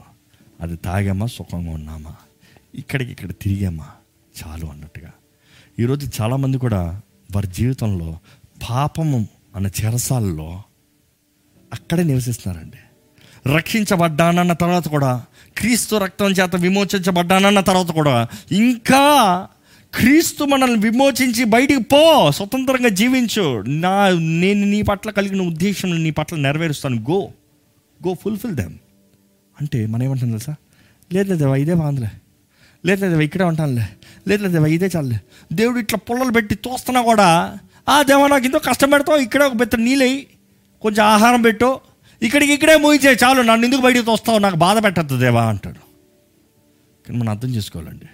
[0.62, 2.16] అది తాగామా సుఖంగా ఉన్నామా?
[2.76, 3.88] ఇక్కడికి ఇక్కడ తిరిగామా?
[4.44, 5.12] చాలు అన్నట్టుగా.
[5.80, 7.02] ఈరోజు చాలామంది కూడా
[7.36, 8.20] వారి జీవితంలో
[8.70, 10.62] పాపము అన్న చెరసాల్లో
[11.74, 12.78] అక్కడే నివసిస్తున్నారండి.
[13.50, 15.26] రక్షించబడ్డానన్న తర్వాత కూడా
[15.58, 19.04] క్రీస్తు రక్తం చేత విమోచించబడ్డానన్న తర్వాత కూడా ఇంకా
[19.96, 23.62] క్రీస్తు మనల్ని విమోచించి బయటికి పో స్వతంత్రంగా జీవించు.
[23.68, 26.96] నా నేను నీ పట్ల కలిగిన ఉద్దేశం నీ పట్ల నెరవేరుస్తాను.
[27.12, 27.30] గో
[28.08, 28.74] గో ఫుల్ఫిల్ దెమ్
[29.62, 30.56] అంటే మనం ఏమంటాం తెలుసా?
[31.14, 32.08] లేదు దేవా ఇదే బాగుందిలే.
[32.86, 33.90] లేదు దేవా ఇక్కడే ఉంటానులే.
[34.28, 35.20] లేదు దేవా ఇదే చాలులే.
[35.54, 37.58] దేవుడు ఇట్లా పుల్లలు పెట్టి తోస్తున్నా కూడా
[37.90, 39.18] ఆ దేవా నాకు ఎంతో కష్టం పెడతావు?
[39.18, 40.28] ఇక్కడే ఒక పెద్ద నీళ్ళయి
[40.82, 41.80] కొంచెం ఆహారం పెట్టు.
[42.24, 45.80] ఇక్కడికి ఇక్కడే ముగించే చాలు నన్ను ఎందుకు బయటకు వస్తావు నాకు బాధ పెట్టద్దు దేవా అంటాడు.
[47.08, 48.06] కానీ మనం అర్థం చేసుకోవాలండి.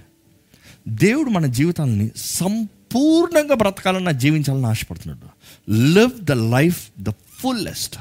[0.87, 5.71] దేవుడు మన జీవితాలని సంపూర్ణంగా బ్రతకాలన్నా జీవించాలని ఆశపడుతున్నాడు.
[5.71, 7.99] Live the life the fullest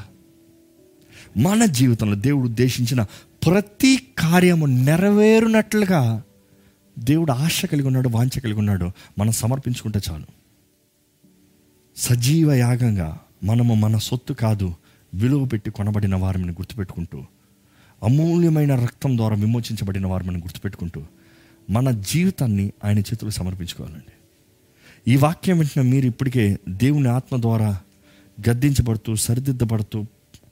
[1.37, 3.03] మన జీవితంలో దేవుడు ఉద్దేశించిన
[3.45, 6.23] ప్రతి కార్యము నెరవేరునట్లుగా
[6.99, 8.91] దేవుడు ఆశ కలిగి ఉన్నాడు వాంఛ కలిగి ఉన్నాడు.
[9.17, 10.25] మనం సమర్పించుకుంటే చాలు.
[11.97, 14.75] సజీవ యాగంగా మనము మన సొత్తు కాదు
[15.13, 17.23] విలువ పెట్టి కొనబడిన వారిని గుర్తుపెట్టుకుంటూ
[18.03, 21.03] అమూల్యమైన రక్తం ద్వారా విమోచించబడిన వారిని గుర్తుపెట్టుకుంటూ
[21.69, 24.11] మన జీవితాన్ని ఆయన చేతులకు సమర్పించుకోవాలండి.
[25.11, 27.79] ఈ వాక్యం వింటున్న మీరు ఇప్పటికే దేవుని ఆత్మ ద్వారా
[28.49, 30.05] గద్దించబడుతూ సరిదిద్దబడుతూ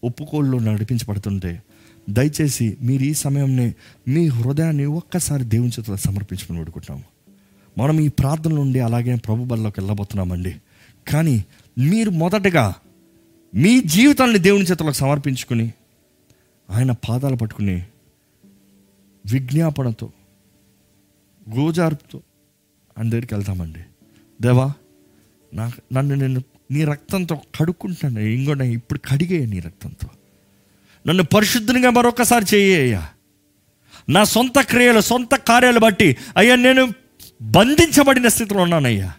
[0.04, 1.64] ఒప్పుకోళ్ళు నడిపించబడుతుంటే
[2.10, 3.74] దయచేసి మీరు ఈ సమయంనే
[4.08, 7.04] మీ హృదయాన్ని ఒక్కసారి దేవుని చేతులకు సమర్పించుకుని పెడుకుంటాము.
[7.78, 10.56] మనం ఈ ప్రార్థన నుండి అలాగే ప్రభు బల్లోకి వెళ్ళబోతున్నామండి.
[11.08, 11.46] కానీ
[11.78, 12.76] మీరు మొదటగా
[13.56, 15.74] మీ జీవితాన్ని దేవుని చేతులకు సమర్పించుకుని
[16.70, 17.86] ఆయన పాదాలు పట్టుకుని
[19.26, 20.12] విజ్ఞాపనతో
[21.58, 22.22] గోజార్పుతో
[22.98, 23.80] ఆయన దగ్గరికి వెళ్తామండి.
[24.42, 24.74] దేవా
[25.54, 30.08] నా నన్ను నేను నీ రక్తంతో కడుక్కుంటాను ఇంకోటి ఇప్పుడు కడిగే నీ రక్తంతో.
[31.08, 33.10] నన్ను పరిశుద్ధంగా మరొకసారి చేయ్యా
[34.10, 36.94] నా సొంత క్రియలు సొంత కార్యాలు బట్టి అయ్యా నేను
[37.42, 39.14] బంధించబడిన స్థితిలో ఉన్నానయ్యా.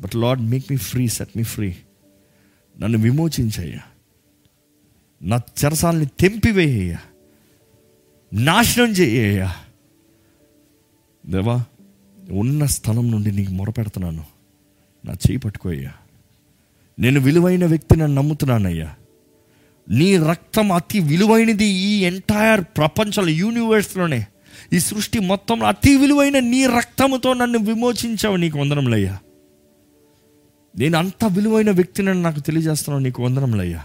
[0.00, 1.76] But Lord make me free set me free
[2.80, 3.80] నన్ను విమోచించయ్యా.
[5.22, 6.98] నా చెరసాలని తెంపివేయ్యా
[8.32, 9.54] నాశనం చేయ్యా
[11.26, 11.64] దేవా
[12.30, 14.24] ఉన్న స్థలం నుండి నీకు మొరపెడుతున్నాను.
[15.04, 15.92] నా చేయి పట్టుకోయ్యా.
[16.98, 18.94] నేను విలువైన వ్యక్తిని నమ్ముతున్నానయ్యా.
[19.90, 24.26] నీ రక్తం అతి విలువైనది ఈ ఎంటైర్ ప్రపంచంలో యూనివర్స్లోనే
[24.72, 29.18] ఈ సృష్టి మొత్తంలో అతి విలువైన నీ రక్తంతో నన్ను విమోచించావు నీకు వందనంలయ్యా
[30.78, 33.82] నేను అంత విలువైన వ్యక్తిని నాకు తెలియజేస్తున్నావు నీకు వందనములయ్యా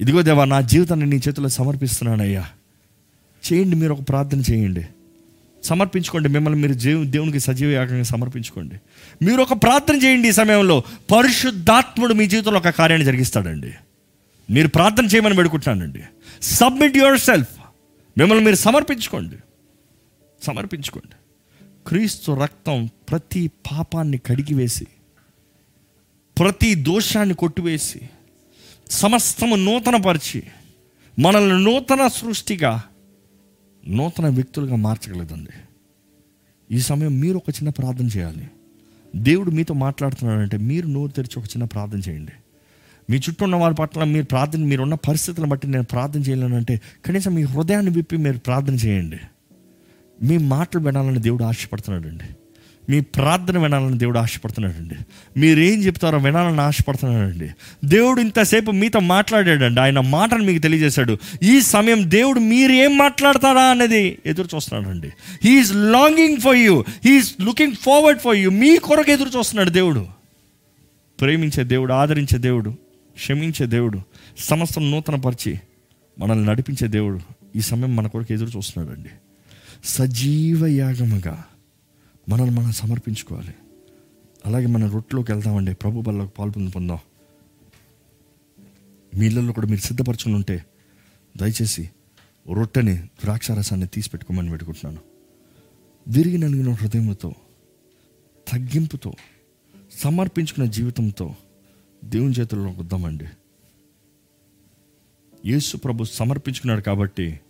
[0.00, 2.46] ఇదిగో దేవా నా జీవితాన్ని నీ చేతిలో సమర్పిస్తున్నానయ్యా.
[3.52, 4.86] చేయండి మీరు ఒక ప్రార్థన చేయండి.
[5.64, 8.74] సమర్పించుకోండి మిమ్మల్ని మీరు జీవ దేవునికి సజీవ యాగంగా సమర్పించుకోండి.
[9.24, 10.82] మీరు ఒక ప్రార్థన చేయండి ఈ సమయంలో.
[11.16, 13.72] పరిశుద్ధాత్ముడు మీ జీవితంలో ఒక కార్యాన్ని జరిగిస్తాడండి.
[14.50, 16.02] మీరు ప్రార్థన చేయమని పెడుకుంటున్నానండి
[16.42, 17.60] సబ్మిట్ యువర్ సెల్ఫ్
[18.18, 19.36] మిమ్మల్ని మీరు సమర్పించుకోండి.
[20.42, 21.16] సమర్పించుకోండి.
[21.86, 24.86] క్రీస్తు రక్తం ప్రతి పాపాన్ని కడిగివేసి
[26.40, 28.00] ప్రతి దోషాన్ని కొట్టివేసి
[28.90, 30.42] సమస్తము నూతనపరిచి
[31.18, 32.82] మనల్ని నూతన సృష్టిగా
[33.88, 35.50] నూతన వ్యక్తులుగా మార్చగలదండి.
[36.74, 38.50] ఈ సమయం మీరు ఒక చిన్న ప్రార్థన చేయాలి.
[39.16, 42.32] దేవుడు మీతో మాట్లాడుతున్నాడంటే మీరు నోరు తెరిచి ఒక చిన్న ప్రార్థన చేయండి.
[43.10, 47.42] మీ చుట్టూ ఉన్న వారి పట్ల మీరు ప్రార్థన మీరున్న పరిస్థితులను బట్టి నేను ప్రార్థన చేయలేనంటే కనీసం మీ
[47.42, 49.18] హృదయాన్ని విప్పి మీరు ప్రార్థన చేయండి.
[50.22, 52.24] మీ మాటలు వినాలని దేవుడు ఆశపడుతున్నాడండి.
[52.88, 54.94] మీ ప్రార్థన వినాలని దేవుడు ఆశపడుతున్నాడండి.
[55.40, 57.50] మీరేం చెప్తారో వినాలని ఆశపడుతున్నాడండి.
[57.84, 59.80] దేవుడు ఇంతసేపు మీతో మాట్లాడాడండి.
[59.80, 61.18] ఆయన మాటను మీకు తెలియజేశాడు.
[61.42, 65.10] ఈ సమయం దేవుడు మీరు ఏం మాట్లాడతారా అనేది ఎదురు చూస్తున్నాడండి.
[65.44, 70.06] He's longing for you he's looking forward for you మీ కొరకు ఎదురు చూస్తున్నాడు దేవుడు.
[71.20, 72.70] ప్రేమించే దేవుడు ఆదరించే దేవుడు
[73.16, 74.00] క్షమించే దేవుడు
[74.38, 75.60] సమస్తం నూతనపరిచి
[76.18, 77.20] మనల్ని నడిపించే దేవుడు
[77.56, 79.08] ఈ సమయం మన కొరకు ఎదురు చూస్తున్నాడండి.
[79.84, 81.44] సజీవ యాగముగా
[82.30, 83.54] మనల్ని మనం సమర్పించుకోవాలి.
[84.46, 85.74] అలాగే మన రొట్టులోకి వెళ్దామండి.
[85.74, 86.98] ప్రభు బల్లకు పాల్పొంది పొందాం
[89.18, 90.64] మీ ఇళ్ళల్లో కూడా మీరు సిద్ధపరచుకుని ఉంటే
[91.36, 91.90] దయచేసి
[92.56, 95.00] రొట్టెని ద్రాక్షారసాన్ని తీసి పెట్టుకోమని పెట్టుకుంటున్నాను
[96.08, 97.34] విరిగి నలిగిన హృదయంతో
[98.48, 99.12] తగ్గింపుతో
[99.98, 101.34] సమర్పించుకున్న జీవితంతో
[102.04, 103.24] దేవుని చేతుల్లో వద్దామండి.
[105.46, 107.40] యేసు ప్రభు సమర్పించుకున్నాడు కాబట్టి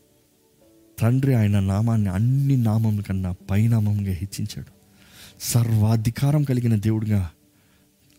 [1.01, 4.72] తండ్రి ఆయన నామాన్ని అన్ని నామముల కన్నా పైనామంగా హెచ్చించాడు.
[5.40, 7.31] సర్వాధికారం కలిగిన దేవుడిగా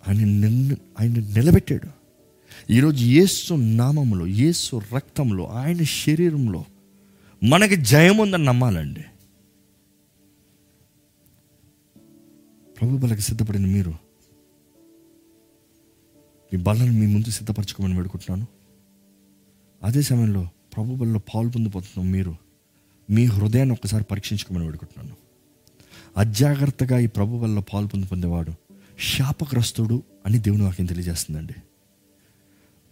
[0.07, 1.89] ఆయన నిన్ను ఆయన నిలబెట్టాడు.
[2.73, 6.65] ఈరోజు యేసు నామంలో యేసు రక్తంలో ఆయన శరీరంలో
[7.43, 9.01] మనకి జయం ఉందని నమ్మాలండి.
[12.79, 13.91] ప్రభు బలకి సిద్ధపడిన మీరు
[16.53, 18.47] మీ బలను మీ ముందు సిద్ధపరచుకోమని వేడుకుంటున్నాను.
[19.83, 22.50] అదే సమయంలో ప్రభు బలలో పాలు పొందిపోతున్నాం మీరు
[23.11, 25.15] మీ హృదయాన్ని ఒకసారి పరీక్షించుకోమని వేడుకుంటున్నాను.
[26.17, 28.51] అజాగ్రత్తగా ఈ ప్రభు వల్ల పాలు పొంది పొందేవాడు
[28.99, 31.53] శాపగ్రస్తుడు అని దేవుని వాక్యం తెలియజేస్తుందండి.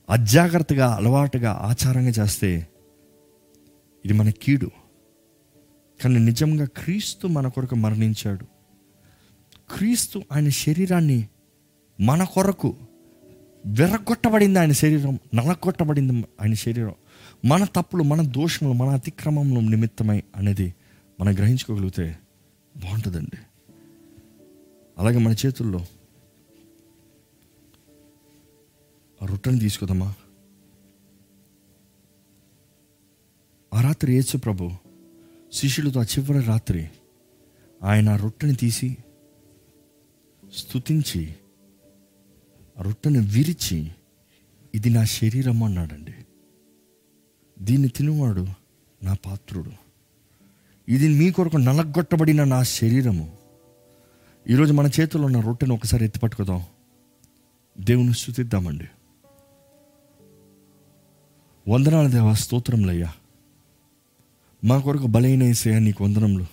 [0.10, 2.68] అజాగ్రత్తగా అలవాటుగా ఆచారంగా చేస్తే
[4.06, 4.72] ఇది మన కీడు.
[6.04, 8.46] కానీ నిజంగా క్రీస్తు మన కొరకు మరణించాడు.
[9.76, 11.28] క్రీస్తు ఆయన శరీరాన్ని
[12.02, 12.76] మన కొరకు
[13.66, 16.96] విరగొట్టబడింది ఆయన శరీరం నలగొట్టబడింది ఆయన శరీరం.
[17.46, 20.74] మన తప్పులు మన దోషములు మన అతిక్రమంలో నిమిత్తమై అనేది
[21.20, 22.20] మనం గ్రహించుకోగలిగితే
[22.78, 23.38] బాగుంటుందండి.
[24.98, 25.86] అలాగే మన చేతుల్లో
[29.22, 30.14] ఆ రొట్టెని తీసుకుందామా?
[33.74, 34.72] ఆ రాత్రి యేసు ప్రభు
[35.54, 36.90] శిష్యులతో ఆ చివరి రాత్రి
[37.84, 38.98] ఆయన ఆ రొట్టెని తీసి
[40.56, 41.36] స్తుతించి
[42.80, 43.92] ఆ రొట్టెని విరిచి
[44.76, 46.19] ఇది నా శరీరం అన్నాడండి.
[47.62, 48.48] దీన్ని తినువాడు
[49.04, 49.72] నా పాత్రుడు.
[50.90, 53.32] ఇది మీ కొరకు నలగొట్టబడిన నా శరీరము.
[54.50, 56.64] ఈరోజు మన చేతిలో ఉన్న రొట్టెను ఒకసారి ఎత్తిపట్టుకుదాం
[57.80, 58.88] దేవుని స్థుతిద్దామండి.
[61.68, 63.14] వందనాల దేవ స్తోత్రములయ్యా
[64.64, 66.46] మా కొరకు బలైన ఏసయ్యా నీకు వందనములు.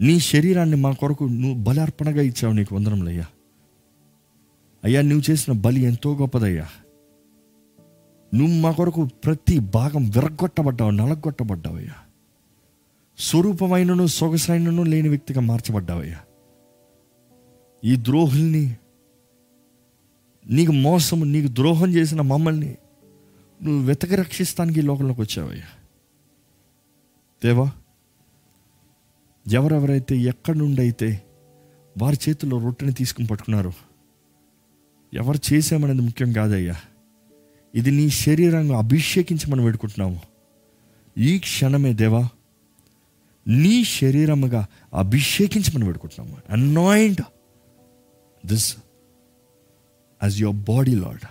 [0.00, 3.26] నీ శరీరాన్ని మా కొరకు నువ్వు బలి అర్పణగా ఇచ్చావు నీకు వందనములయ్యా
[4.84, 6.68] అయ్యా నువ్వు చేసిన బలి ఎంతో గొప్పదయ్యా.
[8.34, 11.94] నువ్వు మా కొరకు ప్రతి భాగం విరగొట్టబడ్డావు నలగొట్టబడ్డావయ్యా
[13.18, 16.20] స్వరూపమైనను సొగసైనను లేని వ్యక్తిగా మార్చబడ్డావయ్యా.
[17.84, 18.76] ఈ ద్రోహుల్ని
[20.46, 22.76] నీకు మోసము నీకు ద్రోహం చేసిన మమ్మల్ని
[23.62, 25.68] నువ్వు వెతక రక్షిస్తానికి ఈ లోకంలోకి వచ్చావయ్యా.
[27.44, 27.70] దేవా
[29.52, 31.22] ఎవరెవరైతే ఎక్కడి నుండి అయితే
[31.98, 33.72] వారి చేతిలో రొట్టెని తీసుకుని పట్టుకున్నారు
[35.14, 36.76] ఎవరు చేసామనేది ముఖ్యం కాదయ్యా.
[37.74, 40.20] ఇది నీ శరీరంగా అభిషేకించమని వేడుకుంటున్నాము.
[41.16, 42.28] ఈ క్షణమే దేవా
[43.46, 47.22] నీ శరీరముగా అభిషేకించమని పెట్టుకుంటున్నాము anoint
[48.46, 48.76] this
[50.22, 51.26] as your body Lord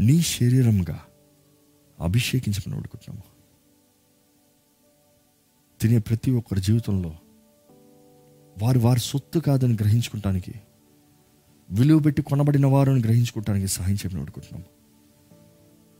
[0.00, 0.98] నీ శరీరముగా
[1.98, 3.24] అభిషేకించమని పెట్టుకుంటున్నాము
[5.80, 7.12] తినే ప్రతి ఒక్కరి జీవితంలో
[8.56, 10.52] వారు వారి సొత్తు కాదని గ్రహించుకుంటానికి
[11.72, 14.64] విలువ పెట్టి కొనబడిన వారిని గ్రహించుకోవటానికి సహాయం చేయమని అడుగుతున్నాము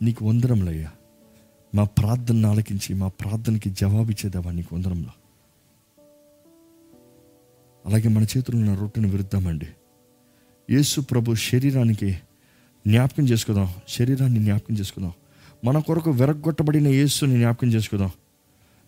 [0.04, 0.90] నీకు వందరంలయ్యా
[1.74, 5.10] మా ప్రార్థన ఆలకించి మా ప్రార్థనకి జవాబిచ్చేదావా నీకు వందరంలో
[7.86, 9.66] అలాగే మన చేతుల్లో ఉన్న రొట్టెను విరుద్దామండి.
[10.70, 12.10] యేసు ప్రభు శరీరానికి
[12.86, 13.68] జ్ఞాపకం చేసుకుందాం.
[13.88, 15.12] శరీరాన్ని జ్ఞాపకం చేసుకుందాం.
[15.64, 18.10] మన కొరకు విరగొట్టబడిన యేసుని జ్ఞాపకం చేసుకుందాం.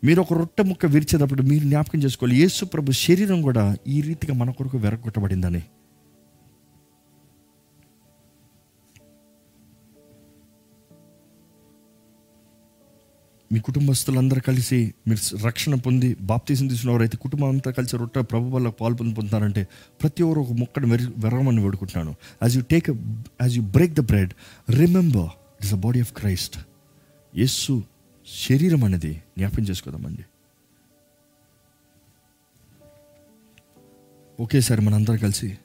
[0.05, 2.37] మీరు ఒక రొట్టె ముక్క విరిచేటప్పుడు మీరు జ్ఞాపకం చేసుకోవాలి.
[2.37, 5.63] యేసు ప్రభు శరీరం కూడా ఈ రీతిగా మన కొరకు విరగొట్టబడిందని
[13.55, 18.95] మీ కుటుంబస్తులందరూ కలిసి మీరు రక్షణ పొంది బాప్తీసం తీసుకున్నవారైతే కుటుంబం అంతా కలిసి రొట్టె ప్రభు వల్ల పాలు
[18.95, 19.69] పొందుతున్నారంటే
[20.03, 22.15] ప్రతి ఒక్కరు ఒక మొక్కను వెర వెరగమని వేడుకుంటున్నాను.
[22.43, 22.91] As you take
[23.43, 24.33] as you break the bread
[24.71, 26.59] remember it's a body of Christ
[27.37, 27.83] Yesu
[28.49, 30.25] శరీరం అనేది జ్ఞాపం చేసుకోదామండి.
[34.41, 35.59] ఒకేసారి మనందరం కలిసి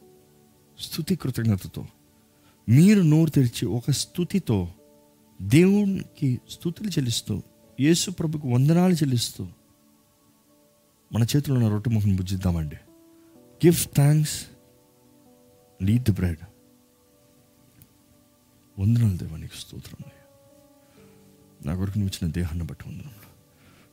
[0.80, 1.86] స్థుతి కృతజ్ఞతతో
[2.70, 4.68] మీరు నోరు తెరిచి ఒక స్థుతితో
[5.42, 7.42] దేవునికి స్థుతులు చెల్లిస్తూ
[7.80, 9.44] యేసు ప్రభుకు వందనాలు చెల్లిస్తూ
[11.12, 12.80] మన చేతిలో ఉన్న రొట్టె ముఖం బుజ్జిద్దామండి
[13.62, 14.36] give thanks
[15.80, 16.42] lead the bread
[18.78, 20.26] వందనాలు దేవానికి స్తోత్రం అయ్యా.
[21.66, 23.28] నా కొరకు నువ్వు ఇచ్చిన దేహాన్ని బట్టి వందనంలో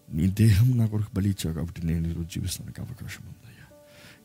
[0.08, 3.64] నీ దేహం నా కొరకు బలి ఇచ్చావు కాబట్టి నేను ఈరోజు జీవిస్తానికి అవకాశం ఉందయ్యా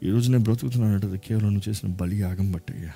[0.01, 2.93] ఈరోజు నేను బ్రతుకుతున్నానంటే అది కేవలం నువ్వు చేసిన బలి యాగం బట్టయ్యా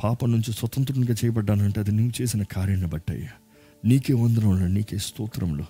[0.00, 3.32] పాపం నుంచి స్వతంత్రునిగా చేయబడ్డానంటే అది నువ్వు చేసిన కార్యాన్ని బట్టయ్యా
[3.82, 5.66] నీకే వందనంలో నీకే స్తోత్రంలో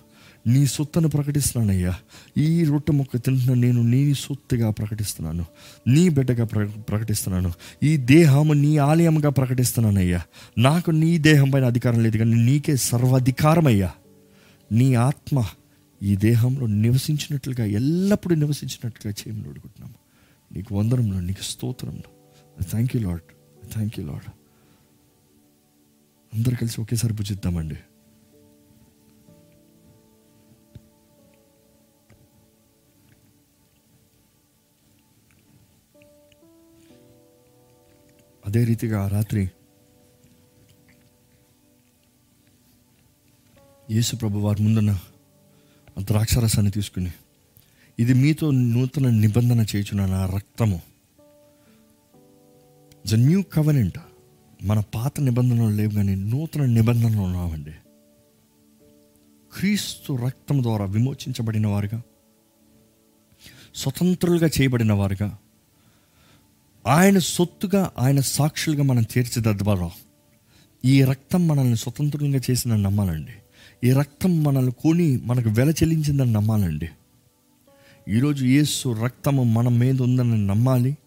[0.47, 1.95] నీ సొత్తును ప్రకటిస్తున్నానయ్యా.
[2.37, 5.45] ఈ రొట్టె మొక్క తింటున్న నేను నీ సొత్తుగా ప్రకటిస్తున్నాను.
[5.87, 7.53] నీ బిడ్డగా ప్ర ప్రకటిస్తున్నాను.
[7.83, 10.21] ఈ దేహము నీ ఆలయంగా ప్రకటిస్తున్నానయ్యా.
[10.57, 13.91] నాకు నీ దేహం పైన అధికారం లేదు కానీ నీకే సర్వాధికారమయ్యా.
[14.71, 15.45] నీ ఆత్మ
[16.03, 19.95] ఈ దేహంలో నివసించినట్లుగా ఎల్లప్పుడూ నివసించినట్లుగా చేయమని అడుగుతున్నాము.
[20.53, 22.09] నీకు వందరంలో నీకు స్తోత్రంలో
[22.63, 23.21] thank you Lord
[23.73, 24.29] thank you Lord
[26.33, 27.75] అందరు కలిసి ఒకేసారి పూజిద్దామండి
[38.49, 39.41] అదే రీతిగా రాత్రి
[43.89, 44.93] యేసు ప్రభు వారి ముందున్న
[46.01, 47.11] ద్రాక్షరసాన్ని తీసుకుని
[47.99, 50.79] ఇది మీతో నూతన నిబంధన చేయుచున్న నా రక్తము
[53.05, 53.99] ద న్యూ కవనెంట్
[54.63, 57.75] మన పాత నిబంధనలు లేవు కానీ నూతన నిబంధనలు ఉన్నామండి
[59.53, 62.01] క్రీస్తు రక్తం ద్వారా విమోచించబడిన వారుగా
[63.75, 65.29] స్వతంత్రులుగా చేయబడిన వారుగా
[66.87, 69.91] ఆయన సొత్తుగా ఆయన సాక్షులుగా మనం తీర్చిదిద్దబడం
[70.85, 73.31] ఈ రక్తం మనల్ని స్వతంత్రంగా చేసిన నమ్మాలండి.
[73.83, 76.89] ఈ రక్తం మనల్ని కొని మనకు వెల చెల్లించిందని నమ్మాలండి.
[78.07, 80.97] ఈరోజు యేసు రక్తము మన మీద ఉందని నమ్మాలి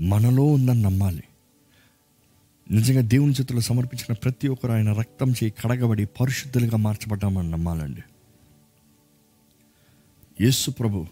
[0.00, 1.22] మనలో ఉందని నమ్మాలి.
[2.70, 8.02] నిజంగా దేవుని చేతులు సమర్పించిన ప్రతి ఒక్కరు ఆయన రక్తం చేయి కడగబడి పరిశుద్ధులుగా మార్చబడ్డామని నమ్మాలండి.
[10.40, 11.06] యేసు ప్రభు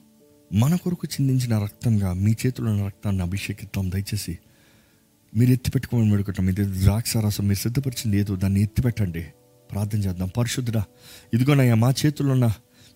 [0.53, 3.91] మన కొరకు చిందించిన రక్తంగా మీ చేతిలో ఉన్న రక్తాన్ని అభిషేకిద్దాం.
[3.91, 4.39] దయచేసి
[5.37, 9.27] మీరు ఎత్తిపెట్టుకోమని వేడుకుంటాం ఇది ద్రాక్ష రసం మీరు సిద్ధపరిచింది ఏదో దాన్ని ఎత్తిపెట్టండి.
[9.73, 10.29] ప్రార్థన చేద్దాం.
[10.37, 10.85] పరిశుద్ధుడా
[11.35, 12.53] ఇదిగోనయ్యా మా చేతుల్లో ఉన్న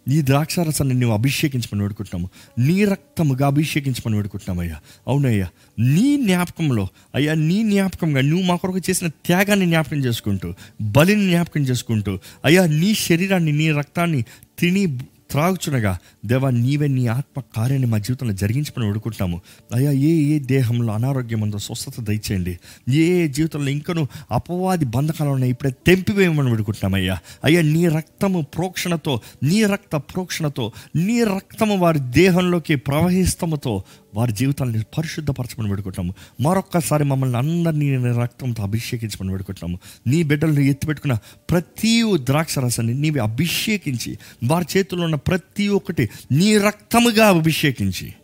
[0.09, 2.31] నీ ద్రాక్షారసాన్ని నువ్వు అభిషేకించమని వేడుకుంటున్నాము.
[2.67, 4.81] నీ రక్తముగా అభిషేకించమని వేడుకుంటున్నామయ్యా.
[5.09, 5.49] అవునయ్యా
[5.79, 12.19] నీ జ్ఞాపకంలో అయ్యా నీ జ్ఞాపకంగా నువ్వు మా కొరకు చేసిన త్యాగాన్ని జ్ఞాపకం చేసుకుంటూ బలిని జ్ఞాపకం చేసుకుంటూ
[12.45, 14.25] అయ్యా నీ శరీరాన్ని నీ రక్తాన్ని
[14.59, 14.99] తిని
[15.33, 15.93] త్రాగుచునగా
[16.25, 19.41] దేవా నీవే నీ ఆత్మ కార్యాన్ని మా జీవితంలో జరిగించమని వేడుకుంటున్నాము
[19.75, 22.59] అయ్యా ఏ ఏ దేహంలో అనారోగ్యం ఉందో స్వస్థత దయచేయండి.
[22.91, 29.21] ఏ ఏ జీవితంలో ఇంకను అపవాది బంధకాలు ఉన్నాయి ఇప్పుడే తెంపివేయమని వేడుకుంటున్నామయ్యా అయ్యా అయ్యా నీ రక్తము ప్రోక్షణతో
[29.43, 33.75] నీ రక్త ప్రోక్షణతో నీ రక్తము వారి దేహంలోకి ప్రవహిస్తముతో
[34.15, 37.89] వారి జీవితాన్ని పరిశుద్ధపరచమని పెడుకుంటాము మరొక్కసారి మమ్మల్ని అందరినీ
[38.21, 41.15] రక్తంతో అభిషేకించమని పెడుకుంటున్నాము నీ బిడ్డలను ఎత్తిపెట్టుకున్న
[41.51, 41.93] ప్రతి
[42.25, 44.11] ద్రాక్ష రసాన్ని నీవి అభిషేకించి
[44.45, 48.15] వారి చేతుల్లో ఉన్న ప్రతి ఒక్కటి నీ రక్తముగా అభిషేకించి.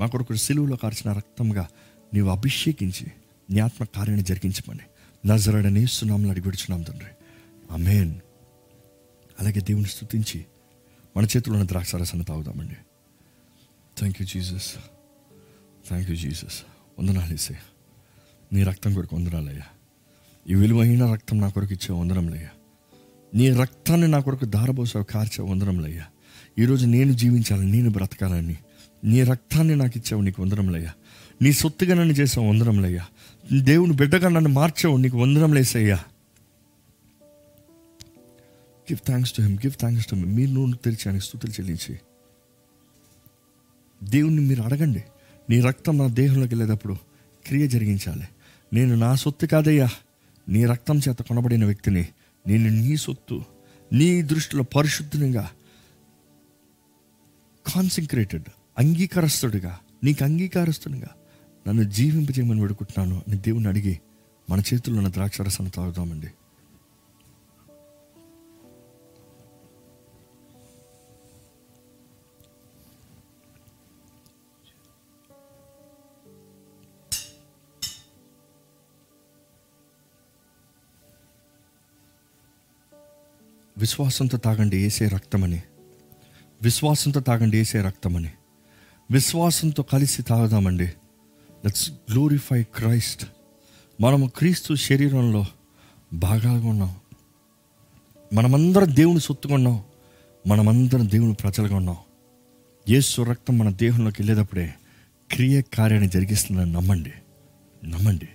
[0.00, 1.68] మా కొడుకు సిలువలో కార్చిన రక్తంగా
[2.14, 3.06] నీవు అభిషేకించి
[3.50, 4.80] నీ ఆత్మ కార్యాన్ని జరిగించమని.
[5.28, 7.10] నజరడని సునాములు అడిగిడుచున్నాం తండ్రి.
[7.70, 8.14] అమేన్
[9.40, 10.44] అలాగే దేవుని స్తుతించి
[11.16, 12.76] మన చేతిలో ఉన్న ద్రాక్షారసాన్ని తాగుదామండి.
[13.98, 14.74] Thank you Jesus
[15.88, 16.62] thank you Jesus
[16.98, 17.54] వందనాలు
[18.52, 19.62] నీ రక్తం కొరకు వందనాలయ్యా
[20.50, 22.48] ఈ విలువైన రక్తం నా కొరకు ఇచ్చే వందనంలయ్యా
[23.34, 26.04] నీ రక్తాన్ని నా కొరకు దారబోసావు కార్చే వందరంలయ్యా
[26.58, 28.56] ఈరోజు నేను జీవించాలని నేను బ్రతకాలని
[29.04, 30.92] నీ రక్తాన్ని నాకు ఇచ్చావు నీకు వందరంలయ్యా
[31.42, 33.06] నీ సొత్తుగా నన్ను చేసావు వందరంలయ్యా
[33.60, 35.98] దేవుని బిడ్డగా నన్ను మార్చావు నీకు వందరం లేసయ్యా
[38.92, 41.98] give thanks to him give thanks to him మీరు నూనె తెరిచి ఆయన స్థుతులు చెల్లించి.
[44.02, 45.04] దేవుణ్ణి మీరు అడగండి.
[45.50, 46.94] నీ రక్తం నా దేహంలోకి వెళ్ళేటప్పుడు
[47.46, 48.28] క్రియ జరిగించాలి.
[48.72, 49.88] నేను నా సొత్తు కాదయ్యా.
[50.48, 52.08] నీ రక్తం చేత కొనబడిన వ్యక్తిని
[52.46, 53.44] నేను నీ సొత్తు
[53.92, 55.50] నీ దృష్టిలో పరిశుద్ధంగా
[57.66, 58.44] కాన్సన్క్రేటెడ్
[58.78, 61.08] అంగీకారస్తుడిగా నీకు అంగీకారస్తుడుగా
[61.68, 64.00] నన్ను జీవింపజేయమని పెడుకుంటున్నాను అని దేవుని అడిగి
[64.50, 66.26] మన చేతుల్లో ఉన్న ద్రాక్షరసాన్ని తాగుదామండి.
[83.78, 85.62] విశ్వాసంతో తాగండి ఏసే రక్తమని.
[86.62, 88.30] విశ్వాసంతో తాగండి ఏసే రక్తమని.
[89.10, 90.86] విశ్వాసంతో కలిసి తాగుదామండి.
[91.64, 93.26] లెట్స్ గ్లోరిఫై క్రైస్ట్
[94.00, 95.44] మనము క్రీస్తు శరీరంలో
[96.12, 96.96] భాగాలుగా ఉన్నాం.
[98.32, 99.84] మనమందరం దేవుని సొత్తుకున్నాం
[100.46, 101.96] మనమందరం దేవుని ప్రజలుగా ఉన్నాం.
[102.90, 104.74] యేసు రక్తం మన దేహంలోకి వెళ్ళేటప్పుడే
[105.30, 107.12] క్రియ కార్యాన్ని జరిగిస్తుందని నమ్మండి.
[107.84, 108.28] నమ్మండి.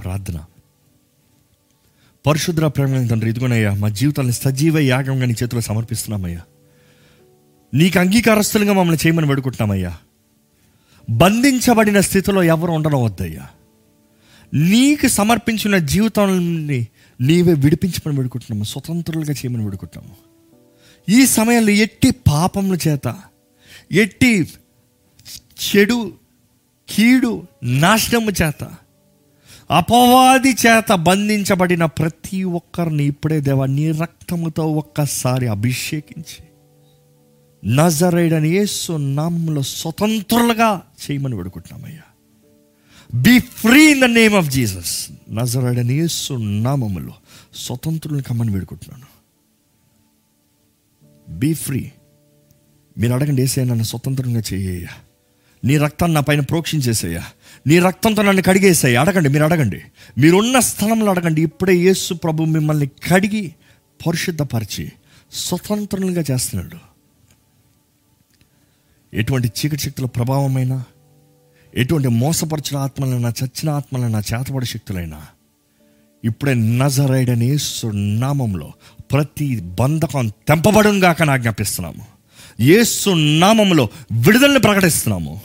[0.00, 0.44] ప్రార్థన.
[2.28, 6.40] పరిశుద్ర ప్రేమ తండ్రి ఇదిగోనయ్యా మా జీవితాన్ని సజీవ యాగంగా నీ చేతిలో సమర్పిస్తున్నామయ్యా.
[7.74, 9.96] నీకు అంగీకారస్తులుగా మమ్మల్ని చేయమని వేడుకుంటున్నామయ్యా.
[11.10, 13.46] బంధించబడిన స్థితిలో ఎవరు ఉండడం వద్దయ్యా.
[14.54, 16.86] నీకు సమర్పించిన జీవితాన్ని
[17.20, 20.16] నీవే విడిపించమని వేడుకుంటున్నాము స్వతంత్రులుగా చేయమని వేడుకుంటున్నాము.
[21.08, 23.16] ఈ సమయంలో ఎట్టి పాపముల చేత
[23.92, 24.48] ఎట్టి
[25.42, 26.12] చెడు
[26.90, 28.68] కీడు నాశనము చేత
[29.70, 36.44] అపవాది చేత బంధించబడిన ప్రతి ఒక్కరిని ఇప్పుడే దేవా నీ రక్తముతో ఒక్కసారి అభిషేకించి.
[37.76, 42.02] నజరైడని యేసు నామంలో స్వతంత్రులుగా చేయమని వేడుకుంటున్నామయ్యా.
[43.14, 47.12] Be free in the name of Jesus నజరైడని యేసు నామములో
[47.54, 49.08] స్వతంత్రులను కమ్మని వేడుకుంటున్నాను.
[51.38, 51.90] బీ ఫ్రీ
[52.98, 54.88] మీరు అడగండి ఏసే నన్ను స్వతంత్రంగా చేయ్యా
[55.64, 57.24] నీ రక్తాన్ని నా పైన ప్రోక్షించేసేయ్యా.
[57.66, 59.80] నీ రక్తంతో నన్ను కడిగేసాయి అడగండి మీరు అడగండి.
[60.18, 61.42] మీరున్న స్థలంలో అడగండి.
[61.42, 63.54] ఇప్పుడే యేసు ప్రభు మిమ్మల్ని కడిగి
[64.06, 64.92] పరిశుద్ధపరిచి
[65.32, 66.76] స్వతంత్రంగా చేస్తున్నాడు.
[69.14, 70.84] ఎటువంటి చీకటి శక్తుల ప్రభావమైనా
[71.74, 75.26] ఎటువంటి మోసపరిచిన ఆత్మలైనా చచ్చిన ఆత్మలైనా చేతపడి శక్తులైనా
[76.24, 78.72] ఇప్పుడే నజరైడని యేసు నామంలో
[79.12, 82.06] ప్రతి బంధకం తెంపబడంగాక ఆజ్ఞాపిస్తున్నాము.
[82.60, 85.40] యేసు నామంలో విడుదలని ప్రకటిస్తున్నాము.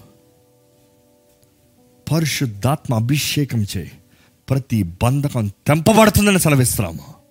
[2.12, 3.92] పరిశుద్ధాత్మ అభిషేకం చేయి.
[4.50, 7.24] ప్రతి బంధకం తెంపబడుతుందని సెలవిస్తున్నాము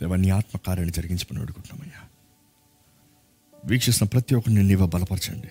[0.00, 2.06] దేవా ఆత్మకార్యాన్ని జరిగించమని అడుగుతున్నామయ్యా.
[3.64, 5.48] వీక్షిస్తున్న ప్రతి ఒక్కరిని నీవ బలపరచండి.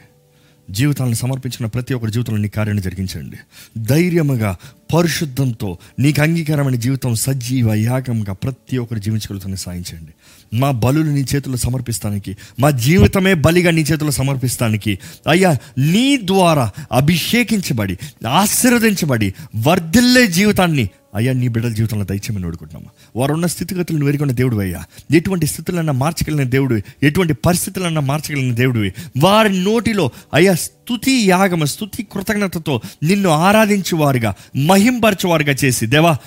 [0.70, 3.38] జీవితాలను సమర్పించిన ప్రతి ఒక్కరి జీవితంలో నీ కార్యాన్ని జరిగించండి.
[3.78, 4.58] ధైర్యముగా
[4.94, 10.14] పరిశుద్ధంతో నీకు అంగీకారమైన జీవితం సజీవ యాగంగా ప్రతి ఒక్కరు జీవించగలుగుతాన్ని సాయించండి
[10.54, 17.98] మా బలులు నీ చేతుల్లో సమర్పిస్తానికి మా జీవితమే బలిగా నీ చేతుల్లో సమర్పిస్తానికి అయ్యా నీ ద్వారా అభిషేకించబడి
[18.28, 19.34] ఆశీర్వదించబడి
[19.68, 24.84] వర్ధిల్లే జీవితాన్ని అయ్యా నీ బిడ్డల జీవితంలో దయచేయమని వేడుకుంటున్నాము వారు ఉన్న స్థితిగతులను వేరుకున్న దేవుడు అయ్యా.
[25.12, 28.94] ఎటువంటి స్థితులన్నా మార్చగలిగిన దేవుడు ఎటువంటి పరిస్థితులన్నా మార్చగలిగిన దేవుడివి.
[29.18, 34.34] వారి నోటిలో అయ్యా స్థుతి యాగమ స్థుతి కృతజ్ఞతతో నిన్ను ఆరాధించేవారుగా
[34.68, 36.18] మహింపరచేవారుగా చేసి దేవా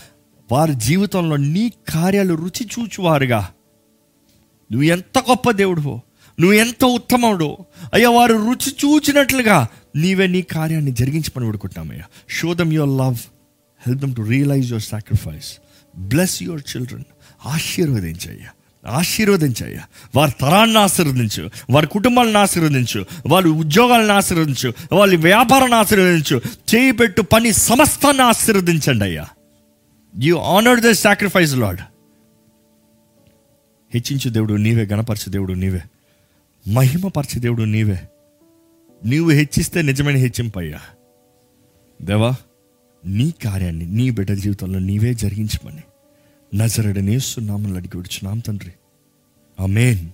[0.53, 3.49] వారి జీవితంలో నీ కార్యాలు రుచి చూచువారుగా.
[4.73, 6.01] నువ్వు ఎంత గొప్ప దేవుడువో
[6.41, 7.57] నువ్వు ఎంత ఉత్తముడు
[7.95, 12.05] అయ్యా వారు రుచి చూచినట్లుగా నీవే నీ కార్యాన్ని జరిగించి పని వేడుకుంటున్నామయ్యా.
[12.31, 13.17] Show them your love
[13.87, 15.53] help them to realise your sacrifice
[15.99, 17.05] bless your children
[17.47, 18.49] ఆశీర్వదించయ్యా.
[18.91, 19.81] ఆశీర్వదించయ్యా.
[20.17, 26.43] వారి తరాన్ని ఆశీర్వదించు వారి కుటుంబాలను ఆశీర్వదించు వాళ్ళ ఉద్యోగాలను ఆశీర్వదించు వాళ్ళ వ్యాపారాన్ని ఆశీర్వదించు.
[26.75, 29.27] చేయి పెట్టు పని సమస్తాన్ని ఆశీర్వదించండి అయ్యా.
[30.21, 31.81] You honour the sacrifice Lord
[33.95, 35.83] హెచ్చించు దేవుడు నీవే గణపరచు దేవుడు నీవే.
[36.69, 38.03] మహిమపరచు దేవుడు నీవే.
[39.05, 40.81] నీవు హెచ్చిస్తే నిజమైన హెచ్చింపయ్యా
[42.03, 42.35] దేవా
[43.07, 45.83] నీ కార్యాన్ని నీ బిడ్డల జీవితంలో నీవే జరిగించమని
[46.57, 48.73] నజరడనేస్తున్నామని అడిగి విడుచున్నాం తండ్రి.
[49.61, 50.09] అమేన్